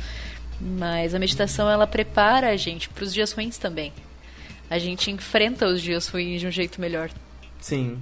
Mas 0.59 1.15
a 1.15 1.19
meditação, 1.19 1.69
ela 1.69 1.87
prepara 1.87 2.49
a 2.49 2.57
gente 2.57 2.89
para 2.89 3.03
os 3.03 3.13
dias 3.13 3.31
ruins 3.31 3.57
também. 3.57 3.93
A 4.69 4.77
gente 4.77 5.09
enfrenta 5.09 5.65
os 5.67 5.81
dias 5.81 6.07
ruins 6.07 6.41
de 6.41 6.47
um 6.47 6.51
jeito 6.51 6.79
melhor. 6.79 7.09
Sim, 7.59 7.97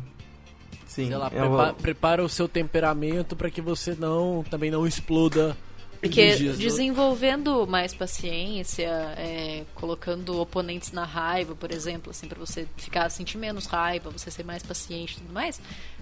Sim, 0.86 1.12
ela 1.12 1.30
prepara, 1.30 1.74
prepara, 1.74 2.24
o 2.24 2.30
seu 2.30 2.48
temperamento 2.48 3.36
para 3.36 3.52
que 3.52 3.62
você 3.62 3.96
não 3.96 4.44
também 4.50 4.72
não 4.72 4.86
exploda 4.88 5.56
porque 6.02 6.36
desenvolvendo 6.36 7.66
mais 7.66 7.94
paciência, 7.94 8.88
é, 9.18 9.64
colocando 9.74 10.40
oponentes 10.40 10.92
na 10.92 11.04
raiva, 11.04 11.56
por 11.56 11.72
exemplo, 11.72 12.12
assim, 12.12 12.28
para 12.28 12.40
você 12.40 12.68
ficar 12.78 13.10
sentir 13.10 13.38
menos 13.38 13.66
raiva, 13.66 14.10
você 14.10 14.30
ser 14.30 14.44
mais 14.44 14.62
paciente 14.62 15.14
e 15.14 15.18
tudo 15.18 15.34
mais, 15.34 15.60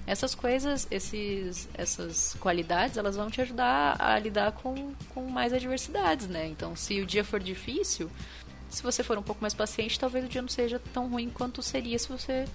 essas 0.08 0.36
coisas, 0.36 0.88
esses, 0.92 1.68
essas 1.74 2.36
qualidades, 2.40 2.98
elas 2.98 3.16
vão 3.16 3.30
te 3.30 3.42
ajudar 3.42 3.96
a 4.00 4.18
lidar 4.20 4.52
com, 4.52 4.94
com 5.10 5.30
mais 5.30 5.52
adversidades, 5.52 6.28
né? 6.28 6.48
Então, 6.48 6.76
se 6.76 7.02
o 7.02 7.06
dia 7.06 7.24
for 7.24 7.40
difícil, 7.40 8.10
se 8.70 8.84
você 8.84 9.04
for 9.04 9.18
um 9.18 9.24
pouco 9.24 9.42
mais 9.42 9.54
paciente, 9.54 10.00
talvez 10.00 10.26
o 10.26 10.28
dia 10.28 10.42
não 10.42 10.50
seja 10.50 10.80
tão 10.94 11.08
ruim 11.08 11.30
quanto 11.30 11.62
seria 11.64 11.98
se 11.98 12.08
você 12.08 12.46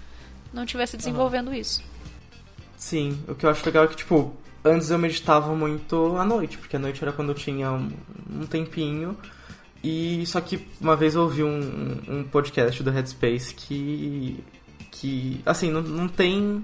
não 0.53 0.65
tivesse 0.65 0.95
desenvolvendo 0.95 1.49
uhum. 1.49 1.55
isso. 1.55 1.83
Sim, 2.77 3.19
o 3.27 3.35
que 3.35 3.45
eu 3.45 3.49
acho 3.49 3.65
legal 3.65 3.83
é 3.83 3.87
que, 3.87 3.97
tipo, 3.97 4.33
antes 4.63 4.89
eu 4.89 4.97
meditava 4.97 5.53
muito 5.53 6.17
à 6.17 6.25
noite, 6.25 6.57
porque 6.57 6.77
à 6.77 6.79
noite 6.79 7.03
era 7.03 7.11
quando 7.11 7.29
eu 7.29 7.35
tinha 7.35 7.71
um, 7.71 7.91
um 8.29 8.45
tempinho. 8.45 9.17
E 9.83 10.25
só 10.25 10.39
que 10.39 10.67
uma 10.79 10.95
vez 10.95 11.15
eu 11.15 11.23
ouvi 11.23 11.43
um, 11.43 12.01
um 12.07 12.23
podcast 12.23 12.81
do 12.81 12.91
Headspace 12.91 13.53
que. 13.53 14.43
que. 14.91 15.41
assim, 15.45 15.71
não, 15.71 15.81
não 15.81 16.07
tem 16.07 16.63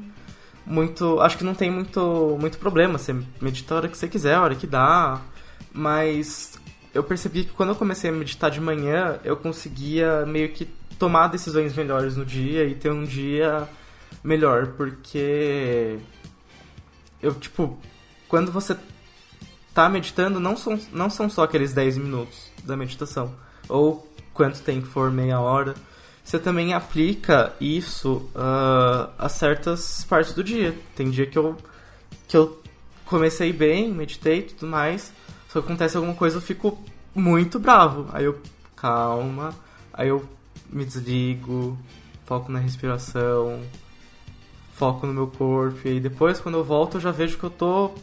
muito. 0.67 1.19
Acho 1.21 1.37
que 1.37 1.43
não 1.43 1.55
tem 1.55 1.71
muito, 1.71 2.37
muito 2.39 2.57
problema. 2.57 2.97
Você 2.97 3.15
medita 3.41 3.73
a 3.73 3.77
hora 3.77 3.87
que 3.87 3.97
você 3.97 4.07
quiser, 4.07 4.35
a 4.35 4.41
hora 4.43 4.55
que 4.55 4.67
dá. 4.67 5.21
Mas 5.73 6.59
eu 6.93 7.03
percebi 7.03 7.45
que 7.45 7.51
quando 7.51 7.69
eu 7.69 7.75
comecei 7.75 8.09
a 8.09 8.13
meditar 8.13 8.51
de 8.51 8.59
manhã, 8.59 9.19
eu 9.23 9.37
conseguia 9.37 10.25
meio 10.25 10.49
que 10.49 10.65
tomar 10.97 11.27
decisões 11.27 11.75
melhores 11.75 12.17
no 12.17 12.25
dia 12.25 12.65
e 12.65 12.75
ter 12.75 12.91
um 12.91 13.03
dia 13.03 13.67
melhor, 14.23 14.67
porque 14.75 15.99
eu, 17.21 17.33
tipo, 17.35 17.79
quando 18.27 18.51
você 18.51 18.75
tá 19.73 19.87
meditando, 19.87 20.39
não 20.39 20.57
são, 20.57 20.79
não 20.91 21.09
são 21.09 21.29
só 21.29 21.43
aqueles 21.43 21.71
10 21.73 21.97
minutos 21.97 22.51
da 22.63 22.75
meditação, 22.75 23.33
ou 23.69 24.11
quanto 24.33 24.61
tempo 24.61 24.87
for, 24.87 25.11
meia 25.11 25.39
hora. 25.39 25.75
Você 26.27 26.37
também 26.37 26.73
aplica 26.73 27.53
isso 27.57 28.29
uh, 28.35 29.09
a 29.17 29.29
certas 29.29 30.03
partes 30.03 30.33
do 30.33 30.43
dia. 30.43 30.77
Tem 30.93 31.09
dia 31.09 31.25
que 31.25 31.37
eu, 31.37 31.55
que 32.27 32.35
eu 32.35 32.61
comecei 33.05 33.53
bem, 33.53 33.89
meditei 33.93 34.39
e 34.39 34.41
tudo 34.41 34.69
mais, 34.69 35.13
que 35.49 35.57
acontece 35.57 35.95
alguma 35.95 36.13
coisa 36.13 36.35
eu 36.35 36.41
fico 36.41 36.83
muito 37.15 37.57
bravo. 37.57 38.09
Aí 38.11 38.25
eu, 38.25 38.37
calma, 38.75 39.55
aí 39.93 40.09
eu 40.09 40.27
me 40.69 40.83
desligo, 40.83 41.77
foco 42.25 42.51
na 42.51 42.59
respiração, 42.59 43.61
foco 44.73 45.07
no 45.07 45.13
meu 45.13 45.27
corpo. 45.27 45.87
E 45.87 45.97
depois, 45.97 46.41
quando 46.41 46.55
eu 46.55 46.63
volto, 46.65 46.97
eu 46.97 47.01
já 47.01 47.11
vejo 47.11 47.37
que 47.37 47.45
eu 47.45 47.49
tô 47.49 47.93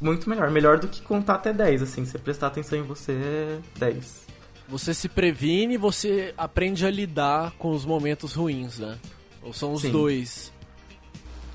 muito 0.00 0.26
melhor. 0.30 0.50
Melhor 0.50 0.78
do 0.78 0.88
que 0.88 1.02
contar 1.02 1.34
até 1.34 1.52
10, 1.52 1.82
assim. 1.82 2.06
Você 2.06 2.18
prestar 2.18 2.46
atenção 2.46 2.78
em 2.78 2.82
você, 2.82 3.12
é 3.12 3.58
10. 3.78 4.23
Você 4.68 4.94
se 4.94 5.08
previne 5.08 5.74
e 5.74 5.78
você 5.78 6.32
aprende 6.36 6.86
a 6.86 6.90
lidar 6.90 7.52
com 7.52 7.70
os 7.70 7.84
momentos 7.84 8.34
ruins, 8.34 8.78
né? 8.78 8.98
Ou 9.42 9.52
são 9.52 9.72
os 9.74 9.82
Sim. 9.82 9.90
dois? 9.90 10.52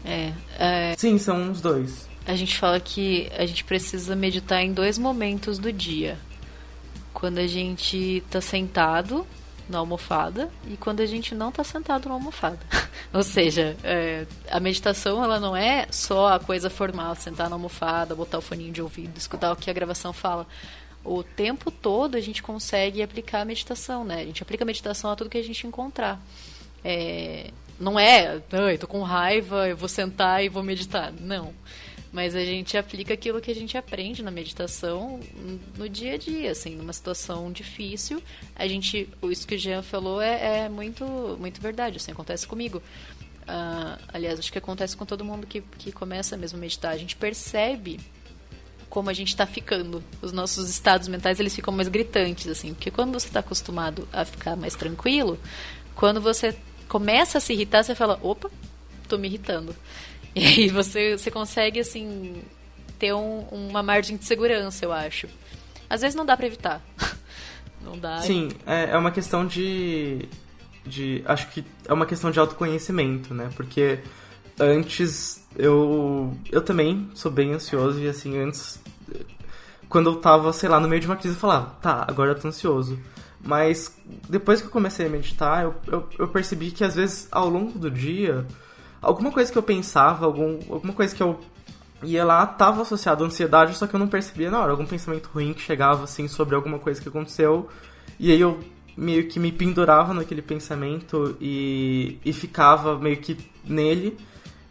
É, 0.05 0.31
é... 0.57 0.95
Sim, 0.97 1.17
são 1.17 1.51
os 1.51 1.59
dois. 1.59 2.07
A 2.25 2.35
gente 2.35 2.57
fala 2.57 2.79
que 2.79 3.29
a 3.35 3.45
gente 3.45 3.63
precisa 3.63 4.15
meditar 4.15 4.61
em 4.61 4.71
dois 4.71 4.97
momentos 4.97 5.57
do 5.57 5.73
dia. 5.73 6.17
Quando 7.11 7.39
a 7.39 7.47
gente 7.47 8.23
tá 8.29 8.39
sentado 8.39 9.25
na 9.69 9.77
almofada 9.77 10.49
e 10.67 10.75
quando 10.75 11.01
a 11.01 11.05
gente 11.05 11.35
não 11.35 11.49
está 11.49 11.63
sentado 11.63 12.09
na 12.09 12.15
almofada. 12.15 12.59
Ou 13.13 13.23
seja, 13.23 13.77
é, 13.83 14.25
a 14.49 14.59
meditação 14.59 15.23
ela 15.23 15.39
não 15.39 15.55
é 15.55 15.87
só 15.91 16.33
a 16.33 16.39
coisa 16.39 16.69
formal, 16.69 17.15
sentar 17.15 17.49
na 17.49 17.55
almofada, 17.55 18.15
botar 18.15 18.39
o 18.39 18.41
foninho 18.41 18.73
de 18.73 18.81
ouvido, 18.81 19.17
escutar 19.17 19.51
o 19.51 19.55
que 19.55 19.69
a 19.69 19.73
gravação 19.73 20.11
fala. 20.11 20.47
O 21.03 21.23
tempo 21.23 21.71
todo 21.71 22.15
a 22.15 22.21
gente 22.21 22.43
consegue 22.43 23.01
aplicar 23.01 23.41
a 23.41 23.45
meditação, 23.45 24.03
né? 24.03 24.21
A 24.21 24.25
gente 24.25 24.43
aplica 24.43 24.63
a 24.63 24.67
meditação 24.67 25.11
a 25.11 25.15
tudo 25.15 25.29
que 25.29 25.37
a 25.37 25.43
gente 25.43 25.65
encontrar. 25.65 26.21
É, 26.83 27.51
não 27.79 27.99
é, 27.99 28.41
ai, 28.51 28.77
tô 28.77 28.87
com 28.87 29.01
raiva, 29.01 29.67
eu 29.67 29.77
vou 29.77 29.89
sentar 29.89 30.43
e 30.43 30.49
vou 30.49 30.63
meditar. 30.63 31.11
Não 31.11 31.53
mas 32.11 32.35
a 32.35 32.43
gente 32.43 32.77
aplica 32.77 33.13
aquilo 33.13 33.39
que 33.39 33.51
a 33.51 33.55
gente 33.55 33.77
aprende 33.77 34.23
na 34.23 34.31
meditação 34.31 35.19
no 35.77 35.87
dia 35.87 36.13
a 36.15 36.17
dia, 36.17 36.51
assim, 36.51 36.75
numa 36.75 36.93
situação 36.93 37.51
difícil. 37.51 38.21
A 38.55 38.67
gente, 38.67 39.07
isso 39.23 39.47
que 39.47 39.55
o 39.55 39.57
Jean 39.57 39.83
falou 39.83 40.21
é, 40.21 40.65
é 40.65 40.69
muito, 40.69 41.05
muito 41.39 41.61
verdade, 41.61 41.97
assim, 41.97 42.11
acontece 42.11 42.47
comigo. 42.47 42.81
Uh, 43.41 44.01
aliás, 44.11 44.39
acho 44.39 44.51
que 44.51 44.57
acontece 44.57 44.97
com 44.97 45.05
todo 45.05 45.23
mundo 45.23 45.45
que, 45.45 45.61
que 45.61 45.91
começa 45.91 46.35
mesmo 46.35 46.57
a 46.57 46.61
meditar. 46.61 46.91
A 46.91 46.97
gente 46.97 47.15
percebe 47.15 47.99
como 48.89 49.09
a 49.09 49.13
gente 49.13 49.29
está 49.29 49.45
ficando. 49.45 50.03
Os 50.21 50.31
nossos 50.31 50.69
estados 50.69 51.07
mentais 51.07 51.39
eles 51.39 51.55
ficam 51.55 51.73
mais 51.73 51.87
gritantes, 51.87 52.47
assim, 52.47 52.73
porque 52.73 52.91
quando 52.91 53.13
você 53.13 53.27
está 53.27 53.39
acostumado 53.39 54.07
a 54.11 54.25
ficar 54.25 54.55
mais 54.55 54.75
tranquilo, 54.75 55.39
quando 55.95 56.19
você 56.19 56.55
começa 56.87 57.37
a 57.37 57.41
se 57.41 57.53
irritar, 57.53 57.83
você 57.83 57.93
fala, 57.93 58.19
opa, 58.21 58.49
estou 59.03 59.19
me 59.19 59.27
irritando. 59.27 59.75
E 60.35 60.45
aí 60.45 60.67
você, 60.69 61.17
você 61.17 61.31
consegue, 61.31 61.79
assim, 61.79 62.43
ter 62.99 63.11
um, 63.13 63.39
uma 63.51 63.81
margem 63.81 64.15
de 64.15 64.25
segurança, 64.25 64.85
eu 64.85 64.93
acho. 64.93 65.27
Às 65.89 66.01
vezes 66.01 66.15
não 66.15 66.23
dá 66.23 66.37
para 66.37 66.45
evitar. 66.45 66.81
não 67.81 67.97
dá. 67.97 68.19
Sim, 68.19 68.49
é, 68.65 68.91
é 68.91 68.97
uma 68.97 69.09
questão 69.09 69.45
de, 69.45 70.29
de. 70.85 71.23
Acho 71.25 71.47
que 71.49 71.65
é 71.87 71.91
uma 71.91 72.05
questão 72.05 72.29
de 72.29 72.39
autoconhecimento, 72.39 73.33
né? 73.33 73.49
Porque 73.55 73.99
antes 74.59 75.45
eu. 75.55 76.33
Eu 76.51 76.61
também 76.61 77.09
sou 77.13 77.31
bem 77.31 77.53
ansioso 77.53 77.99
e, 77.99 78.07
assim, 78.07 78.37
antes. 78.37 78.79
quando 79.87 80.09
eu 80.09 80.15
tava, 80.17 80.51
sei 80.53 80.69
lá, 80.69 80.79
no 80.79 80.87
meio 80.87 81.01
de 81.01 81.07
uma 81.07 81.15
crise, 81.15 81.35
eu 81.35 81.39
falava, 81.39 81.71
tá, 81.81 82.05
agora 82.07 82.31
eu 82.31 82.39
tô 82.39 82.47
ansioso. 82.47 82.99
Mas 83.41 83.95
depois 84.27 84.59
que 84.59 84.67
eu 84.67 84.71
comecei 84.71 85.05
a 85.05 85.09
meditar, 85.09 85.63
eu, 85.63 85.75
eu, 85.87 86.09
eu, 86.19 86.27
percebi 86.27 86.71
que 86.71 86.83
às 86.83 86.95
vezes 86.95 87.27
ao 87.31 87.47
longo 87.47 87.79
do 87.79 87.89
dia, 87.89 88.45
alguma 89.01 89.31
coisa 89.31 89.49
que 89.51 89.57
eu 89.57 89.63
pensava, 89.63 90.25
algum, 90.25 90.59
alguma 90.69 90.93
coisa 90.93 91.15
que 91.15 91.23
eu 91.23 91.39
ia 92.03 92.23
lá, 92.25 92.45
tava 92.45 92.81
associado 92.81 93.23
à 93.23 93.27
ansiedade, 93.27 93.77
só 93.77 93.87
que 93.87 93.95
eu 93.95 93.99
não 93.99 94.07
percebia 94.07 94.51
na 94.51 94.59
hora. 94.59 94.71
Algum 94.71 94.85
pensamento 94.85 95.29
ruim 95.33 95.53
que 95.53 95.61
chegava 95.61 96.03
assim 96.03 96.27
sobre 96.27 96.55
alguma 96.55 96.79
coisa 96.79 97.01
que 97.01 97.07
aconteceu. 97.07 97.69
E 98.19 98.31
aí 98.31 98.39
eu 98.39 98.59
meio 98.95 99.27
que 99.27 99.39
me 99.39 99.51
pendurava 99.51 100.13
naquele 100.13 100.41
pensamento 100.41 101.37
e, 101.39 102.17
e 102.23 102.33
ficava 102.33 102.97
meio 102.99 103.17
que 103.17 103.37
nele. 103.63 104.17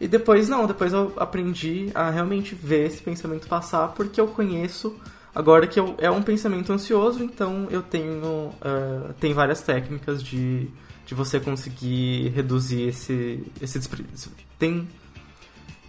E 0.01 0.07
depois 0.07 0.49
não, 0.49 0.66
depois 0.66 0.92
eu 0.92 1.12
aprendi 1.16 1.90
a 1.94 2.11
realmente 2.11 2.55
ver 2.55 2.86
esse 2.86 3.03
pensamento 3.03 3.49
passar 3.49 3.88
porque 3.88 4.20
eu 4.20 4.28
conheço 4.28 4.96
agora 5.34 5.66
que 5.66 5.78
eu, 5.78 5.94
é 5.99 6.11
um 6.11 6.22
pensamento 6.22 6.72
ansioso, 6.72 7.22
então 7.24 7.66
eu 7.70 7.82
tenho 7.82 8.24
uh, 8.24 9.12
tem 9.18 9.32
várias 9.32 9.61
técnicas 9.61 10.22
de, 10.22 10.68
de 11.05 11.14
você 11.14 11.40
conseguir 11.40 12.28
reduzir 12.28 12.82
esse 12.82 13.44
esse 13.61 13.80
tem 14.57 14.88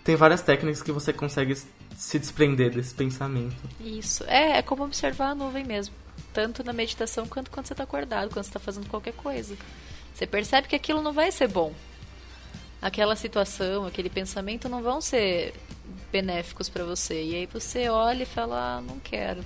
tem 0.04 0.16
várias 0.16 0.42
técnicas 0.42 0.82
que 0.82 0.92
você 0.92 1.14
consegue 1.14 1.56
se 1.96 2.18
desprender 2.18 2.72
desse 2.72 2.96
pensamento. 2.96 3.58
Isso. 3.80 4.24
É, 4.24 4.58
é 4.58 4.62
como 4.64 4.84
observar 4.84 5.32
a 5.32 5.36
nuvem 5.36 5.64
mesmo. 5.64 5.94
Tanto 6.34 6.64
na 6.64 6.74
meditação 6.74 7.28
quanto 7.28 7.52
quando 7.52 7.68
você 7.68 7.74
está 7.74 7.84
acordado, 7.84 8.30
quando 8.30 8.44
você 8.44 8.50
está 8.50 8.60
fazendo 8.60 8.88
qualquer 8.88 9.14
coisa. 9.14 9.56
Você 10.14 10.26
percebe 10.26 10.68
que 10.68 10.76
aquilo 10.76 11.04
não 11.04 11.14
vai 11.14 11.32
ser 11.32 11.48
bom 11.48 11.74
aquela 12.82 13.16
situação, 13.16 13.86
aquele 13.86 14.10
pensamento 14.10 14.70
não 14.70 14.82
vão 14.82 15.02
ser 15.02 15.54
benéficos 16.12 16.70
para 16.70 16.84
você. 16.84 17.24
E 17.24 17.36
aí 17.36 17.46
você 17.46 17.90
olha 17.90 18.24
e 18.24 18.26
fala, 18.26 18.78
ah, 18.78 18.82
não 18.82 19.00
quero. 19.00 19.44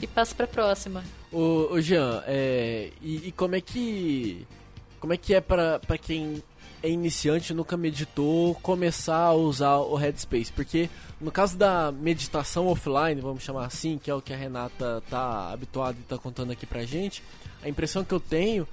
E 0.00 0.06
passa 0.06 0.34
para 0.34 0.46
próxima. 0.46 1.04
Ô, 1.32 1.68
ô 1.72 1.80
Jean, 1.80 2.22
é, 2.26 2.90
e, 3.00 3.28
e, 3.28 3.32
como 3.32 3.54
é 3.54 3.60
que 3.60 4.46
como 5.00 5.12
é 5.12 5.16
que 5.16 5.34
é 5.34 5.40
para 5.40 5.80
quem 6.00 6.42
é 6.82 6.88
iniciante 6.88 7.54
nunca 7.54 7.76
meditou 7.76 8.54
começar 8.56 9.16
a 9.16 9.32
usar 9.32 9.76
o 9.76 9.94
Headspace? 9.96 10.52
Porque 10.52 10.88
no 11.20 11.30
caso 11.30 11.56
da 11.56 11.92
meditação 11.92 12.66
offline, 12.66 13.20
vamos 13.20 13.42
chamar 13.42 13.66
assim, 13.66 13.98
que 13.98 14.10
é 14.10 14.14
o 14.14 14.20
que 14.20 14.32
a 14.32 14.36
Renata 14.36 15.02
tá 15.08 15.50
habituada 15.52 15.96
e 15.98 16.02
tá 16.02 16.18
contando 16.18 16.52
aqui 16.52 16.66
pra 16.66 16.84
gente, 16.84 17.22
a 17.62 17.68
impressão 17.68 18.04
que 18.04 18.12
eu 18.12 18.20
tenho 18.20 18.66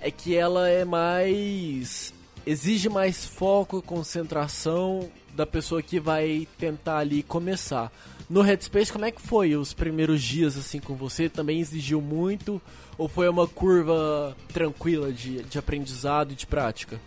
é 0.00 0.10
que 0.10 0.36
ela 0.36 0.68
é 0.68 0.84
mais 0.84 2.12
exige 2.46 2.88
mais 2.88 3.24
foco 3.24 3.78
e 3.78 3.82
concentração 3.82 5.08
da 5.34 5.44
pessoa 5.44 5.82
que 5.82 5.98
vai 5.98 6.46
tentar 6.58 6.98
ali 6.98 7.22
começar. 7.22 7.90
No 8.28 8.40
Headspace, 8.40 8.92
como 8.92 9.04
é 9.04 9.10
que 9.10 9.20
foi 9.20 9.54
os 9.56 9.74
primeiros 9.74 10.22
dias 10.22 10.56
assim 10.56 10.78
com 10.78 10.94
você? 10.94 11.28
Também 11.28 11.60
exigiu 11.60 12.00
muito 12.00 12.60
ou 12.96 13.08
foi 13.08 13.28
uma 13.28 13.46
curva 13.46 14.36
tranquila 14.52 15.12
de, 15.12 15.42
de 15.42 15.58
aprendizado 15.58 16.32
e 16.32 16.34
de 16.34 16.46
prática? 16.46 17.00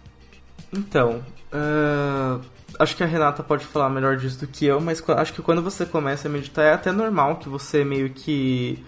Então, 0.72 1.24
uh, 1.54 2.42
acho 2.78 2.96
que 2.96 3.04
a 3.04 3.08
Renata 3.08 3.42
pode 3.42 3.66
falar 3.66 3.90
melhor 3.90 4.18
disso 4.18 4.40
do 4.40 4.48
que 4.48 4.66
eu, 4.66 4.80
mas 4.80 5.02
acho 5.10 5.34
que 5.34 5.42
quando 5.42 5.62
você 5.62 5.86
começa 5.86 6.28
a 6.28 6.32
meditar 6.32 6.66
é 6.66 6.74
até 6.74 6.92
normal 6.92 7.38
que 7.38 7.50
você 7.50 7.84
meio 7.84 8.10
que 8.10 8.84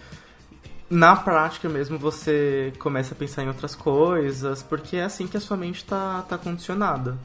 na 0.90 1.16
prática 1.16 1.70
mesmo 1.70 2.00
você 2.00 2.74
começa 2.80 3.14
a 3.14 3.18
pensar 3.18 3.44
em 3.44 3.48
outras 3.48 3.76
coisas, 3.76 4.64
porque 4.64 4.98
é 4.98 5.04
assim 5.04 5.28
que 5.28 5.38
a 5.38 5.40
sua 5.40 5.56
mente 5.56 5.78
está 5.78 6.24
tá 6.24 6.38
condicionada. 6.38 7.18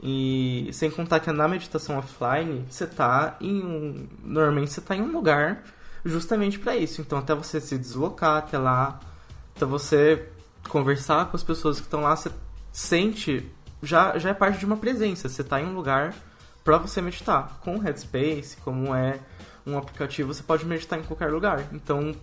E 0.00 0.70
sem 0.72 0.90
contar 0.90 1.18
que 1.20 1.32
na 1.32 1.48
meditação 1.48 1.98
offline, 1.98 2.64
você 2.70 2.86
tá 2.86 3.36
em 3.40 3.62
um. 3.62 4.06
Normalmente 4.22 4.72
você 4.72 4.80
tá 4.80 4.94
em 4.94 5.02
um 5.02 5.10
lugar 5.10 5.64
justamente 6.04 6.58
para 6.58 6.76
isso. 6.76 7.00
Então 7.00 7.18
até 7.18 7.34
você 7.34 7.60
se 7.60 7.76
deslocar 7.76 8.36
até 8.36 8.56
lá, 8.56 9.00
até 9.56 9.66
você 9.66 10.28
conversar 10.68 11.26
com 11.26 11.36
as 11.36 11.42
pessoas 11.42 11.78
que 11.80 11.86
estão 11.86 12.02
lá, 12.02 12.14
você 12.14 12.30
sente. 12.72 13.50
Já, 13.82 14.18
já 14.18 14.30
é 14.30 14.34
parte 14.34 14.58
de 14.58 14.66
uma 14.66 14.76
presença. 14.76 15.28
Você 15.28 15.42
tá 15.42 15.60
em 15.60 15.66
um 15.66 15.74
lugar 15.74 16.14
para 16.62 16.78
você 16.78 17.00
meditar. 17.00 17.58
Com 17.62 17.76
o 17.76 17.78
Headspace, 17.80 18.56
como 18.62 18.94
é 18.94 19.18
um 19.66 19.76
aplicativo, 19.76 20.32
você 20.32 20.42
pode 20.42 20.64
meditar 20.64 20.98
em 20.98 21.02
qualquer 21.02 21.30
lugar. 21.30 21.66
Então 21.72 22.14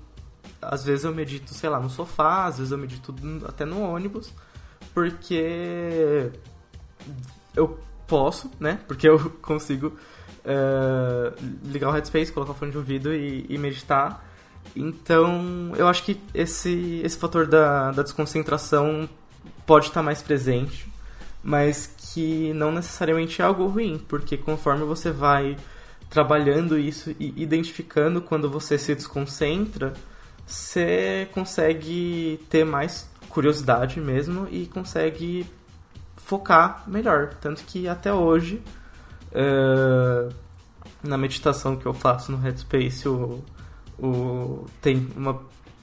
às 0.70 0.84
vezes 0.84 1.06
eu 1.06 1.14
medito, 1.14 1.54
sei 1.54 1.70
lá, 1.70 1.80
no 1.80 1.90
sofá, 1.90 2.46
às 2.46 2.58
vezes 2.58 2.72
eu 2.72 2.78
medito 2.78 3.14
até 3.48 3.66
no 3.66 3.82
ônibus, 3.82 4.34
porque 4.94 6.32
eu 7.56 7.80
posso, 8.08 8.50
né? 8.60 8.80
Porque 8.88 9.08
eu 9.08 9.20
consigo 9.42 9.88
uh, 10.46 11.36
ligar 11.64 11.90
o 11.90 11.92
headspace, 11.92 12.32
colocar 12.32 12.52
o 12.52 12.56
fone 12.56 12.72
de 12.72 12.78
ouvido 12.78 13.14
e, 13.14 13.46
e, 13.50 13.58
meditar. 13.58 14.26
Então, 14.76 15.74
eu 15.76 15.88
acho 15.88 16.04
que 16.04 16.20
esse, 16.34 17.02
esse 17.04 17.18
fator 17.18 17.48
da, 17.48 17.92
da 17.92 18.04
desconcentração 18.04 19.10
pode 19.66 19.88
estar 19.88 20.04
mais 20.04 20.22
presente, 20.22 20.88
mas 21.44 21.88
que 21.98 22.54
não 22.54 22.72
necessariamente 22.72 23.42
é 23.42 23.46
algo 23.46 23.68
ruim, 23.68 24.04
porque 24.08 24.38
conforme 24.38 24.84
você 24.84 25.12
vai 25.12 25.58
trabalhando 26.10 26.78
isso 26.78 27.16
e 27.20 27.34
identificando 27.36 28.22
quando 28.22 28.50
você 28.50 28.78
se 28.78 28.94
desconcentra, 28.96 29.94
você 30.46 31.28
consegue 31.34 32.40
ter 32.50 32.64
mais 32.64 33.10
curiosidade 33.30 34.00
mesmo 34.00 34.48
e 34.50 34.66
consegue 34.68 35.46
focar 36.16 36.84
melhor. 36.88 37.34
Tanto 37.36 37.64
que 37.64 37.88
até 37.88 38.14
hoje, 38.14 38.62
uh, 39.32 40.34
na 41.04 41.18
meditação 41.18 41.76
que 41.76 41.86
eu 41.86 41.94
faço 41.94 42.32
no 42.32 42.38
Headspace, 42.38 43.08
o, 43.08 43.44
o, 44.00 44.66
tem 44.82 45.08
uma 45.16 45.42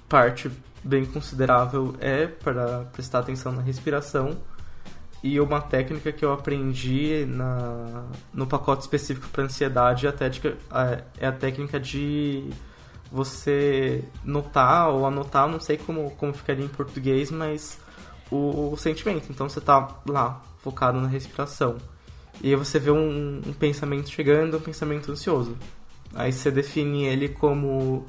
parte 0.09 0.51
bem 0.85 1.05
considerável 1.05 1.95
é 2.01 2.27
para 2.27 2.85
prestar 2.93 3.21
atenção 3.21 3.53
na 3.53 3.63
respiração. 3.63 4.39
E 5.23 5.39
uma 5.39 5.61
técnica 5.61 6.11
que 6.11 6.25
eu 6.25 6.33
aprendi 6.33 7.25
na, 7.29 8.07
no 8.35 8.45
pacote 8.45 8.83
específico 8.83 9.29
para 9.29 9.45
ansiedade 9.45 10.05
é 10.05 10.09
a, 10.09 10.13
técnica, 10.13 10.57
é 11.17 11.27
a 11.27 11.33
técnica 11.33 11.79
de 11.79 12.51
você 13.13 14.03
notar 14.25 14.89
ou 14.89 15.07
anotar, 15.07 15.47
não 15.47 15.61
sei 15.61 15.77
como, 15.77 16.11
como 16.13 16.33
ficaria 16.33 16.65
em 16.65 16.69
português, 16.69 17.31
mas 17.31 17.79
o, 18.31 18.73
o 18.73 18.77
sentimento. 18.79 19.27
Então 19.29 19.49
você 19.49 19.61
tá 19.61 20.01
lá, 20.09 20.43
focado 20.61 20.99
na 20.99 21.09
respiração. 21.09 21.77
E 22.43 22.49
aí 22.49 22.57
você 22.57 22.79
vê 22.79 22.91
um, 22.91 23.43
um 23.47 23.53
pensamento 23.53 24.09
chegando, 24.11 24.57
um 24.57 24.61
pensamento 24.61 25.13
ansioso. 25.13 25.59
Aí 26.15 26.33
você 26.33 26.51
define 26.51 27.05
ele 27.05 27.29
como 27.29 28.07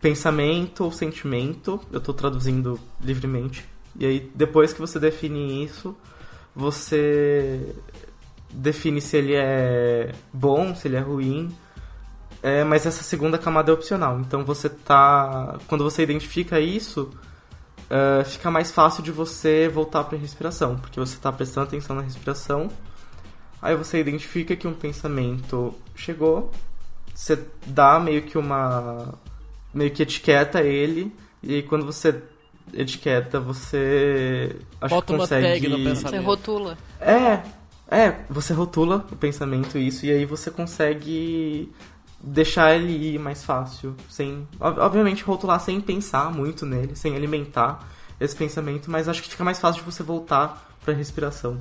pensamento 0.00 0.84
ou 0.84 0.92
sentimento, 0.92 1.80
eu 1.90 1.98
estou 1.98 2.12
traduzindo 2.12 2.78
livremente. 3.00 3.66
E 3.98 4.04
aí 4.04 4.30
depois 4.34 4.74
que 4.74 4.80
você 4.80 4.98
define 5.00 5.64
isso, 5.64 5.96
você 6.54 7.74
define 8.50 9.00
se 9.00 9.16
ele 9.16 9.34
é 9.34 10.12
bom, 10.30 10.74
se 10.74 10.88
ele 10.88 10.96
é 10.96 11.00
ruim, 11.00 11.50
é, 12.42 12.64
mas 12.64 12.84
essa 12.84 13.04
segunda 13.04 13.38
camada 13.38 13.70
é 13.70 13.74
opcional. 13.74 14.18
Então 14.18 14.44
você 14.44 14.68
tá. 14.68 15.58
Quando 15.68 15.84
você 15.84 16.02
identifica 16.02 16.58
isso, 16.58 17.10
uh, 17.88 18.24
fica 18.24 18.50
mais 18.50 18.72
fácil 18.72 19.02
de 19.02 19.12
você 19.12 19.68
voltar 19.68 20.02
para 20.04 20.18
a 20.18 20.20
respiração, 20.20 20.76
porque 20.76 20.98
você 20.98 21.14
está 21.14 21.30
prestando 21.30 21.68
atenção 21.68 21.94
na 21.94 22.02
respiração. 22.02 22.68
Aí 23.60 23.76
você 23.76 24.00
identifica 24.00 24.56
que 24.56 24.66
um 24.66 24.74
pensamento 24.74 25.72
chegou, 25.94 26.50
você 27.14 27.38
dá 27.64 28.00
meio 28.00 28.22
que 28.22 28.36
uma. 28.36 29.14
meio 29.72 29.92
que 29.92 30.02
etiqueta 30.02 30.60
ele, 30.62 31.14
e 31.40 31.54
aí 31.54 31.62
quando 31.62 31.86
você 31.86 32.20
etiqueta, 32.74 33.38
você. 33.38 34.56
Acho 34.80 34.96
Bota 34.96 35.06
que 35.06 35.18
consegue. 35.18 35.46
Uma 35.46 35.54
tag 35.54 35.68
no 35.68 35.76
pensamento. 35.76 36.10
Você 36.10 36.26
rotula. 36.26 36.78
É, 37.00 37.42
é, 37.88 38.16
você 38.28 38.52
rotula 38.52 39.06
o 39.12 39.16
pensamento 39.16 39.78
isso, 39.78 40.06
e 40.06 40.10
aí 40.10 40.24
você 40.24 40.50
consegue 40.50 41.72
deixar 42.22 42.74
ele 42.74 43.14
ir 43.14 43.18
mais 43.18 43.44
fácil, 43.44 43.96
sem, 44.08 44.46
obviamente 44.60 45.24
rotular 45.24 45.58
sem 45.58 45.80
pensar 45.80 46.30
muito 46.30 46.64
nele, 46.64 46.94
sem 46.94 47.16
alimentar 47.16 47.88
esse 48.20 48.36
pensamento, 48.36 48.90
mas 48.90 49.08
acho 49.08 49.22
que 49.22 49.28
fica 49.28 49.42
mais 49.42 49.58
fácil 49.58 49.82
de 49.82 49.90
você 49.90 50.02
voltar 50.02 50.72
para 50.84 50.94
a 50.94 50.96
respiração. 50.96 51.60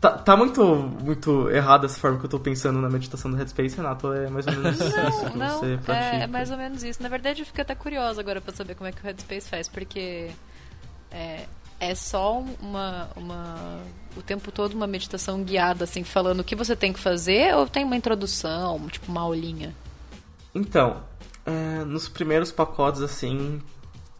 Tá, 0.00 0.10
tá, 0.10 0.36
muito, 0.36 0.62
muito 1.02 1.48
errado 1.48 1.86
essa 1.86 1.98
forma 1.98 2.18
que 2.18 2.26
eu 2.26 2.28
tô 2.28 2.38
pensando 2.38 2.78
na 2.78 2.90
meditação 2.90 3.30
do 3.30 3.36
Headspace, 3.38 3.76
Renato? 3.76 4.12
É 4.12 4.28
mais 4.28 4.46
ou 4.46 4.52
menos 4.52 4.78
não, 4.78 5.08
isso 5.08 5.30
que 5.30 5.38
não, 5.38 5.58
você 5.58 5.78
pratica? 5.82 6.16
É, 6.16 6.20
é 6.22 6.26
mais 6.26 6.50
ou 6.50 6.58
menos 6.58 6.82
isso. 6.82 7.02
Na 7.02 7.08
verdade, 7.08 7.40
eu 7.40 7.46
fico 7.46 7.60
até 7.60 7.74
curiosa 7.74 8.20
agora 8.20 8.38
para 8.38 8.54
saber 8.54 8.74
como 8.74 8.86
é 8.86 8.92
que 8.92 9.00
o 9.00 9.04
Headspace 9.04 9.48
faz, 9.48 9.66
porque 9.66 10.30
é, 11.10 11.46
é 11.80 11.94
só 11.94 12.38
uma, 12.60 13.08
uma 13.16 13.80
o 14.14 14.20
tempo 14.20 14.52
todo 14.52 14.74
uma 14.74 14.86
meditação 14.86 15.42
guiada, 15.42 15.84
assim, 15.84 16.04
falando 16.04 16.40
o 16.40 16.44
que 16.44 16.54
você 16.54 16.76
tem 16.76 16.92
que 16.92 17.00
fazer, 17.00 17.54
ou 17.54 17.66
tem 17.66 17.82
uma 17.82 17.96
introdução, 17.96 18.86
tipo 18.88 19.10
uma 19.10 19.22
aulinha? 19.22 19.74
Então, 20.54 21.02
é, 21.44 21.84
nos 21.84 22.08
primeiros 22.08 22.52
pacotes, 22.52 23.02
assim, 23.02 23.60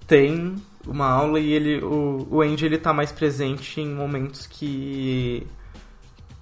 tem 0.06 0.56
uma 0.86 1.06
aula 1.06 1.40
e 1.40 1.52
ele, 1.52 1.82
o, 1.82 2.26
o 2.30 2.42
Andy 2.42 2.66
ele 2.66 2.78
tá 2.78 2.92
mais 2.92 3.12
presente 3.12 3.80
em 3.80 3.88
momentos 3.88 4.46
que 4.46 5.46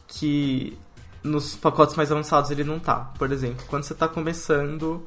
que 0.08 0.76
nos 1.22 1.54
pacotes 1.56 1.96
mais 1.96 2.10
avançados 2.12 2.50
ele 2.50 2.64
não 2.64 2.78
tá. 2.78 3.12
Por 3.18 3.32
exemplo, 3.32 3.64
quando 3.68 3.84
você 3.84 3.92
está 3.92 4.06
começando, 4.08 5.04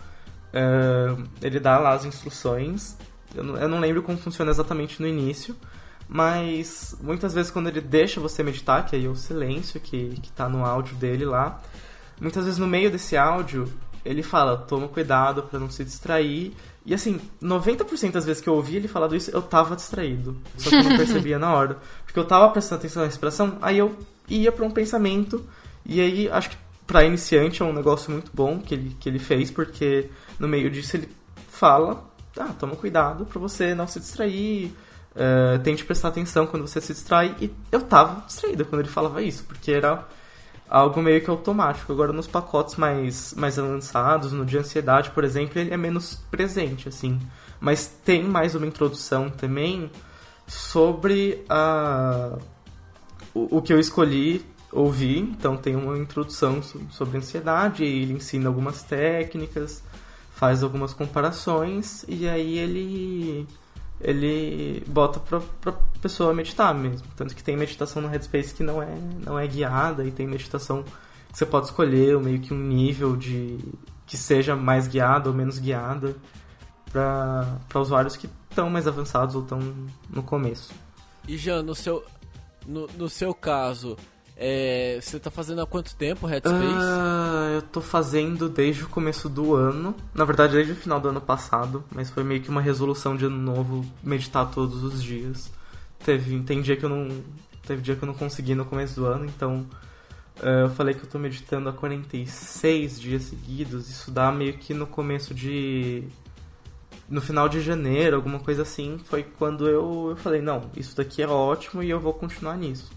uh, 0.53 1.23
ele 1.41 1.59
dá 1.59 1.77
lá 1.77 1.93
as 1.93 2.05
instruções. 2.05 2.97
Eu 3.36 3.43
não, 3.43 3.57
eu 3.57 3.67
não 3.67 3.79
lembro 3.79 4.01
como 4.01 4.17
funciona 4.17 4.49
exatamente 4.49 5.01
no 5.01 5.07
início, 5.07 5.55
mas 6.07 6.95
muitas 7.01 7.33
vezes 7.33 7.51
quando 7.51 7.67
ele 7.67 7.81
deixa 7.81 8.19
você 8.19 8.41
meditar, 8.41 8.86
que 8.86 8.95
aí 8.95 9.05
é 9.05 9.09
o 9.09 9.15
silêncio 9.15 9.79
que, 9.79 10.19
que 10.21 10.31
tá 10.31 10.47
no 10.47 10.65
áudio 10.65 10.95
dele 10.95 11.25
lá, 11.25 11.61
muitas 12.19 12.45
vezes 12.45 12.57
no 12.59 12.67
meio 12.67 12.89
desse 12.89 13.17
áudio 13.17 13.71
ele 14.06 14.22
fala, 14.22 14.56
toma 14.56 14.88
cuidado 14.88 15.43
para 15.43 15.60
não 15.60 15.70
se 15.70 15.84
distrair. 15.84 16.53
E 16.86 16.93
assim, 16.93 17.20
90% 17.41 18.12
das 18.12 18.26
vezes 18.26 18.41
que 18.41 18.47
eu 18.47 18.53
ouvi 18.53 18.76
ele 18.76 18.88
falando 18.88 19.16
isso, 19.16 19.32
eu 19.32 19.41
tava 19.41 19.76
distraído. 19.76 20.38
Só 20.58 20.70
que 20.70 20.76
eu 20.76 20.84
não 20.84 20.95
percebia 20.97 21.39
na 21.39 21.51
hora. 21.53 21.78
Porque 22.06 22.20
eu 22.20 22.26
tava 22.26 22.49
prestando 22.49 22.80
atenção 22.80 23.01
na 23.01 23.08
respiração, 23.08 23.58
aí 23.62 23.80
eu 23.80 23.97
ia 24.30 24.51
para 24.51 24.64
um 24.64 24.72
pensamento. 24.72 25.43
E 25.84 25.99
aí, 25.99 26.30
acho 26.30 26.51
que 26.51 26.58
para 26.86 27.03
iniciante 27.03 27.64
é 27.64 27.66
um 27.66 27.74
negócio 27.74 28.12
muito 28.12 28.32
bom 28.34 28.60
que 28.60 28.76
ele, 28.76 28.95
que 28.99 29.10
ele 29.10 29.18
fez, 29.18 29.49
porque 29.49 30.10
no 30.39 30.47
meio 30.47 30.70
disso 30.70 30.95
ele 30.95 31.10
fala, 31.49 32.06
ah, 32.38 32.53
toma 32.60 32.76
cuidado 32.76 33.26
para 33.26 33.39
você 33.39 33.74
não 33.74 33.88
se 33.88 33.99
distrair, 33.99 34.72
uh, 35.16 35.58
tente 35.64 35.84
prestar 35.84 36.10
atenção 36.10 36.45
quando 36.45 36.68
você 36.68 36.80
se 36.80 36.93
distrai. 36.93 37.36
E 37.41 37.51
eu 37.72 37.82
tava 37.82 38.24
distraído 38.28 38.66
quando 38.66 38.82
ele 38.82 38.89
falava 38.89 39.24
isso, 39.24 39.43
porque 39.45 39.72
era 39.72 40.06
algo 40.70 41.01
meio 41.01 41.22
que 41.22 41.30
automático. 41.30 41.91
Agora, 41.91 42.11
nos 42.11 42.28
pacotes 42.28 42.76
mais, 42.76 43.34
mais 43.34 43.57
avançados, 43.57 44.32
no 44.32 44.45
de 44.45 44.57
ansiedade, 44.57 45.11
por 45.11 45.24
exemplo, 45.24 45.59
ele 45.59 45.74
é 45.74 45.78
menos 45.78 46.16
presente, 46.30 46.89
assim. 46.89 47.20
Mas 47.59 47.88
tem 47.88 48.24
mais 48.24 48.55
uma 48.55 48.66
introdução 48.66 49.30
também 49.30 49.89
sobre 50.47 51.43
a, 51.49 52.38
o, 53.34 53.57
o 53.57 53.61
que 53.61 53.74
eu 53.74 53.80
escolhi 53.80 54.45
ouvir. 54.72 55.20
Então, 55.20 55.55
tem 55.55 55.76
uma 55.76 55.97
introdução 55.97 56.61
sobre 56.91 57.18
ansiedade, 57.18 57.84
ele 57.84 58.13
ensina 58.13 58.47
algumas 58.49 58.84
técnicas, 58.84 59.84
faz 60.32 60.63
algumas 60.63 60.93
comparações, 60.93 62.03
e 62.07 62.28
aí 62.28 62.57
ele 62.57 63.47
ele 64.00 64.84
bota 64.88 65.20
pra, 65.20 65.39
pra 65.62 65.74
pessoa 66.02 66.34
meditar 66.34 66.74
mesmo. 66.74 67.08
Tanto 67.16 67.36
que 67.36 67.43
tem 67.43 67.56
meditação 67.56 68.02
no 68.02 68.08
Headspace 68.08 68.54
que 68.54 68.64
não 68.64 68.82
é, 68.82 68.98
não 69.26 69.39
é 69.39 69.48
guiada 69.48 70.04
e 70.04 70.12
tem 70.12 70.28
meditação 70.28 70.84
que 70.84 71.38
você 71.38 71.46
pode 71.46 71.68
escolher 71.68 72.18
meio 72.20 72.39
que 72.39 72.54
um 72.54 72.60
nível 72.60 73.16
de 73.16 73.58
que 74.06 74.18
seja 74.18 74.56
mais 74.56 74.88
guiada 74.88 75.30
ou 75.30 75.36
menos 75.36 75.58
guiada 75.58 76.16
para 76.91 77.82
usuários 77.82 78.16
que 78.16 78.30
estão 78.50 78.70
mais 78.70 78.88
avançados 78.88 79.36
ou 79.36 79.41
estão 79.41 79.60
no 80.10 80.24
começo. 80.24 80.74
E 81.28 81.38
já 81.38 81.62
no 81.62 81.76
seu 81.76 82.04
no, 82.66 82.88
no 82.98 83.10
seu 83.10 83.34
caso, 83.34 83.98
é, 84.38 84.99
você 85.01 85.17
tá 85.17 85.31
fazendo 85.31 85.61
há 85.61 85.65
quanto 85.65 85.95
tempo 85.95 86.27
Headspace? 86.27 86.65
Uh, 86.65 87.55
eu 87.55 87.61
tô 87.61 87.79
fazendo 87.79 88.49
desde 88.49 88.83
o 88.83 88.89
começo 88.89 89.29
do 89.29 89.55
ano. 89.55 89.95
Na 90.13 90.25
verdade, 90.25 90.53
desde 90.53 90.73
o 90.73 90.75
final 90.75 90.99
do 90.99 91.07
ano 91.07 91.21
passado. 91.21 91.86
Mas 91.89 92.09
foi 92.09 92.23
meio 92.23 92.41
que 92.41 92.49
uma 92.49 92.61
resolução 92.61 93.15
de 93.15 93.25
ano 93.25 93.38
novo 93.38 93.86
meditar 94.03 94.51
todos 94.51 94.83
os 94.83 95.01
dias. 95.01 95.49
Teve, 96.03 96.38
tem 96.41 96.61
dia 96.61 96.75
que 96.75 96.83
eu 96.83 96.89
não. 96.89 97.23
Teve 97.65 97.81
dia 97.81 97.95
que 97.95 98.03
eu 98.03 98.07
não 98.07 98.13
consegui 98.13 98.55
no 98.55 98.65
começo 98.65 98.95
do 98.99 99.05
ano, 99.05 99.25
então. 99.25 99.65
Uh, 100.41 100.63
eu 100.63 100.69
falei 100.71 100.93
que 100.93 101.03
eu 101.03 101.09
tô 101.09 101.17
meditando 101.17 101.69
há 101.69 101.73
46 101.73 102.99
dias 102.99 103.23
seguidos. 103.23 103.89
Isso 103.89 104.11
dá 104.11 104.33
meio 104.33 104.57
que 104.57 104.73
no 104.73 104.86
começo 104.86 105.33
de. 105.33 106.03
No 107.07 107.21
final 107.21 107.47
de 107.47 107.61
janeiro, 107.61 108.17
alguma 108.17 108.39
coisa 108.39 108.63
assim. 108.63 108.99
Foi 109.05 109.23
quando 109.23 109.69
eu, 109.69 110.09
eu 110.09 110.15
falei: 110.17 110.41
não, 110.41 110.69
isso 110.75 110.93
daqui 110.93 111.21
é 111.21 111.27
ótimo 111.27 111.81
e 111.81 111.89
eu 111.89 112.01
vou 112.01 112.13
continuar 112.13 112.57
nisso. 112.57 112.91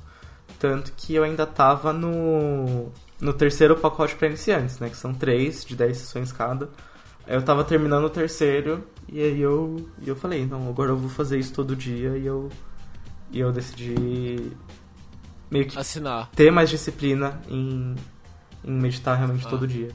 Tanto 0.59 0.93
que 0.97 1.15
eu 1.15 1.23
ainda 1.23 1.47
tava 1.47 1.93
no, 1.93 2.91
no 3.21 3.33
terceiro 3.33 3.77
pacote 3.77 4.17
para 4.17 4.29
iniciantes, 4.29 4.79
né? 4.79 4.91
Que 4.91 4.97
são 4.97 5.15
três, 5.15 5.65
de 5.65 5.77
10 5.77 5.97
sessões 5.97 6.33
cada. 6.33 6.69
Eu 7.27 7.43
tava 7.43 7.63
terminando 7.63 8.05
o 8.05 8.11
terceiro 8.11 8.85
e 9.11 9.21
aí 9.21 9.41
eu, 9.41 9.89
e 10.03 10.09
eu 10.09 10.17
falei, 10.17 10.47
não, 10.47 10.69
agora 10.69 10.91
eu 10.91 10.97
vou 10.97 11.11
fazer 11.11 11.39
isso 11.39 11.53
todo 11.53 11.77
dia 11.77 12.17
e 12.17 12.27
eu, 12.27 12.49
e 13.31 13.41
eu 13.41 13.53
decidi 13.53 14.51
meio 15.51 15.67
que 15.67 15.79
assinar. 15.79 16.31
ter 16.31 16.51
mais 16.51 16.71
disciplina 16.71 17.41
em, 17.49 17.95
em 18.65 18.73
meditar 18.73 19.17
realmente 19.17 19.47
ah, 19.47 19.51
todo 19.51 19.67
dia. 19.67 19.91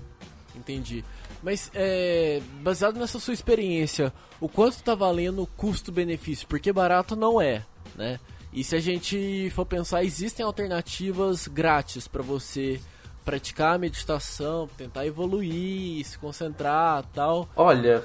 Entendi. 0.55 1.03
Mas 1.41 1.70
é, 1.74 2.41
baseado 2.61 2.97
nessa 2.97 3.20
sua 3.20 3.34
experiência, 3.34 4.14
o 4.39 4.47
quanto 4.47 4.82
tá 4.82 4.95
valendo 4.95 5.41
o 5.43 5.47
custo-benefício? 5.47 6.47
Porque 6.47 6.72
barato 6.72 7.16
não 7.16 7.41
é, 7.41 7.66
né? 7.95 8.20
E 8.54 8.64
se 8.64 8.76
a 8.76 8.80
gente 8.80 9.49
for 9.56 9.66
pensar, 9.66 10.04
existem 10.04 10.45
alternativas 10.45 11.47
grátis 11.47 12.08
para 12.08 12.22
você 12.22 12.80
praticar 13.26 13.76
a 13.76 13.78
meditação, 13.80 14.70
tentar 14.78 15.08
evoluir, 15.08 16.06
se 16.06 16.20
concentrar 16.20 17.04
tal. 17.14 17.49
Olha, 17.56 18.04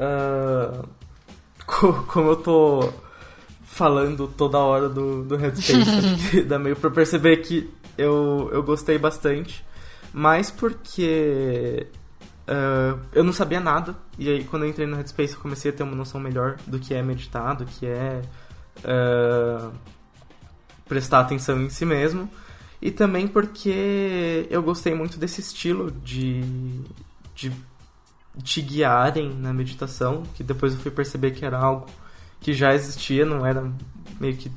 uh, 0.00 0.88
como 2.08 2.30
eu 2.30 2.36
tô 2.36 2.92
falando 3.62 4.26
toda 4.26 4.58
hora 4.58 4.88
do, 4.88 5.24
do 5.24 5.36
Headspace, 5.36 6.42
dá 6.46 6.58
meio 6.58 6.74
pra 6.74 6.90
perceber 6.90 7.38
que 7.38 7.70
eu, 7.96 8.50
eu 8.52 8.62
gostei 8.62 8.98
bastante, 8.98 9.64
mas 10.12 10.50
porque 10.50 11.86
uh, 12.48 12.98
eu 13.12 13.22
não 13.22 13.32
sabia 13.32 13.60
nada, 13.60 13.94
e 14.18 14.28
aí 14.28 14.44
quando 14.44 14.64
eu 14.64 14.68
entrei 14.68 14.86
no 14.86 14.96
Headspace 14.96 15.34
eu 15.34 15.40
comecei 15.40 15.70
a 15.70 15.74
ter 15.74 15.82
uma 15.82 15.94
noção 15.94 16.20
melhor 16.20 16.56
do 16.66 16.78
que 16.78 16.94
é 16.94 17.02
meditar, 17.02 17.54
do 17.54 17.64
que 17.64 17.86
é 17.86 18.22
uh, 18.84 19.72
prestar 20.86 21.20
atenção 21.20 21.60
em 21.62 21.70
si 21.70 21.84
mesmo. 21.84 22.28
E 22.80 22.90
também 22.90 23.26
porque 23.26 24.46
eu 24.50 24.62
gostei 24.62 24.94
muito 24.94 25.18
desse 25.18 25.40
estilo 25.40 25.90
de, 25.90 26.42
de 27.34 27.50
te 28.42 28.60
guiarem 28.60 29.34
na 29.34 29.52
meditação, 29.52 30.22
que 30.34 30.42
depois 30.42 30.74
eu 30.74 30.80
fui 30.80 30.90
perceber 30.90 31.30
que 31.30 31.44
era 31.44 31.58
algo 31.58 31.86
que 32.40 32.52
já 32.52 32.74
existia, 32.74 33.24
não 33.24 33.46
era 33.46 33.72
meio 34.20 34.36
que 34.36 34.50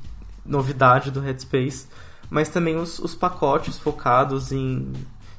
novidade 0.44 1.10
do 1.10 1.20
Headspace, 1.20 1.86
mas 2.28 2.48
também 2.48 2.76
os, 2.76 2.98
os 2.98 3.14
pacotes 3.14 3.78
focados 3.78 4.52
em, 4.52 4.92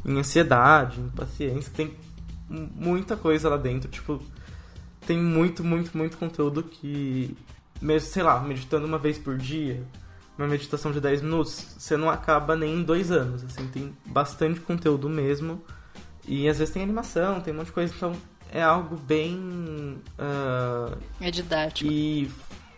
em 0.03 0.17
ansiedade, 0.17 0.99
em 0.99 1.09
paciência, 1.09 1.71
tem 1.75 1.93
muita 2.49 3.15
coisa 3.15 3.49
lá 3.49 3.57
dentro, 3.57 3.89
tipo, 3.89 4.19
tem 5.05 5.17
muito, 5.17 5.63
muito, 5.63 5.95
muito 5.95 6.17
conteúdo 6.17 6.63
que 6.63 7.37
mesmo, 7.81 8.09
sei 8.09 8.23
lá, 8.23 8.39
meditando 8.39 8.85
uma 8.85 8.97
vez 8.97 9.17
por 9.17 9.37
dia, 9.37 9.83
uma 10.37 10.47
meditação 10.47 10.91
de 10.91 11.01
10 11.01 11.21
minutos, 11.21 11.75
você 11.77 11.97
não 11.97 12.09
acaba 12.09 12.55
nem 12.55 12.75
em 12.75 12.83
dois 12.83 13.11
anos. 13.11 13.43
Assim, 13.43 13.67
tem 13.67 13.95
bastante 14.05 14.59
conteúdo 14.59 15.09
mesmo. 15.09 15.61
E 16.25 16.47
às 16.47 16.59
vezes 16.59 16.73
tem 16.73 16.83
animação, 16.83 17.41
tem 17.41 17.53
um 17.53 17.57
monte 17.57 17.67
de 17.67 17.73
coisa, 17.73 17.93
então 17.95 18.15
é 18.51 18.61
algo 18.61 18.95
bem. 18.97 20.01
Uh, 20.17 20.97
é 21.19 21.31
didático. 21.31 21.91
E. 21.91 22.31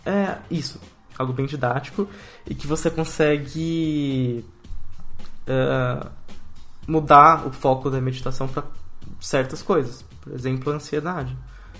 É, 0.05 0.37
isso. 0.49 0.79
Algo 1.17 1.33
bem 1.33 1.45
didático. 1.45 2.07
E 2.47 2.55
que 2.55 2.67
você 2.67 2.89
consegue. 2.89 4.45
Uh, 5.41 6.09
mudar 6.87 7.45
o 7.45 7.51
foco 7.51 7.89
da 7.89 8.01
meditação 8.01 8.47
para 8.47 8.63
certas 9.19 9.61
coisas. 9.61 10.03
Por 10.21 10.33
exemplo, 10.33 10.71
a 10.71 10.75
ansiedade. 10.75 11.37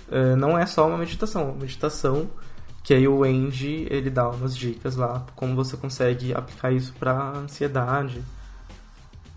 Uh, 0.08 0.36
não 0.36 0.58
é 0.58 0.64
só 0.66 0.86
uma 0.86 0.98
meditação. 0.98 1.50
Uma 1.50 1.60
meditação 1.60 2.30
que 2.82 2.92
aí 2.92 3.06
o 3.06 3.22
Andy, 3.22 3.86
ele 3.90 4.10
dá 4.10 4.28
umas 4.28 4.56
dicas 4.56 4.96
lá, 4.96 5.24
como 5.36 5.54
você 5.54 5.76
consegue 5.76 6.34
aplicar 6.34 6.72
isso 6.72 6.92
para 6.98 7.36
ansiedade. 7.36 8.22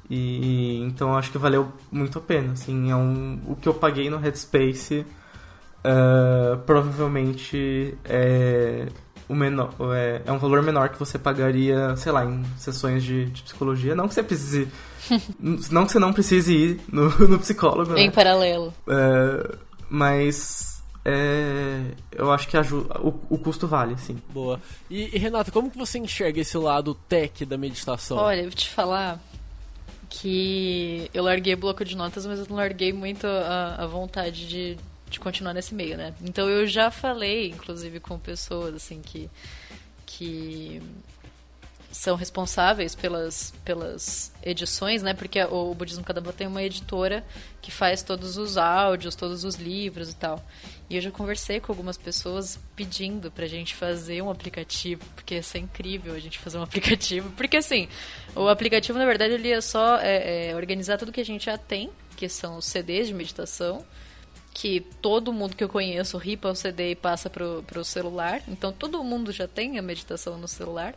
E 0.10 0.82
então 0.82 1.18
acho 1.18 1.32
que 1.32 1.38
valeu 1.38 1.72
muito 1.92 2.18
a 2.20 2.22
pena, 2.22 2.54
assim, 2.54 2.92
é 2.92 2.96
um, 2.96 3.40
o 3.48 3.56
que 3.56 3.68
eu 3.68 3.74
paguei 3.74 4.10
no 4.10 4.18
Headspace 4.18 5.06
uh, 5.86 6.58
provavelmente 6.60 7.98
é, 8.04 8.88
o 9.30 9.36
menor, 9.36 9.74
é, 9.94 10.22
é, 10.26 10.32
um 10.32 10.38
valor 10.38 10.62
menor 10.62 10.90
que 10.90 11.00
você 11.00 11.18
pagaria, 11.18 11.96
sei 11.98 12.12
lá, 12.12 12.26
em 12.26 12.44
sessões 12.58 13.04
de, 13.04 13.26
de 13.26 13.44
psicologia. 13.44 13.96
Não 13.96 14.08
que 14.08 14.14
você 14.14 14.24
precise. 14.24 14.68
não 15.40 15.86
que 15.86 15.92
você 15.92 16.00
não 16.00 16.14
precise 16.14 16.54
ir 16.54 16.82
no, 16.92 17.10
no 17.28 17.40
psicólogo. 17.40 17.96
Em 17.98 18.08
né? 18.08 18.12
paralelo. 18.12 18.74
Uh, 18.88 19.58
mas 19.90 20.75
é, 21.08 21.92
eu 22.12 22.32
acho 22.32 22.48
que 22.48 22.58
ajuda, 22.58 23.00
o, 23.00 23.10
o, 23.30 23.38
custo 23.38 23.68
vale, 23.68 23.96
sim. 23.96 24.20
Boa. 24.30 24.60
E, 24.90 25.16
e 25.16 25.20
Renata, 25.20 25.52
como 25.52 25.70
que 25.70 25.78
você 25.78 26.00
enxerga 26.00 26.42
esse 26.42 26.58
lado 26.58 26.96
tech 27.08 27.46
da 27.46 27.60
meditação? 27.60 28.18
Olha, 28.18 28.40
eu 28.40 28.46
vou 28.46 28.52
te 28.52 28.72
falar 28.72 29.20
que 30.10 31.08
eu 31.14 31.24
larguei 31.24 31.56
bloco 31.56 31.86
de 31.86 31.96
notas, 31.96 32.26
mas 32.26 32.40
eu 32.40 32.48
não 32.50 32.56
larguei 32.56 32.92
muito 32.92 33.28
a, 33.28 33.84
a 33.84 33.86
vontade 33.86 34.48
de, 34.48 34.78
de 35.08 35.20
continuar 35.20 35.54
nesse 35.54 35.76
meio, 35.76 35.96
né? 35.96 36.12
Então 36.24 36.50
eu 36.50 36.66
já 36.66 36.90
falei, 36.90 37.50
inclusive, 37.50 38.00
com 38.00 38.18
pessoas 38.18 38.74
assim 38.74 39.00
que 39.02 39.30
que 40.08 40.82
são 41.96 42.16
responsáveis 42.16 42.94
pelas, 42.94 43.54
pelas 43.64 44.32
edições, 44.44 45.02
né? 45.02 45.14
Porque 45.14 45.42
o, 45.44 45.72
o 45.72 45.76
Budismo 45.76 46.04
Kadamba 46.04 46.34
tem 46.34 46.46
uma 46.46 46.62
editora 46.62 47.24
que 47.62 47.72
faz 47.72 48.04
todos 48.04 48.38
os 48.38 48.58
áudios, 48.58 49.16
todos 49.16 49.44
os 49.44 49.56
livros 49.56 50.12
e 50.12 50.16
tal. 50.16 50.44
E 50.90 50.96
eu 50.96 51.02
já 51.02 51.10
conversei 51.10 51.60
com 51.60 51.72
algumas 51.72 51.98
pessoas 51.98 52.60
pedindo 52.76 53.32
pra 53.32 53.48
gente 53.48 53.74
fazer 53.74 54.22
um 54.22 54.30
aplicativo, 54.30 55.04
porque 55.16 55.36
isso 55.36 55.58
é 55.58 55.60
incrível 55.60 56.14
a 56.14 56.20
gente 56.20 56.38
fazer 56.38 56.58
um 56.58 56.62
aplicativo. 56.64 57.32
Porque 57.32 57.58
assim, 57.58 57.88
o 58.36 58.48
aplicativo, 58.48 58.98
na 59.00 59.06
verdade, 59.06 59.34
ele 59.34 59.52
é 59.52 59.62
só 59.62 59.98
é, 59.98 60.50
é, 60.50 60.56
organizar 60.56 60.98
tudo 60.98 61.12
que 61.12 61.22
a 61.22 61.26
gente 61.26 61.46
já 61.46 61.58
tem, 61.58 61.90
que 62.16 62.30
são 62.30 62.58
os 62.58 62.66
CDs 62.66 63.08
de 63.08 63.14
meditação, 63.14 63.84
que 64.54 64.80
todo 65.02 65.34
mundo 65.34 65.56
que 65.56 65.64
eu 65.64 65.70
conheço 65.70 66.18
ripa 66.18 66.50
o 66.50 66.56
CD 66.56 66.92
e 66.92 66.96
passa 66.96 67.30
pro, 67.30 67.64
pro 67.66 67.84
celular. 67.84 68.42
Então 68.48 68.72
todo 68.72 69.04
mundo 69.04 69.32
já 69.32 69.48
tem 69.48 69.80
a 69.80 69.82
meditação 69.82 70.38
no 70.38 70.48
celular. 70.48 70.94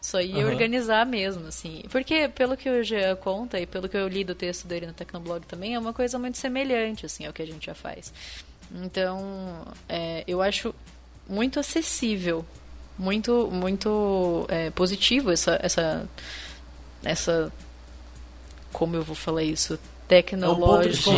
Só 0.00 0.20
ia 0.20 0.44
uhum. 0.44 0.50
organizar 0.50 1.06
mesmo, 1.06 1.46
assim. 1.46 1.84
Porque, 1.88 2.28
pelo 2.28 2.56
que 2.56 2.68
o 2.68 2.82
Jean 2.82 3.14
conta 3.14 3.60
e 3.60 3.66
pelo 3.66 3.88
que 3.88 3.96
eu 3.96 4.08
li 4.08 4.24
do 4.24 4.34
texto 4.34 4.66
dele 4.66 4.84
no 4.84 4.92
Tecnoblog 4.92 5.46
também, 5.46 5.76
é 5.76 5.78
uma 5.78 5.92
coisa 5.92 6.18
muito 6.18 6.38
semelhante, 6.38 7.06
assim, 7.06 7.24
ao 7.24 7.32
que 7.32 7.40
a 7.40 7.46
gente 7.46 7.66
já 7.66 7.74
faz. 7.74 8.12
Então, 8.74 9.66
é, 9.88 10.24
eu 10.26 10.40
acho 10.40 10.74
muito 11.28 11.60
acessível, 11.60 12.44
muito, 12.98 13.48
muito 13.52 14.46
é, 14.48 14.70
positivo 14.70 15.30
essa, 15.30 15.60
essa, 15.62 16.08
essa, 17.04 17.52
como 18.72 18.96
eu 18.96 19.02
vou 19.02 19.14
falar 19.14 19.42
isso, 19.42 19.78
tecnológica. 20.08 21.10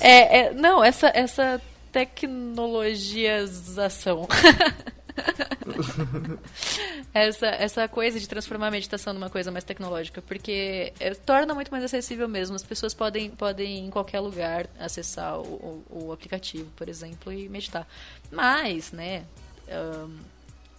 É, 0.00 0.10
é, 0.10 0.38
é, 0.38 0.52
não, 0.52 0.82
essa, 0.82 1.12
essa 1.14 1.60
tecnologiazação. 1.92 4.26
essa, 7.12 7.46
essa 7.46 7.88
coisa 7.88 8.18
de 8.18 8.28
transformar 8.28 8.68
a 8.68 8.70
meditação 8.70 9.12
numa 9.12 9.30
coisa 9.30 9.50
mais 9.50 9.64
tecnológica, 9.64 10.22
porque 10.22 10.92
é, 10.98 11.14
torna 11.14 11.54
muito 11.54 11.70
mais 11.70 11.84
acessível 11.84 12.28
mesmo. 12.28 12.56
As 12.56 12.62
pessoas 12.62 12.94
podem, 12.94 13.30
podem 13.30 13.86
em 13.86 13.90
qualquer 13.90 14.20
lugar 14.20 14.68
acessar 14.78 15.38
o, 15.38 15.84
o, 15.90 16.06
o 16.06 16.12
aplicativo, 16.12 16.70
por 16.76 16.88
exemplo, 16.88 17.32
e 17.32 17.48
meditar. 17.48 17.86
Mas, 18.30 18.92
né, 18.92 19.24
um, 19.68 20.18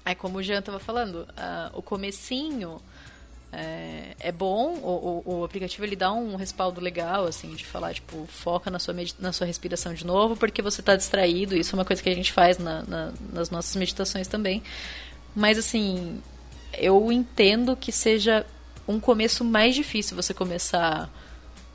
é 0.06 0.16
como 0.16 0.38
o 0.40 0.44
Jean 0.44 0.60
estava 0.60 0.80
falando, 0.80 1.22
uh, 1.22 1.78
o 1.78 1.82
comecinho 1.82 2.82
é, 3.52 4.16
é 4.20 4.32
bom, 4.32 4.76
o, 4.76 5.24
o, 5.26 5.40
o, 5.40 5.44
aplicativo 5.44 5.84
ele 5.84 5.96
dá 5.96 6.12
um 6.14 6.36
respaldo 6.36 6.80
legal, 6.80 7.26
assim, 7.26 7.54
de 7.56 7.66
falar, 7.66 7.94
tipo, 7.94 8.28
foca 8.28 8.70
na 8.70 8.78
sua, 8.78 8.96
na 9.20 9.32
sua 9.32 9.48
respiração 9.48 9.94
de 9.94 10.06
novo, 10.06 10.38
porque 10.38 10.62
você 10.62 10.82
está 10.82 10.96
distraído, 10.96 11.56
isso 11.56 11.76
é 11.76 11.80
uma 11.80 11.86
coisa 11.86 12.02
que 12.02 12.10
a 12.10 12.16
gente 12.16 12.32
faz 12.32 12.60
na, 12.60 12.84
na, 12.84 13.14
nas 13.34 13.50
nossas 13.50 13.76
meditações 13.76 14.28
também. 14.28 14.62
Mas, 15.36 15.58
assim, 15.58 16.22
eu 16.78 17.12
entendo 17.12 17.76
que 17.76 17.92
seja 17.92 18.46
um 18.88 19.00
começo 19.00 19.44
mais 19.44 19.74
difícil 19.74 20.16
você 20.16 20.34
começar 20.34 21.10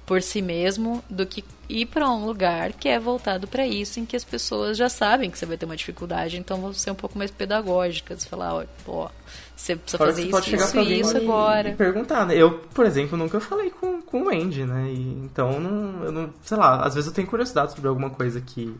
por 0.07 0.21
si 0.23 0.43
mesmo 0.43 1.03
do 1.09 1.27
que 1.27 1.45
ir 1.69 1.87
para 1.87 2.09
um 2.11 2.27
lugar 2.27 2.73
que 2.73 2.89
é 2.89 3.01
voltado 3.01 3.49
para 3.49 3.67
isso, 3.67 3.99
em 3.99 4.05
que 4.05 4.15
as 4.15 4.25
pessoas 4.25 4.77
já 4.77 4.89
sabem 4.89 5.31
que 5.31 5.39
você 5.39 5.47
vai 5.47 5.57
ter 5.57 5.65
uma 5.65 5.77
dificuldade, 5.77 6.37
então 6.37 6.61
vão 6.61 6.73
ser 6.73 6.91
um 6.91 6.95
pouco 6.95 7.17
mais 7.17 7.31
pedagógicas, 7.31 8.25
falar, 8.25 8.67
ó, 8.87 9.11
você 9.57 9.77
precisa 9.77 9.99
Fora 9.99 10.11
fazer 10.11 10.27
isso, 10.27 10.39
isso 10.57 10.79
e 10.81 11.01
isso 11.01 11.17
agora. 11.17 11.69
E 11.71 11.75
perguntar, 11.75 12.27
né? 12.27 12.37
Eu, 12.37 12.59
por 12.75 12.85
exemplo, 12.85 13.17
nunca 13.17 13.41
falei 13.41 13.71
com, 13.71 14.03
com 14.03 14.25
o 14.25 14.29
Andy, 14.29 14.65
né? 14.65 14.91
E, 14.91 15.25
então, 15.25 15.61
não, 15.61 16.05
eu 16.05 16.13
não, 16.13 16.35
sei 16.43 16.57
lá, 16.57 16.85
às 16.85 16.95
vezes 16.95 17.09
eu 17.09 17.15
tenho 17.15 17.29
curiosidade 17.29 17.73
sobre 17.73 17.89
alguma 17.89 18.11
coisa 18.11 18.41
que, 18.41 18.77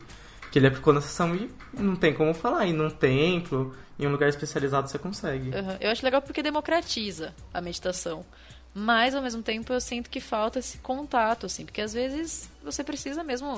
que 0.51 0.59
ele 0.59 0.67
aplicou 0.67 0.93
na 0.93 1.01
sessão 1.01 1.33
e 1.33 1.49
não 1.73 1.95
tem 1.95 2.13
como 2.13 2.33
falar. 2.33 2.65
E 2.65 2.73
num 2.73 2.89
templo, 2.89 3.73
em 3.97 4.05
um 4.05 4.11
lugar 4.11 4.27
especializado, 4.27 4.89
você 4.89 4.99
consegue. 4.99 5.49
Uhum. 5.49 5.77
Eu 5.79 5.89
acho 5.89 6.03
legal 6.03 6.21
porque 6.21 6.43
democratiza 6.43 7.33
a 7.53 7.61
meditação. 7.61 8.25
Mas, 8.77 9.15
ao 9.15 9.21
mesmo 9.21 9.41
tempo, 9.41 9.71
eu 9.71 9.79
sinto 9.79 10.09
que 10.09 10.19
falta 10.19 10.59
esse 10.59 10.79
contato, 10.79 11.45
assim, 11.45 11.63
porque 11.63 11.79
às 11.79 11.93
vezes 11.93 12.49
você 12.61 12.83
precisa 12.83 13.23
mesmo 13.23 13.57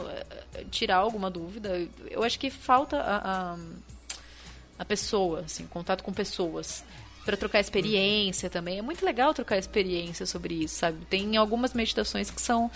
eh, 0.53 0.63
tirar 0.69 0.97
alguma 0.97 1.31
dúvida. 1.31 1.87
Eu 2.11 2.23
acho 2.23 2.37
que 2.37 2.51
falta 2.51 2.97
a, 2.97 3.53
a, 3.53 3.57
a 4.77 4.85
pessoa, 4.85 5.39
assim, 5.39 5.65
contato 5.65 6.03
com 6.03 6.13
pessoas 6.13 6.85
para 7.27 7.35
trocar 7.35 7.59
experiência 7.59 8.49
também. 8.49 8.79
É 8.79 8.81
muito 8.81 9.05
legal 9.05 9.33
trocar 9.33 9.57
experiência 9.57 10.25
sobre 10.25 10.53
isso, 10.53 10.75
sabe? 10.75 10.97
Tem 11.09 11.35
algumas 11.35 11.73
meditações 11.73 12.31
que 12.31 12.41
são 12.41 12.71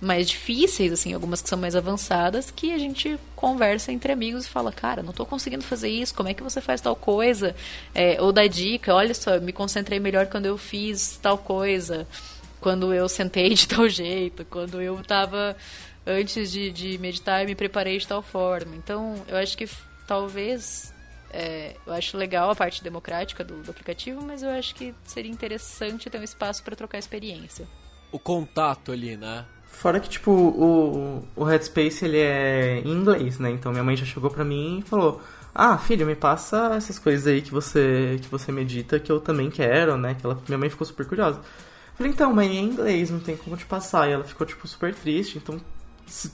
mais 0.00 0.28
difíceis, 0.28 0.92
assim, 0.92 1.14
algumas 1.14 1.40
que 1.40 1.48
são 1.48 1.56
mais 1.56 1.76
avançadas, 1.76 2.50
que 2.50 2.72
a 2.72 2.78
gente 2.78 3.16
conversa 3.36 3.92
entre 3.92 4.12
amigos 4.12 4.44
e 4.44 4.48
fala, 4.48 4.72
cara, 4.72 5.00
não 5.00 5.10
estou 5.10 5.24
conseguindo 5.24 5.62
fazer 5.62 5.88
isso, 5.88 6.12
como 6.12 6.28
é 6.28 6.34
que 6.34 6.42
você 6.42 6.60
faz 6.60 6.80
tal 6.80 6.96
coisa? 6.96 7.54
É, 7.94 8.20
ou 8.20 8.32
dá 8.32 8.46
dica, 8.48 8.92
olha 8.92 9.14
só, 9.14 9.38
me 9.38 9.52
concentrei 9.52 10.00
melhor 10.00 10.26
quando 10.26 10.46
eu 10.46 10.58
fiz 10.58 11.16
tal 11.22 11.38
coisa, 11.38 12.06
quando 12.60 12.92
eu 12.92 13.08
sentei 13.08 13.54
de 13.54 13.68
tal 13.68 13.88
jeito, 13.88 14.44
quando 14.46 14.82
eu 14.82 15.00
estava 15.00 15.56
antes 16.04 16.50
de, 16.50 16.72
de 16.72 16.98
meditar 16.98 17.44
e 17.44 17.46
me 17.46 17.54
preparei 17.54 17.96
de 17.96 18.06
tal 18.06 18.22
forma. 18.22 18.74
Então, 18.74 19.14
eu 19.28 19.36
acho 19.36 19.56
que 19.56 19.68
talvez 20.06 20.93
é, 21.34 21.76
eu 21.84 21.92
acho 21.92 22.16
legal 22.16 22.48
a 22.48 22.54
parte 22.54 22.82
democrática 22.82 23.42
do, 23.42 23.60
do, 23.60 23.70
aplicativo, 23.70 24.24
mas 24.24 24.42
eu 24.42 24.50
acho 24.50 24.72
que 24.74 24.94
seria 25.02 25.30
interessante 25.30 26.08
ter 26.08 26.18
um 26.18 26.22
espaço 26.22 26.62
para 26.62 26.76
trocar 26.76 26.96
experiência. 26.96 27.66
O 28.12 28.20
contato 28.20 28.92
ali, 28.92 29.16
né? 29.16 29.44
Fora 29.64 29.98
que, 29.98 30.08
tipo, 30.08 30.30
o, 30.30 31.26
o 31.34 31.42
Headspace, 31.42 32.04
ele 32.04 32.18
é 32.18 32.78
em 32.84 32.90
inglês, 32.90 33.40
né? 33.40 33.50
Então 33.50 33.72
minha 33.72 33.82
mãe 33.82 33.96
já 33.96 34.06
chegou 34.06 34.30
pra 34.30 34.44
mim 34.44 34.78
e 34.78 34.82
falou... 34.82 35.20
Ah, 35.56 35.78
filho, 35.78 36.04
me 36.04 36.16
passa 36.16 36.74
essas 36.74 36.98
coisas 36.98 37.28
aí 37.28 37.40
que 37.40 37.52
você, 37.52 38.18
que 38.20 38.28
você 38.28 38.50
medita, 38.50 38.98
que 38.98 39.10
eu 39.10 39.20
também 39.20 39.48
quero, 39.50 39.96
né? 39.96 40.14
Que 40.14 40.26
ela, 40.26 40.36
minha 40.48 40.58
mãe 40.58 40.68
ficou 40.68 40.84
super 40.84 41.06
curiosa. 41.06 41.40
Falei, 41.94 42.10
então, 42.10 42.32
mãe, 42.34 42.48
é 42.48 42.60
em 42.60 42.64
inglês, 42.64 43.08
não 43.08 43.20
tem 43.20 43.36
como 43.36 43.56
te 43.56 43.64
passar. 43.64 44.08
E 44.08 44.12
ela 44.12 44.24
ficou, 44.24 44.44
tipo, 44.44 44.66
super 44.66 44.92
triste. 44.92 45.38
Então, 45.38 45.60
se, 46.06 46.32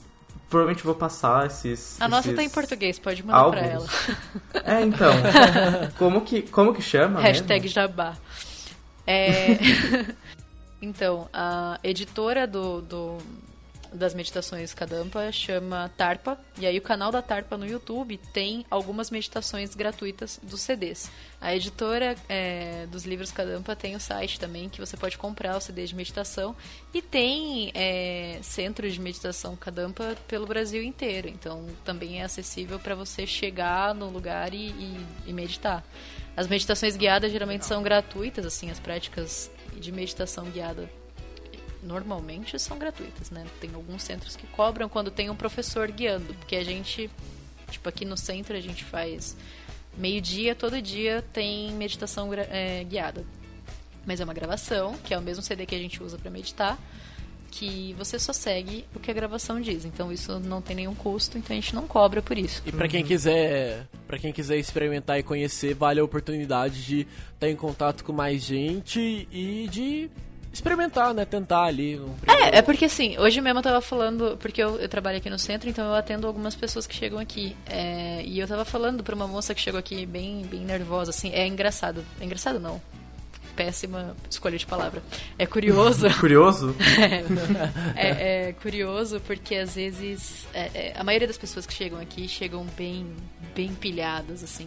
provavelmente 0.50 0.84
vou 0.84 0.94
passar 0.94 1.46
esses. 1.46 2.00
A 2.00 2.04
esses 2.04 2.10
nossa 2.10 2.34
tá 2.34 2.42
em 2.42 2.50
português, 2.50 2.98
pode 2.98 3.22
mandar 3.22 3.38
álbuns. 3.38 3.60
pra 3.60 3.70
ela. 3.70 3.86
É, 4.64 4.82
então. 4.82 5.12
como, 5.96 6.20
que, 6.20 6.42
como 6.42 6.74
que 6.74 6.82
chama? 6.82 7.20
Hashtag 7.20 7.62
mesmo? 7.62 7.74
jabá. 7.74 8.16
É. 9.06 9.56
Então, 10.82 11.28
a 11.30 11.78
editora 11.84 12.46
do, 12.46 12.80
do, 12.80 13.18
das 13.92 14.14
meditações 14.14 14.72
Kadampa 14.72 15.30
chama 15.32 15.90
Tarpa, 15.96 16.38
e 16.58 16.66
aí 16.66 16.78
o 16.78 16.82
canal 16.82 17.10
da 17.10 17.20
Tarpa 17.20 17.56
no 17.56 17.66
YouTube 17.66 18.18
tem 18.32 18.64
algumas 18.70 19.10
meditações 19.10 19.74
gratuitas 19.74 20.38
dos 20.42 20.60
CDs. 20.60 21.10
A 21.40 21.54
editora 21.54 22.14
é, 22.28 22.86
dos 22.86 23.04
livros 23.04 23.32
Kadampa 23.32 23.74
tem 23.74 23.96
o 23.96 24.00
site 24.00 24.38
também, 24.38 24.68
que 24.68 24.80
você 24.80 24.96
pode 24.96 25.18
comprar 25.18 25.56
o 25.56 25.60
CD 25.60 25.86
de 25.86 25.94
meditação, 25.94 26.54
e 26.94 27.02
tem 27.02 27.72
é, 27.74 28.38
centros 28.42 28.94
de 28.94 29.00
meditação 29.00 29.56
Kadampa 29.56 30.16
pelo 30.28 30.46
Brasil 30.46 30.82
inteiro, 30.82 31.28
então 31.28 31.66
também 31.84 32.20
é 32.20 32.24
acessível 32.24 32.78
para 32.78 32.94
você 32.94 33.26
chegar 33.26 33.94
no 33.94 34.08
lugar 34.08 34.54
e, 34.54 34.68
e, 34.68 35.06
e 35.26 35.32
meditar. 35.32 35.84
As 36.36 36.46
meditações 36.46 36.96
guiadas 36.96 37.32
geralmente 37.32 37.66
são 37.66 37.82
gratuitas, 37.82 38.46
assim, 38.46 38.70
as 38.70 38.78
práticas 38.78 39.50
de 39.76 39.90
meditação 39.90 40.44
guiada 40.46 40.88
normalmente 41.82 42.58
são 42.58 42.78
gratuitas, 42.78 43.30
né? 43.30 43.46
Tem 43.60 43.70
alguns 43.74 44.02
centros 44.02 44.36
que 44.36 44.46
cobram 44.48 44.88
quando 44.88 45.10
tem 45.10 45.30
um 45.30 45.36
professor 45.36 45.90
guiando, 45.90 46.34
porque 46.34 46.56
a 46.56 46.64
gente, 46.64 47.10
tipo 47.70 47.88
aqui 47.88 48.04
no 48.04 48.16
centro 48.16 48.56
a 48.56 48.60
gente 48.60 48.84
faz 48.84 49.36
meio-dia, 49.96 50.54
todo 50.54 50.80
dia 50.80 51.24
tem 51.32 51.72
meditação 51.72 52.32
é, 52.34 52.84
guiada. 52.84 53.24
Mas 54.06 54.20
é 54.20 54.24
uma 54.24 54.34
gravação, 54.34 54.94
que 55.04 55.12
é 55.12 55.18
o 55.18 55.22
mesmo 55.22 55.42
CD 55.42 55.66
que 55.66 55.74
a 55.74 55.78
gente 55.78 56.02
usa 56.02 56.18
para 56.18 56.30
meditar, 56.30 56.78
que 57.50 57.94
você 57.98 58.18
só 58.18 58.32
segue 58.32 58.84
o 58.94 59.00
que 59.00 59.10
a 59.10 59.14
gravação 59.14 59.60
diz. 59.60 59.84
Então 59.84 60.12
isso 60.12 60.38
não 60.38 60.62
tem 60.62 60.76
nenhum 60.76 60.94
custo, 60.94 61.36
então 61.36 61.54
a 61.54 61.60
gente 61.60 61.74
não 61.74 61.86
cobra 61.86 62.22
por 62.22 62.38
isso. 62.38 62.62
E 62.64 62.72
para 62.72 62.88
quem 62.88 63.04
quiser, 63.04 63.86
para 64.06 64.18
quem 64.18 64.32
quiser 64.32 64.56
experimentar 64.56 65.18
e 65.18 65.22
conhecer, 65.22 65.74
vale 65.74 66.00
a 66.00 66.04
oportunidade 66.04 66.84
de 66.84 67.06
estar 67.34 67.48
em 67.48 67.56
contato 67.56 68.04
com 68.04 68.12
mais 68.12 68.42
gente 68.42 69.28
e 69.30 69.68
de 69.68 70.10
experimentar, 70.52 71.14
né? 71.14 71.24
Tentar 71.24 71.64
ali. 71.64 72.00
É, 72.26 72.58
é 72.58 72.62
porque 72.62 72.86
assim, 72.86 73.18
hoje 73.18 73.40
mesmo 73.40 73.58
eu 73.58 73.62
tava 73.62 73.80
falando, 73.80 74.36
porque 74.38 74.62
eu, 74.62 74.76
eu, 74.76 74.88
trabalho 74.88 75.18
aqui 75.18 75.30
no 75.30 75.38
centro, 75.38 75.68
então 75.68 75.86
eu 75.86 75.94
atendo 75.94 76.26
algumas 76.26 76.54
pessoas 76.54 76.86
que 76.86 76.94
chegam 76.94 77.18
aqui. 77.18 77.56
É, 77.66 78.22
e 78.24 78.38
eu 78.38 78.48
tava 78.48 78.64
falando 78.64 79.02
pra 79.02 79.14
uma 79.14 79.26
moça 79.26 79.54
que 79.54 79.60
chegou 79.60 79.78
aqui 79.78 80.04
bem, 80.06 80.42
bem 80.42 80.60
nervosa, 80.60 81.10
assim, 81.10 81.30
é 81.32 81.46
engraçado. 81.46 82.04
É 82.20 82.24
engraçado 82.24 82.58
não 82.58 82.80
péssima 83.60 84.16
escolha 84.30 84.56
de 84.56 84.64
palavra. 84.64 85.02
É 85.38 85.44
curioso. 85.44 86.08
curioso? 86.18 86.74
é, 87.94 88.06
é, 88.06 88.48
é, 88.48 88.52
curioso 88.54 89.20
porque 89.26 89.54
às 89.56 89.74
vezes 89.74 90.48
é, 90.54 90.70
é, 90.74 90.94
a 90.96 91.04
maioria 91.04 91.28
das 91.28 91.36
pessoas 91.36 91.66
que 91.66 91.74
chegam 91.74 92.00
aqui 92.00 92.26
chegam 92.26 92.64
bem, 92.76 93.06
bem 93.54 93.74
pilhadas, 93.74 94.42
assim. 94.42 94.66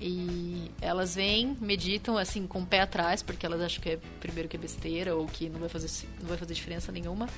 E 0.00 0.70
elas 0.80 1.14
vêm, 1.14 1.56
meditam 1.60 2.16
assim 2.16 2.46
com 2.46 2.60
o 2.60 2.66
pé 2.66 2.80
atrás, 2.80 3.22
porque 3.22 3.44
elas 3.44 3.60
acham 3.60 3.82
que 3.82 3.90
é 3.90 3.98
primeiro 4.18 4.48
que 4.48 4.56
é 4.56 4.60
besteira 4.60 5.14
ou 5.14 5.26
que 5.26 5.48
não 5.50 5.60
vai 5.60 5.68
fazer, 5.68 5.90
não 6.20 6.28
vai 6.28 6.38
fazer 6.38 6.54
diferença 6.54 6.90
nenhuma. 6.90 7.28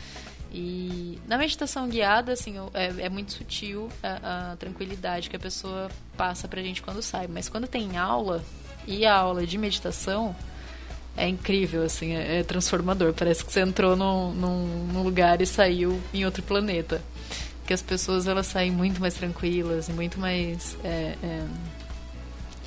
E 0.53 1.19
na 1.27 1.39
meditação 1.39 1.89
guiada, 1.89 2.33
assim, 2.33 2.55
é, 2.75 3.07
é 3.07 3.09
muito 3.09 3.33
sutil 3.33 3.89
a, 4.03 4.53
a, 4.53 4.57
tranquilidade 4.57 5.29
que 5.29 5.35
a 5.35 5.39
pessoa 5.41 5.91
passa 6.17 6.47
pra 6.47 6.63
gente 6.63 6.83
quando 6.83 7.03
sai. 7.03 7.27
Mas 7.27 7.49
quando 7.49 7.67
tem 7.67 7.97
aula, 7.97 8.45
e 8.87 9.07
a 9.07 9.17
aula 9.17 9.47
de 9.47 9.57
meditação, 9.57 10.37
é 11.17 11.27
incrível, 11.27 11.83
assim, 11.83 12.15
é, 12.15 12.41
é, 12.41 12.43
transformador. 12.43 13.13
Parece 13.13 13.45
que 13.45 13.53
você 13.53 13.61
entrou 13.61 13.97
num, 13.97 14.33
num, 14.33 14.87
num, 14.93 15.03
lugar 15.03 15.41
e 15.41 15.47
saiu 15.47 16.01
em 16.13 16.25
outro 16.25 16.43
planeta. 16.43 17.03
Que 17.67 17.73
as 17.73 17.83
pessoas 17.83 18.27
elas 18.27 18.47
saem 18.47 18.71
muito 18.71 19.01
mais 19.01 19.15
tranquilas 19.15 19.89
muito 19.89 20.19
mais 20.19 20.77
é, 20.83 21.17
é, 21.23 21.47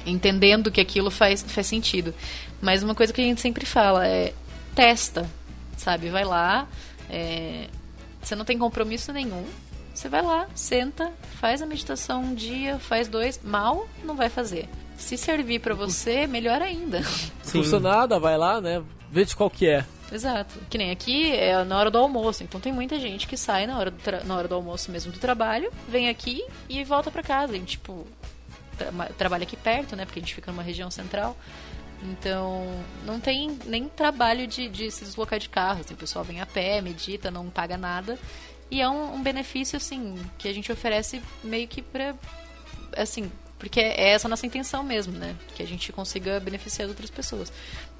entendendo 0.05 0.71
que 0.71 0.81
aquilo 0.81 1.09
faz, 1.09 1.43
faz 1.43 1.67
sentido. 1.67 2.13
Mas 2.61 2.83
uma 2.83 2.95
coisa 2.95 3.11
que 3.11 3.21
a 3.21 3.23
gente 3.23 3.41
sempre 3.41 3.65
fala 3.65 4.07
é 4.07 4.33
testa, 4.73 5.29
sabe? 5.77 6.09
Vai 6.09 6.25
lá, 6.25 6.67
é, 7.09 7.67
você 8.21 8.35
não 8.35 8.45
tem 8.45 8.57
compromisso 8.57 9.11
nenhum. 9.13 9.45
Você 9.93 10.09
vai 10.09 10.21
lá, 10.21 10.47
senta, 10.53 11.13
faz 11.39 11.61
a 11.61 11.65
meditação 11.65 12.21
um 12.21 12.35
dia, 12.35 12.77
faz 12.79 13.07
dois, 13.07 13.39
mal 13.43 13.87
não 14.03 14.15
vai 14.15 14.29
fazer. 14.29 14.67
Se 14.97 15.17
servir 15.17 15.59
para 15.59 15.73
você, 15.73 16.27
melhor 16.27 16.61
ainda. 16.61 17.01
Se 17.43 17.51
funcionar, 17.51 18.07
vai 18.19 18.37
lá, 18.37 18.59
né? 18.59 18.83
Vê 19.09 19.23
de 19.23 19.35
qual 19.35 19.49
que 19.49 19.67
é. 19.67 19.85
Exato. 20.11 20.59
Que 20.69 20.77
nem 20.77 20.91
aqui 20.91 21.31
é 21.31 21.63
na 21.63 21.77
hora 21.77 21.89
do 21.89 21.97
almoço. 21.97 22.43
Então 22.43 22.59
tem 22.59 22.71
muita 22.71 22.99
gente 22.99 23.27
que 23.27 23.37
sai 23.37 23.65
na 23.65 23.77
hora 23.77 23.91
do, 23.91 23.97
na 24.25 24.35
hora 24.35 24.47
do 24.47 24.55
almoço 24.55 24.91
mesmo 24.91 25.11
do 25.11 25.19
trabalho, 25.19 25.71
vem 25.87 26.09
aqui 26.09 26.43
e 26.69 26.83
volta 26.83 27.09
para 27.09 27.23
casa. 27.23 27.55
E, 27.55 27.61
tipo, 27.61 28.05
trabalha 29.17 29.43
aqui 29.43 29.57
perto, 29.57 29.95
né? 29.95 30.05
Porque 30.05 30.19
a 30.19 30.21
gente 30.21 30.35
fica 30.35 30.51
numa 30.51 30.63
região 30.63 30.89
central. 30.91 31.37
Então, 32.03 32.67
não 33.05 33.19
tem 33.19 33.57
nem 33.65 33.87
trabalho 33.87 34.45
de, 34.47 34.67
de 34.69 34.91
se 34.91 35.03
deslocar 35.05 35.39
de 35.39 35.49
carro. 35.49 35.81
Assim, 35.81 35.93
o 35.93 35.97
pessoal 35.97 36.23
vem 36.23 36.41
a 36.41 36.45
pé, 36.45 36.81
medita, 36.81 37.31
não 37.31 37.49
paga 37.49 37.77
nada. 37.77 38.19
E 38.69 38.81
é 38.81 38.89
um, 38.89 39.15
um 39.15 39.23
benefício, 39.23 39.77
assim, 39.77 40.15
que 40.37 40.47
a 40.47 40.53
gente 40.53 40.71
oferece 40.71 41.21
meio 41.43 41.67
que 41.67 41.81
pra. 41.81 42.15
Assim, 42.95 43.31
porque 43.57 43.79
é 43.79 44.09
essa 44.09 44.27
a 44.27 44.29
nossa 44.29 44.45
intenção 44.45 44.83
mesmo, 44.83 45.13
né? 45.13 45.35
Que 45.55 45.63
a 45.63 45.67
gente 45.67 45.91
consiga 45.91 46.39
beneficiar 46.39 46.87
outras 46.87 47.09
pessoas. 47.09 47.51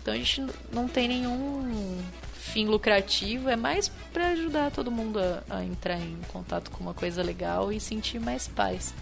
Então 0.02 0.14
a 0.14 0.18
gente 0.18 0.46
não 0.72 0.88
tem 0.88 1.08
nenhum 1.08 2.04
fim 2.36 2.68
lucrativo, 2.68 3.50
é 3.50 3.56
mais 3.56 3.90
para 4.14 4.30
ajudar 4.30 4.70
todo 4.70 4.92
mundo 4.92 5.20
a, 5.20 5.42
a, 5.50 5.66
entrar 5.66 6.00
em 6.00 6.18
contato 6.32 6.70
com 6.70 6.84
uma 6.84 6.94
coisa 6.94 7.24
legal 7.24 7.72
e 7.72 7.80
sentir 7.80 8.20
mais 8.20 8.48
paz. 8.48 8.94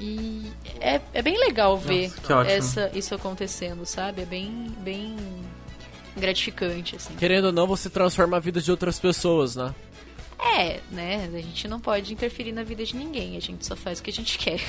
E 0.00 0.50
é, 0.80 0.98
é 1.12 1.22
bem 1.22 1.38
legal 1.38 1.76
ver 1.76 2.10
Nossa, 2.28 2.50
essa, 2.50 2.90
isso 2.94 3.14
acontecendo, 3.14 3.84
sabe? 3.84 4.22
É 4.22 4.24
bem, 4.24 4.74
bem 4.78 5.14
gratificante, 6.16 6.96
assim. 6.96 7.14
Querendo 7.16 7.46
ou 7.46 7.52
não, 7.52 7.66
você 7.66 7.90
transforma 7.90 8.38
a 8.38 8.40
vida 8.40 8.60
de 8.60 8.70
outras 8.70 8.98
pessoas, 8.98 9.56
né? 9.56 9.74
É, 10.38 10.80
né? 10.90 11.28
A 11.34 11.40
gente 11.42 11.68
não 11.68 11.78
pode 11.78 12.14
interferir 12.14 12.52
na 12.52 12.62
vida 12.62 12.82
de 12.82 12.96
ninguém, 12.96 13.36
a 13.36 13.40
gente 13.40 13.66
só 13.66 13.76
faz 13.76 14.00
o 14.00 14.02
que 14.02 14.08
a 14.08 14.12
gente 14.12 14.38
quer. 14.40 14.60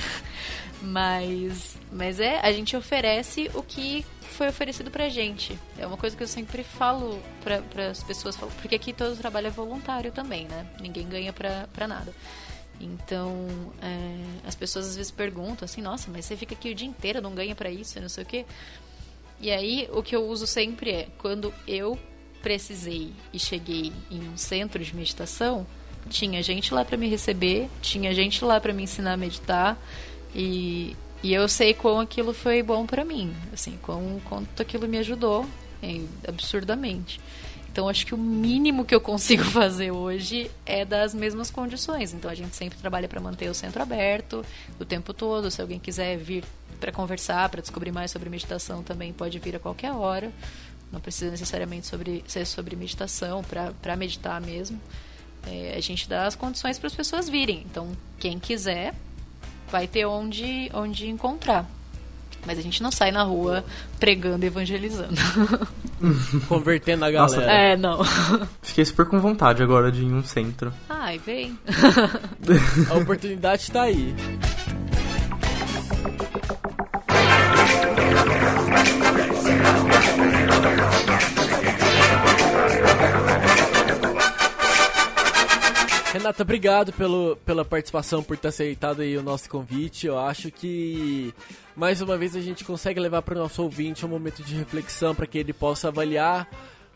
Mas, 0.82 1.78
mas 1.92 2.20
é, 2.20 2.40
a 2.40 2.52
gente 2.52 2.76
oferece 2.76 3.50
o 3.54 3.64
que 3.64 4.06
foi 4.32 4.50
oferecido 4.50 4.92
pra 4.92 5.08
gente. 5.08 5.58
É 5.78 5.88
uma 5.88 5.98
coisa 5.98 6.16
que 6.18 6.24
eu 6.24 6.28
sempre 6.28 6.64
falo 6.64 7.22
para 7.44 7.88
as 7.90 8.04
pessoas, 8.04 8.36
porque 8.36 8.76
aqui 8.76 8.92
todo 8.92 9.14
o 9.14 9.16
trabalho 9.16 9.48
é 9.48 9.52
voluntário 9.52 10.12
também, 10.12 10.46
né? 10.46 10.66
Ninguém 10.82 11.08
ganha 11.08 11.32
pra, 11.32 11.68
pra 11.72 11.88
nada. 11.88 12.14
Então, 12.82 13.48
é, 13.82 14.48
as 14.48 14.56
pessoas 14.56 14.88
às 14.88 14.96
vezes 14.96 15.12
perguntam 15.12 15.66
assim, 15.66 15.82
nossa, 15.82 16.10
mas 16.12 16.26
você 16.26 16.36
fica 16.36 16.54
aqui 16.54 16.72
o 16.72 16.76
dia 16.76 16.88
inteiro, 16.88 17.22
não 17.22 17.34
ganha 17.34 17.56
para 17.56 17.70
isso, 17.70 18.00
não 18.02 18.10
sei 18.10 18.24
o 18.24 18.28
quê. 18.28 18.46
E 19.40 19.52
aí, 19.52 19.88
o 19.92 20.04
que 20.04 20.16
eu 20.16 20.28
uso 20.28 20.46
sempre 20.46 20.92
é, 20.92 21.08
quando 21.18 21.54
eu 21.68 21.98
precisei 22.42 23.12
e 23.32 23.40
cheguei 23.40 23.92
em 24.10 24.28
um 24.28 24.38
centro 24.38 24.84
de 24.84 24.96
meditação, 24.96 25.66
tinha 26.10 26.42
gente 26.42 26.74
lá 26.74 26.84
para 26.84 26.98
me 26.98 27.08
receber, 27.08 27.70
tinha 27.82 28.14
gente 28.14 28.44
lá 28.44 28.60
para 28.60 28.74
me 28.74 28.84
ensinar 28.84 29.14
a 29.14 29.18
meditar 29.18 29.78
e, 30.34 30.96
e 31.22 31.34
eu 31.34 31.48
sei 31.48 31.74
quão 31.74 32.00
aquilo 32.00 32.34
foi 32.34 32.64
bom 32.64 32.86
para 32.86 33.06
mim, 33.06 33.34
assim, 33.54 33.78
quão, 33.82 34.20
quanto 34.26 34.62
aquilo 34.62 34.88
me 34.88 34.98
ajudou 34.98 35.46
hein, 35.82 36.10
absurdamente. 36.28 37.20
Então 37.72 37.88
acho 37.88 38.06
que 38.06 38.14
o 38.14 38.18
mínimo 38.18 38.84
que 38.84 38.94
eu 38.94 39.00
consigo 39.00 39.44
fazer 39.52 39.92
hoje 39.92 40.52
é 40.66 40.84
das 40.84 41.14
mesmas 41.14 41.50
condições. 41.50 42.14
Então 42.14 42.30
a 42.30 42.36
gente 42.36 42.56
sempre 42.56 42.78
trabalha 42.78 43.08
para 43.08 43.20
manter 43.22 43.50
o 43.50 43.54
centro 43.54 43.82
aberto 43.82 44.46
o 44.80 44.86
tempo 44.86 45.14
todo. 45.14 45.50
Se 45.50 45.62
alguém 45.62 45.80
quiser 45.80 46.18
vir 46.18 46.44
para 46.80 46.92
conversar, 46.92 47.48
para 47.50 47.62
descobrir 47.62 47.92
mais 47.92 48.12
sobre 48.12 48.30
meditação, 48.30 48.84
também 48.84 49.14
pode 49.14 49.40
vir 49.40 49.56
a 49.56 49.60
qualquer 49.60 49.94
hora. 49.94 50.32
Não 50.92 51.00
precisa 51.00 51.32
necessariamente 51.32 51.88
sobre, 51.88 52.24
ser 52.28 52.46
sobre 52.46 52.76
meditação, 52.76 53.42
para 53.44 53.96
meditar 53.96 54.42
mesmo. 54.42 54.80
É, 55.48 55.74
a 55.78 55.80
gente 55.80 56.08
dá 56.10 56.28
as 56.28 56.36
condições 56.36 56.78
para 56.78 56.88
as 56.88 56.96
pessoas 56.96 57.30
virem. 57.30 57.66
Então, 57.66 57.96
quem 58.20 58.38
quiser 58.38 58.94
vai 59.70 59.88
ter 59.88 60.06
onde, 60.06 60.70
onde 60.74 61.10
encontrar. 61.10 61.66
Mas 62.46 62.58
a 62.58 62.62
gente 62.62 62.82
não 62.82 62.92
sai 62.92 63.12
na 63.12 63.24
rua 63.24 63.64
pregando 64.00 64.44
e 64.44 64.48
evangelizando. 64.48 65.16
Convertendo 66.48 67.06
a 67.06 67.12
galera. 67.12 67.42
Nossa, 67.42 67.52
é, 67.52 67.78
não. 67.78 68.02
Fiquei 68.62 68.84
super 68.84 69.06
com 69.06 69.20
vontade 69.20 69.62
agora 69.62 69.92
de 69.92 70.02
ir 70.02 70.06
em 70.06 70.14
um 70.14 70.24
centro. 70.24 70.74
Ai, 70.90 71.20
vem. 71.20 71.58
a 72.90 72.96
oportunidade 72.96 73.64
está 73.64 73.84
aí. 73.84 74.16
Renata, 86.32 86.44
obrigado 86.44 86.94
pelo, 86.94 87.36
pela 87.46 87.66
participação, 87.66 88.24
por 88.24 88.38
ter 88.38 88.48
aceitado 88.48 89.02
aí 89.02 89.18
o 89.18 89.24
nosso 89.24 89.50
convite. 89.50 90.08
Eu 90.08 90.18
acho 90.18 90.50
que 90.50 91.34
mais 91.76 92.02
uma 92.02 92.18
vez 92.18 92.36
a 92.36 92.40
gente 92.40 92.64
consegue 92.64 93.00
levar 93.02 93.22
para 93.22 93.36
o 93.36 93.38
nosso 93.38 93.62
ouvinte 93.62 94.06
um 94.06 94.10
momento 94.10 94.42
de 94.42 94.56
reflexão 94.56 95.14
para 95.14 95.28
que 95.28 95.38
ele 95.38 95.52
possa 95.52 95.90
avaliar 95.90 96.48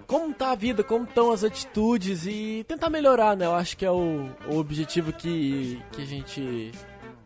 como 0.07 0.33
tá 0.33 0.51
a 0.51 0.55
vida, 0.55 0.83
como 0.83 1.03
estão 1.03 1.31
as 1.31 1.43
atitudes 1.43 2.25
e 2.25 2.63
tentar 2.67 2.89
melhorar, 2.89 3.35
né? 3.35 3.45
Eu 3.45 3.55
acho 3.55 3.75
que 3.75 3.85
é 3.85 3.91
o, 3.91 4.29
o 4.47 4.57
objetivo 4.57 5.11
que, 5.11 5.81
que 5.91 6.01
a 6.01 6.05
gente 6.05 6.71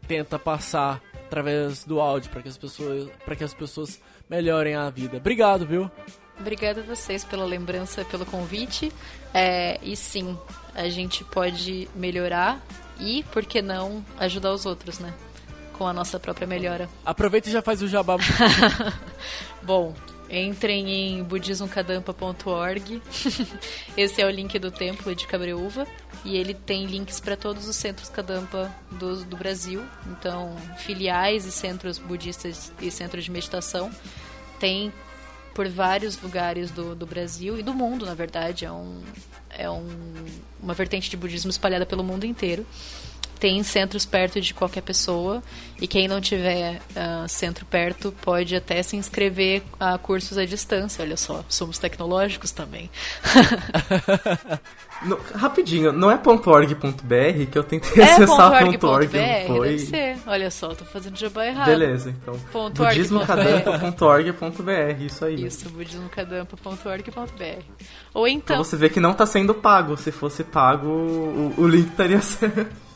tenta 0.08 0.40
passar 0.40 1.02
através 1.26 1.84
do 1.84 2.02
áudio 2.02 2.32
para 2.32 2.42
que 2.42 2.50
as 2.50 2.58
pessoas 2.58 3.10
para 3.24 3.36
que 3.36 3.44
as 3.44 3.54
pessoas 3.54 4.02
melhorem 4.28 4.74
a 4.74 4.90
vida. 4.90 5.18
Obrigado, 5.18 5.66
viu? 5.66 5.92
Obrigada 6.40 6.80
a 6.80 6.84
vocês 6.84 7.24
pela 7.24 7.46
lembrança, 7.46 8.06
pelo 8.06 8.26
convite. 8.26 8.92
É, 9.34 9.78
e 9.84 9.96
sim, 9.96 10.38
a 10.80 10.88
gente 10.88 11.26
pode 11.26 11.90
melhorar 11.94 12.62
e, 13.00 13.24
por 13.32 13.46
que 13.46 13.62
não, 13.62 14.04
ajudar 14.18 14.54
os 14.54 14.66
outros, 14.66 14.98
né? 15.00 15.14
Com 15.74 15.86
a 15.86 15.94
nossa 15.94 16.20
própria 16.20 16.48
melhora. 16.48 16.90
Aproveita 17.06 17.50
e 17.50 17.52
já 17.52 17.62
faz 17.62 17.82
o 17.82 17.88
jabá. 17.88 18.16
Bom, 19.62 19.94
entrem 20.30 20.90
em 20.90 21.24
budismocadampa.org. 21.24 23.02
Esse 23.96 24.22
é 24.22 24.26
o 24.26 24.30
link 24.30 24.58
do 24.58 24.72
templo 24.72 25.14
de 25.14 25.28
Cabreúva. 25.28 25.86
E 26.24 26.38
ele 26.38 26.54
tem 26.54 26.86
links 26.86 27.20
para 27.20 27.36
todos 27.36 27.68
os 27.68 27.76
centros 27.76 28.10
Kadampa 28.10 28.74
do, 28.92 29.24
do 29.26 29.36
Brasil. 29.36 29.84
Então, 30.08 30.56
filiais 30.78 31.46
e 31.46 31.52
centros 31.52 31.98
budistas 31.98 32.72
e 32.82 32.90
centros 32.90 33.26
de 33.26 33.32
meditação. 33.32 33.92
Tem 34.60 34.94
por 35.60 35.68
vários 35.68 36.22
lugares 36.22 36.72
do, 36.72 36.96
do 36.96 37.06
Brasil 37.06 37.60
e 37.60 37.62
do 37.62 37.74
mundo, 37.74 38.06
na 38.06 38.14
verdade. 38.14 38.64
É, 38.64 38.72
um, 38.72 39.02
é 39.50 39.70
um, 39.70 39.86
uma 40.58 40.74
vertente 40.74 41.10
de 41.10 41.18
budismo 41.18 41.52
espalhada 41.52 41.86
pelo 41.86 42.02
mundo 42.02 42.26
inteiro. 42.26 42.66
Tem 43.40 43.64
centros 43.64 44.06
perto 44.06 44.42
de 44.42 44.54
qualquer 44.54 44.82
pessoa 44.82 45.42
e 45.82 45.88
quem 45.88 46.08
não 46.08 46.20
tiver 46.20 46.82
uh, 46.92 47.28
centro 47.28 47.66
perto 47.66 48.14
pode 48.22 48.56
até 48.56 48.84
se 48.84 48.98
inscrever 48.98 49.64
a 49.80 49.98
cursos 49.98 50.38
à 50.38 50.46
distância. 50.46 51.04
Olha 51.04 51.16
só, 51.16 51.44
somos 51.48 51.78
tecnológicos 51.78 52.52
também. 52.52 52.90
No, 55.02 55.18
rapidinho, 55.34 55.94
não 55.94 56.12
é 56.12 56.16
.org.br 56.16 57.46
que 57.50 57.58
eu 57.58 57.64
tentei 57.64 58.04
é 58.04 58.12
acessar 58.12 58.52
.org.br, 58.52 58.86
.org, 58.86 59.08
foi... 59.48 59.70
deve 59.70 59.80
ser. 59.80 60.18
Olha 60.28 60.52
só, 60.52 60.76
tô 60.76 60.84
fazendo 60.84 61.18
jabá 61.18 61.46
errado. 61.46 61.68
Beleza, 61.68 62.10
então. 62.10 62.38
budismocadampa.org.br, 62.52 65.02
isso 65.02 65.24
aí. 65.24 65.46
Isso, 65.46 65.70
budismocadampa.org.br. 65.70 67.64
Ou 68.14 68.28
então... 68.28 68.58
Pra 68.58 68.66
você 68.66 68.76
ver 68.76 68.90
que 68.90 69.00
não 69.00 69.14
tá 69.14 69.26
sendo 69.26 69.54
pago. 69.54 69.96
Se 69.96 70.12
fosse 70.12 70.44
pago, 70.44 70.90
o, 70.90 71.54
o 71.58 71.66
link 71.68 71.92
estaria 71.92 72.20
certo. 72.22 72.89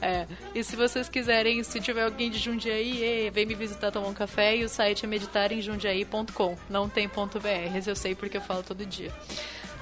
É. 0.00 0.26
E 0.54 0.62
se 0.62 0.76
vocês 0.76 1.08
quiserem, 1.08 1.62
se 1.62 1.80
tiver 1.80 2.04
alguém 2.04 2.30
de 2.30 2.38
Jundiaí, 2.38 3.30
vem 3.30 3.46
me 3.46 3.54
visitar 3.54 3.90
tomar 3.90 4.08
um 4.08 4.14
café 4.14 4.56
e 4.56 4.64
o 4.64 4.68
site 4.68 5.04
é 5.04 5.08
meditaremjundiaí.com. 5.08 6.56
Não 6.68 6.88
tem 6.88 7.08
ponto 7.08 7.38
.br, 7.40 7.48
eu 7.86 7.96
sei 7.96 8.14
porque 8.14 8.36
eu 8.36 8.42
falo 8.42 8.62
todo 8.62 8.84
dia. 8.84 9.12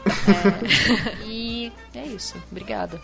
É, 0.07 1.22
e 1.26 1.72
é 1.95 2.07
isso. 2.07 2.41
Obrigada. 2.51 3.01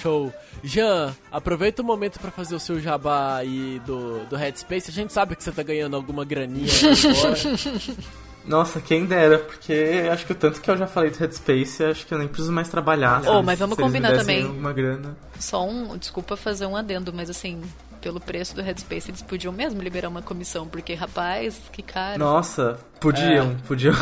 Show. 0.00 0.32
Jean, 0.62 1.14
aproveita 1.30 1.82
o 1.82 1.84
momento 1.84 2.18
para 2.18 2.30
fazer 2.30 2.54
o 2.54 2.60
seu 2.60 2.80
jabá 2.80 3.36
aí 3.36 3.80
do, 3.84 4.24
do 4.26 4.36
Headspace. 4.36 4.90
A 4.90 4.92
gente 4.92 5.12
sabe 5.12 5.36
que 5.36 5.42
você 5.42 5.52
tá 5.52 5.62
ganhando 5.62 5.96
alguma 5.96 6.24
graninha 6.24 6.68
agora. 7.16 7.36
Nossa, 8.48 8.80
quem 8.80 9.04
dera, 9.04 9.38
porque 9.38 10.08
acho 10.10 10.24
que 10.24 10.32
o 10.32 10.34
tanto 10.34 10.60
que 10.60 10.70
eu 10.70 10.76
já 10.76 10.86
falei 10.86 11.10
do 11.10 11.18
Headspace, 11.18 11.84
acho 11.84 12.06
que 12.06 12.14
eu 12.14 12.18
nem 12.18 12.26
preciso 12.26 12.50
mais 12.50 12.68
trabalhar. 12.68 13.22
Oh, 13.26 13.42
mas 13.42 13.58
vamos 13.58 13.76
combinar 13.76 14.16
também. 14.16 14.46
Uma 14.46 14.72
grana. 14.72 15.14
Só 15.38 15.68
um, 15.68 15.98
desculpa 15.98 16.34
fazer 16.34 16.64
um 16.64 16.74
adendo, 16.74 17.12
mas 17.12 17.28
assim, 17.28 17.60
pelo 18.00 18.18
preço 18.18 18.54
do 18.54 18.62
Headspace, 18.62 19.10
eles 19.10 19.20
podiam 19.20 19.52
mesmo 19.52 19.82
liberar 19.82 20.08
uma 20.08 20.22
comissão, 20.22 20.66
porque, 20.66 20.94
rapaz, 20.94 21.60
que 21.70 21.82
caro. 21.82 22.18
Nossa, 22.18 22.78
podiam, 22.98 23.50
é. 23.50 23.66
podiam. 23.66 23.94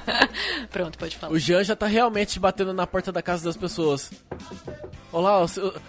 Pronto, 0.72 0.98
pode 0.98 1.16
falar. 1.18 1.32
O 1.32 1.38
Jean 1.38 1.62
já 1.62 1.76
tá 1.76 1.86
realmente 1.86 2.40
batendo 2.40 2.72
na 2.72 2.86
porta 2.86 3.12
da 3.12 3.20
casa 3.20 3.44
das 3.44 3.56
pessoas. 3.56 4.10
Olá, 5.12 5.44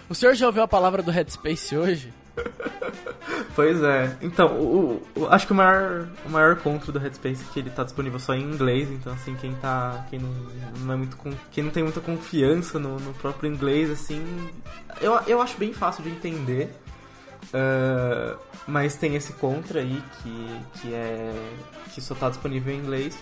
o 0.08 0.14
senhor 0.14 0.34
já 0.34 0.46
ouviu 0.46 0.62
a 0.62 0.68
palavra 0.68 1.02
do 1.02 1.10
Headspace 1.10 1.76
hoje? 1.76 2.12
Pois 3.54 3.82
é. 3.82 4.16
Então, 4.20 4.48
o, 4.60 5.02
o- 5.16 5.26
acho 5.28 5.46
que 5.46 5.52
o 5.52 5.56
maior, 5.56 6.06
o 6.24 6.28
maior 6.28 6.56
contra 6.56 6.92
do 6.92 6.98
Headspace 6.98 7.42
é 7.42 7.52
que 7.52 7.58
ele 7.60 7.70
tá 7.70 7.84
disponível 7.84 8.18
só 8.18 8.34
em 8.34 8.42
inglês, 8.42 8.90
então 8.90 9.12
assim, 9.12 9.34
quem 9.36 9.54
tá. 9.54 10.04
Quem 10.10 10.18
não, 10.18 10.28
não 10.80 10.94
é 10.94 10.96
muito. 10.96 11.16
Quem 11.50 11.64
não 11.64 11.70
tem 11.70 11.82
muita 11.82 12.00
confiança 12.00 12.78
no, 12.78 12.98
no 13.00 13.14
próprio 13.14 13.50
inglês, 13.50 13.90
assim. 13.90 14.22
Eu, 15.00 15.14
eu 15.26 15.40
acho 15.40 15.56
bem 15.56 15.72
fácil 15.72 16.02
de 16.04 16.10
entender. 16.10 16.70
ah, 17.54 18.36
mas 18.66 18.96
tem 18.96 19.14
esse 19.14 19.32
contra 19.34 19.80
aí 19.80 20.02
que, 20.22 20.60
que 20.80 20.94
é. 20.94 21.32
que 21.94 22.00
só 22.00 22.14
tá 22.14 22.28
disponível 22.28 22.74
em 22.74 22.78
inglês. 22.78 23.16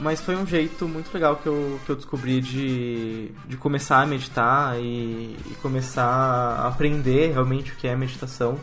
Mas 0.00 0.20
foi 0.20 0.34
um 0.34 0.46
jeito 0.46 0.88
muito 0.88 1.12
legal 1.12 1.36
que 1.36 1.46
eu, 1.46 1.78
que 1.84 1.92
eu 1.92 1.96
descobri 1.96 2.40
de, 2.40 3.30
de 3.46 3.56
começar 3.58 4.00
a 4.00 4.06
meditar 4.06 4.80
e, 4.80 5.36
e 5.50 5.54
começar 5.60 6.06
a 6.06 6.68
aprender 6.68 7.32
realmente 7.32 7.72
o 7.72 7.76
que 7.76 7.86
é 7.86 7.94
meditação. 7.94 8.58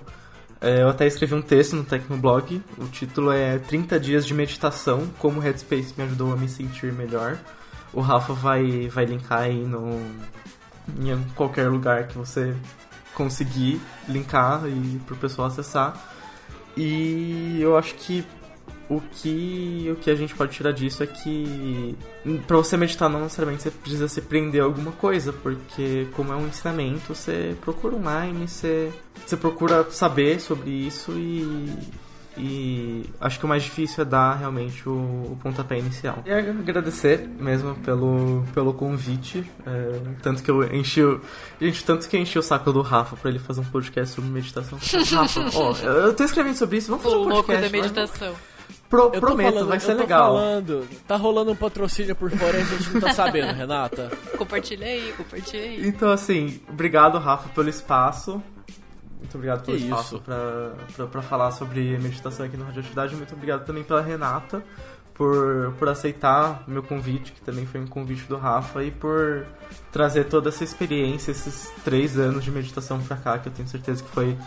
É, 0.60 0.82
eu 0.82 0.90
até 0.90 1.06
escrevi 1.06 1.36
um 1.36 1.42
texto 1.42 1.76
no 1.76 1.84
Tecnoblog, 1.84 2.60
o 2.80 2.88
título 2.88 3.32
é 3.32 3.60
30 3.60 4.00
dias 4.00 4.26
de 4.26 4.34
meditação, 4.34 5.08
como 5.20 5.38
o 5.38 5.40
Headspace 5.40 5.94
me 5.96 6.06
ajudou 6.06 6.34
a 6.34 6.36
me 6.36 6.50
sentir 6.50 6.92
melhor. 6.92 7.38
O 7.94 8.02
Rafa 8.02 8.34
vai, 8.34 8.88
vai 8.90 9.06
linkar 9.06 9.42
aí 9.42 9.64
no, 9.64 10.02
em 11.00 11.24
qualquer 11.36 11.70
lugar 11.70 12.08
que 12.08 12.18
você 12.18 12.56
conseguir 13.14 13.80
linkar 14.08 14.64
e 14.68 15.00
pro 15.06 15.16
pessoal 15.16 15.48
acessar. 15.48 15.94
E 16.76 17.60
eu 17.62 17.78
acho 17.78 17.94
que 17.96 18.26
o 18.90 19.02
que, 19.02 19.90
o 19.92 19.96
que 19.98 20.10
a 20.10 20.16
gente 20.16 20.34
pode 20.34 20.54
tirar 20.54 20.72
disso 20.72 21.04
é 21.04 21.08
que 21.08 21.96
pra 22.48 22.58
você 22.58 22.78
meditar 22.78 23.10
não 23.10 23.22
necessariamente 23.22 23.64
você 23.64 23.72
precisa 23.72 24.08
se 24.08 24.22
prender 24.22 24.62
a 24.62 24.66
alguma 24.66 24.92
coisa, 24.94 25.34
porque 25.34 26.08
como 26.14 26.32
é 26.32 26.36
um 26.36 26.48
ensinamento, 26.48 27.14
você 27.14 27.56
procura 27.62 27.96
online, 27.96 28.48
você, 28.48 28.92
você 29.26 29.36
procura 29.36 29.86
saber 29.92 30.40
sobre 30.40 30.70
isso 30.70 31.12
e, 31.12 31.70
e 32.38 33.04
acho 33.20 33.40
que 33.40 33.46
o 33.46 33.48
mais 33.50 33.64
difícil 33.64 34.04
é 34.04 34.06
dar 34.06 34.36
realmente 34.36 34.88
o, 34.88 34.94
o 34.94 35.38
pontapé 35.42 35.80
inicial. 35.80 36.24
E 36.26 36.32
agradecer 36.32 37.28
mesmo 37.28 37.76
pelo, 37.76 38.46
pelo 38.54 38.74
convite, 38.74 39.44
é, 39.66 40.00
tanto 40.22 40.42
que 40.44 40.50
eu 40.52 40.64
enchi 40.74 41.02
o, 41.04 41.20
gente, 41.60 41.84
tanto 41.84 42.08
que 42.08 42.16
eu 42.16 42.22
enchi 42.22 42.38
o 42.40 42.44
saco 42.44 42.72
do 42.72 42.82
Rafa 42.82 43.16
pra 43.18 43.30
ele 43.30 43.40
fazer 43.40 43.62
um 43.62 43.66
podcast 43.66 44.16
sobre 44.16 44.30
meditação. 44.30 44.78
Rafa, 45.12 45.50
ó, 45.56 45.76
eu 45.78 46.14
tô 46.16 46.24
escrevendo 46.24 46.56
sobre 46.56 46.78
isso, 46.78 46.90
vamos 46.90 47.06
O 47.06 47.10
fazer 47.10 47.22
um 47.22 47.28
louco 47.28 47.48
podcast. 47.48 47.64
da 47.64 47.70
vai- 47.70 47.82
meditação. 47.82 48.34
Pro, 48.90 49.04
Eu 49.06 49.12
tô 49.12 49.20
prometo, 49.20 49.54
falando, 49.54 49.68
vai 49.68 49.78
eu 49.78 49.82
ser 49.82 49.96
tô 49.96 50.02
legal. 50.02 50.34
falando. 50.34 50.88
Tá 51.08 51.16
rolando 51.18 51.52
um 51.52 51.56
patrocínio 51.56 52.16
por 52.16 52.32
fora 52.32 52.58
e 52.58 52.62
a 52.62 52.64
gente 52.64 52.90
não 52.94 53.02
tá 53.02 53.14
sabendo, 53.14 53.52
Renata. 53.56 54.10
Compartilha 54.38 54.86
aí, 54.88 55.14
compartilha 55.18 55.64
aí. 55.64 55.88
Então, 55.88 56.10
assim, 56.10 56.62
obrigado, 56.70 57.18
Rafa, 57.18 57.50
pelo 57.50 57.68
espaço. 57.70 58.42
Muito 59.20 59.36
obrigado 59.36 59.66
pelo 59.66 59.78
Que 59.78 59.84
espaço 59.84 60.16
isso. 60.16 60.24
pra, 60.24 60.72
pra, 60.96 61.08
pra 61.08 61.22
falar 61.22 61.52
sobre 61.52 61.98
meditação 61.98 62.46
aqui 62.46 62.56
no 62.56 62.64
Radioatividade. 62.64 63.16
Muito 63.16 63.34
obrigado 63.34 63.66
também 63.66 63.84
pela 63.84 64.02
Renata 64.02 64.64
por, 65.14 65.74
por 65.80 65.90
aceitar 65.90 66.64
o 66.68 66.72
meu 66.72 66.84
convite, 66.84 67.32
que 67.34 67.42
também 67.42 67.66
foi 67.66 67.82
um 67.82 67.88
convite 67.88 68.24
do 68.26 68.38
Rafa, 68.38 68.84
e 68.84 68.92
por 68.92 69.46
trazer 69.92 70.26
toda 70.26 70.50
essa 70.50 70.64
experiência, 70.64 71.32
esses 71.32 71.72
três 71.84 72.18
anos 72.20 72.44
de 72.44 72.52
meditação 72.52 73.02
pra 73.02 73.18
cá, 73.18 73.40
que 73.40 73.50
eu 73.50 73.52
tenho 73.52 73.68
certeza 73.68 74.04
que 74.04 74.10
foi 74.12 74.38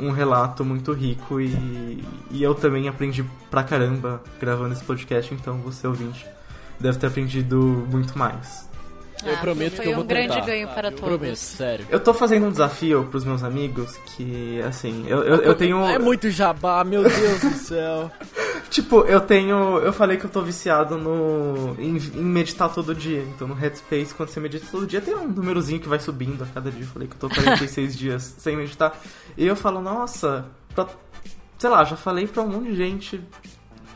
um 0.00 0.10
relato 0.10 0.64
muito 0.64 0.92
rico 0.92 1.40
e, 1.40 2.02
e 2.30 2.42
eu 2.42 2.54
também 2.54 2.88
aprendi 2.88 3.24
pra 3.50 3.62
caramba 3.62 4.22
gravando 4.40 4.72
esse 4.72 4.84
podcast, 4.84 5.32
então 5.34 5.58
você 5.58 5.86
ouvinte 5.86 6.26
deve 6.80 6.98
ter 6.98 7.08
aprendido 7.08 7.58
muito 7.90 8.18
mais. 8.18 8.69
Eu 9.24 9.34
Ah, 9.34 9.36
prometo 9.38 9.76
foi 9.76 9.84
que 9.84 9.90
eu 9.90 9.94
vou 9.96 10.04
um 10.04 10.06
grande 10.06 10.28
tentar. 10.34 10.46
ganho 10.46 10.68
para 10.68 10.88
Eu 10.88 10.92
todos. 10.96 11.16
prometo, 11.18 11.36
sério. 11.36 11.86
Eu 11.90 12.00
tô 12.00 12.14
fazendo 12.14 12.46
um 12.46 12.50
desafio 12.50 13.04
pros 13.10 13.24
meus 13.24 13.42
amigos 13.42 13.96
que, 14.16 14.60
assim, 14.62 15.04
eu, 15.06 15.22
eu, 15.22 15.36
eu 15.42 15.54
tenho. 15.54 15.84
É 15.84 15.98
muito 15.98 16.30
jabá, 16.30 16.82
meu 16.84 17.02
Deus 17.02 17.40
do 17.40 17.50
céu. 17.54 18.10
Tipo, 18.70 19.00
eu 19.00 19.20
tenho. 19.20 19.78
Eu 19.78 19.92
falei 19.92 20.16
que 20.16 20.24
eu 20.26 20.30
tô 20.30 20.42
viciado 20.42 20.96
no. 20.96 21.74
Em, 21.76 21.96
em 21.96 22.22
meditar 22.24 22.72
todo 22.72 22.94
dia. 22.94 23.20
Então 23.22 23.48
no 23.48 23.54
Headspace, 23.54 24.14
quando 24.14 24.28
você 24.28 24.38
medita 24.38 24.64
todo 24.70 24.86
dia, 24.86 25.00
tem 25.00 25.12
um 25.14 25.26
númerozinho 25.26 25.80
que 25.80 25.88
vai 25.88 25.98
subindo 25.98 26.44
a 26.44 26.46
cada 26.46 26.70
dia. 26.70 26.82
Eu 26.84 26.86
falei 26.86 27.08
que 27.08 27.14
eu 27.14 27.18
tô 27.18 27.28
46 27.28 27.96
dias 27.98 28.34
sem 28.38 28.56
meditar. 28.56 28.96
E 29.36 29.44
eu 29.44 29.56
falo, 29.56 29.80
nossa, 29.80 30.44
pra- 30.72 30.86
sei 31.58 31.68
lá, 31.68 31.82
já 31.84 31.96
falei 31.96 32.28
pra 32.28 32.42
um 32.44 32.48
monte 32.48 32.70
de 32.70 32.76
gente. 32.76 33.20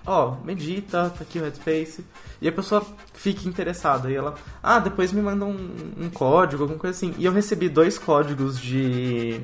Ó, 0.04 0.36
medita, 0.44 1.08
tá 1.16 1.22
aqui 1.22 1.38
o 1.38 1.42
Headspace. 1.44 2.04
E 2.44 2.48
a 2.48 2.52
pessoa 2.52 2.86
fica 3.14 3.48
interessada. 3.48 4.10
E 4.10 4.14
ela, 4.14 4.34
ah, 4.62 4.78
depois 4.78 5.10
me 5.12 5.22
manda 5.22 5.46
um, 5.46 5.94
um 5.98 6.10
código, 6.10 6.64
alguma 6.64 6.78
coisa 6.78 6.94
assim. 6.94 7.14
E 7.16 7.24
eu 7.24 7.32
recebi 7.32 7.70
dois 7.70 7.98
códigos 7.98 8.60
de. 8.60 9.40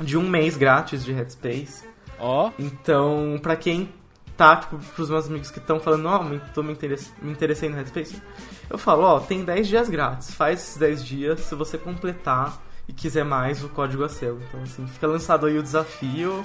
de 0.00 0.16
um 0.16 0.30
mês 0.30 0.56
grátis 0.56 1.04
de 1.04 1.10
Headspace. 1.12 1.82
Ó, 2.20 2.52
Então, 2.56 3.36
pra 3.42 3.56
quem 3.56 3.88
tá, 4.36 4.54
tipo, 4.58 4.78
pros 4.94 5.10
meus 5.10 5.26
amigos 5.26 5.50
que 5.50 5.58
estão 5.58 5.80
falando, 5.80 6.06
ó, 6.06 6.22
me, 6.22 6.40
tô 6.54 6.62
me, 6.62 6.72
interess 6.72 7.12
me 7.20 7.32
interessei 7.32 7.68
no 7.68 7.74
Headspace, 7.74 8.22
eu 8.70 8.78
falo, 8.78 9.02
ó, 9.02 9.18
tem 9.18 9.44
10 9.44 9.66
dias 9.66 9.88
grátis, 9.90 10.30
faz 10.32 10.60
esses 10.60 10.76
10 10.76 11.04
dias, 11.04 11.40
se 11.40 11.54
você 11.56 11.76
completar 11.76 12.62
e 12.86 12.92
quiser 12.92 13.24
mais, 13.24 13.64
o 13.64 13.68
código 13.68 14.04
é 14.04 14.08
seu. 14.08 14.40
Então, 14.48 14.62
assim, 14.62 14.86
fica 14.86 15.06
lançado 15.06 15.46
aí 15.46 15.58
o 15.58 15.62
desafio, 15.62 16.44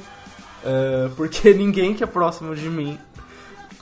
eh, 0.64 1.10
porque 1.16 1.54
ninguém 1.56 1.94
que 1.94 2.04
é 2.04 2.08
próximo 2.08 2.56
de 2.56 2.70
mim 2.70 2.98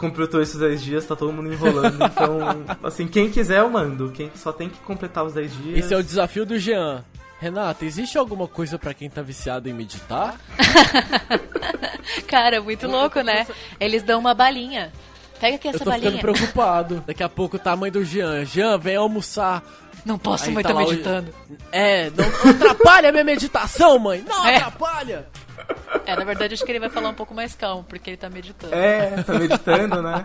completou 0.04 0.42
esses 0.42 0.60
10 0.60 0.82
dias, 0.84 1.06
tá 1.06 1.16
todo 1.16 1.32
mundo 1.32 1.52
enrolando, 1.52 1.98
então, 2.04 2.40
assim, 2.84 3.08
quem 3.08 3.30
quiser 3.32 3.60
eu 3.60 3.70
mando, 3.70 4.12
quem 4.12 4.30
só 4.36 4.52
tem 4.52 4.70
que 4.70 4.78
completar 4.80 5.24
os 5.24 5.34
10 5.34 5.58
dias. 5.64 5.80
esse 5.86 5.94
é 5.94 5.98
o 5.98 6.04
desafio 6.04 6.46
do 6.46 6.58
Jean. 6.60 7.04
Renata, 7.40 7.84
existe 7.84 8.18
alguma 8.18 8.48
coisa 8.48 8.78
pra 8.80 8.94
quem 8.94 9.10
tá 9.10 9.22
viciado 9.22 9.68
em 9.70 9.74
meditar? 9.74 10.36
Cara, 12.28 12.62
muito 12.62 12.88
louco, 12.88 13.22
né? 13.22 13.46
Eles 13.80 14.04
dão 14.04 14.20
uma 14.20 14.34
balinha. 14.34 14.92
Pega 15.40 15.56
aqui 15.58 15.68
Eu 15.68 15.72
essa 15.72 15.84
tô 15.84 15.92
ficando 15.92 16.04
balinha. 16.04 16.22
preocupado. 16.22 17.04
Daqui 17.08 17.22
a 17.24 17.30
pouco 17.30 17.60
tá 17.60 17.74
a 17.74 17.76
mãe 17.76 17.92
do 17.92 18.04
Jean. 18.06 18.46
Jean, 18.46 18.78
vem 18.78 18.96
almoçar. 18.96 19.62
Não 20.06 20.18
posso, 20.18 20.46
Aí 20.46 20.52
mãe, 20.54 20.64
tá 20.64 20.70
tô 20.70 20.76
lá 20.76 20.86
o- 20.86 20.90
meditando. 20.90 21.34
É, 21.72 22.10
não, 22.12 22.26
não 22.46 22.52
atrapalha 22.52 23.10
a 23.10 23.12
minha 23.12 23.24
meditação, 23.24 24.00
mãe. 24.00 24.24
Não 24.28 24.46
É. 24.48 24.58
atrapalha. 24.58 25.28
É, 26.06 26.16
na 26.16 26.24
verdade, 26.26 26.54
acho 26.54 26.66
que 26.66 26.72
ele 26.72 26.80
vai 26.80 26.90
falar 26.90 27.10
um 27.10 27.14
pouco 27.14 27.34
mais 27.34 27.56
calmo, 27.56 27.84
porque 27.84 28.10
ele 28.10 28.18
tá 28.18 28.30
meditando. 28.30 28.74
É, 28.76 29.24
tá 29.24 29.34
meditando, 29.34 30.02
né? 30.02 30.24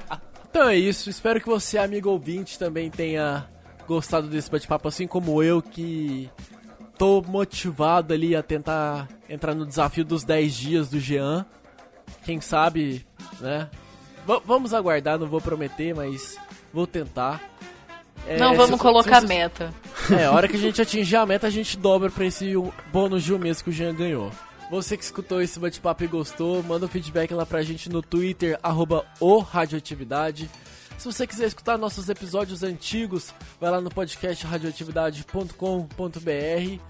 Então 0.50 0.68
é 0.68 0.76
isso. 0.76 1.08
Espero 1.08 1.40
que 1.40 1.46
você, 1.46 1.78
amigo 1.78 2.10
ouvinte, 2.10 2.58
também 2.58 2.90
tenha 2.90 3.46
gostado 3.86 4.26
desse 4.28 4.50
bate-papo, 4.50 4.88
assim 4.88 5.06
como 5.06 5.42
eu, 5.42 5.62
que 5.62 6.28
tô 6.98 7.22
motivado 7.22 8.12
ali 8.12 8.34
a 8.34 8.42
tentar 8.42 9.06
entrar 9.28 9.54
no 9.54 9.64
desafio 9.64 10.04
dos 10.04 10.24
10 10.24 10.54
dias 10.54 10.88
do 10.88 10.98
Jean. 10.98 11.46
Quem 12.24 12.40
sabe, 12.40 13.06
né? 13.40 13.68
V- 14.26 14.42
vamos 14.44 14.74
aguardar, 14.74 15.18
não 15.18 15.28
vou 15.28 15.40
prometer, 15.40 15.94
mas 15.94 16.36
vou 16.72 16.86
tentar. 16.86 17.40
É, 18.26 18.36
Não 18.36 18.50
se- 18.50 18.56
vamos 18.56 18.76
se 18.76 18.82
colocar 18.82 19.20
você- 19.20 19.26
meta. 19.28 19.72
É, 20.10 20.24
a 20.24 20.32
hora 20.32 20.48
que 20.48 20.56
a 20.56 20.58
gente 20.58 20.82
atingir 20.82 21.16
a 21.16 21.24
meta, 21.24 21.46
a 21.46 21.50
gente 21.50 21.78
dobra 21.78 22.10
pra 22.10 22.24
esse 22.26 22.52
bônus 22.92 23.22
de 23.22 23.32
um 23.32 23.38
mês 23.38 23.62
que 23.62 23.70
o 23.70 23.72
Jean 23.72 23.94
ganhou. 23.94 24.30
Você 24.70 24.96
que 24.96 25.04
escutou 25.04 25.40
esse 25.40 25.58
bate-papo 25.58 26.04
e 26.04 26.06
gostou, 26.06 26.62
manda 26.62 26.86
um 26.86 26.88
feedback 26.88 27.32
lá 27.32 27.46
pra 27.46 27.62
gente 27.62 27.88
no 27.88 28.02
Twitter, 28.02 28.58
arroba 28.62 29.04
o 29.18 29.38
Radioatividade. 29.38 30.50
Se 30.98 31.10
você 31.10 31.26
quiser 31.26 31.46
escutar 31.46 31.78
nossos 31.78 32.08
episódios 32.08 32.62
antigos, 32.62 33.32
vai 33.60 33.70
lá 33.70 33.80
no 33.80 33.88
podcast 33.88 34.44
radioatividade.com.br. 34.44 36.80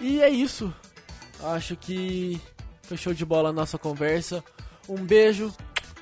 E 0.00 0.22
é 0.22 0.30
isso. 0.30 0.72
Acho 1.42 1.76
que 1.76 2.40
foi 2.82 2.96
show 2.96 3.12
de 3.12 3.24
bola 3.24 3.50
a 3.50 3.52
nossa 3.52 3.76
conversa. 3.76 4.42
Um 4.88 5.04
beijo, 5.04 5.52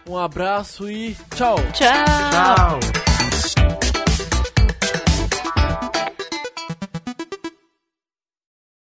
um 0.06 0.16
abraço 0.16 0.90
e 0.90 1.16
tchau! 1.34 1.56
Tchau! 1.72 2.04
Tchau! 2.30 3.13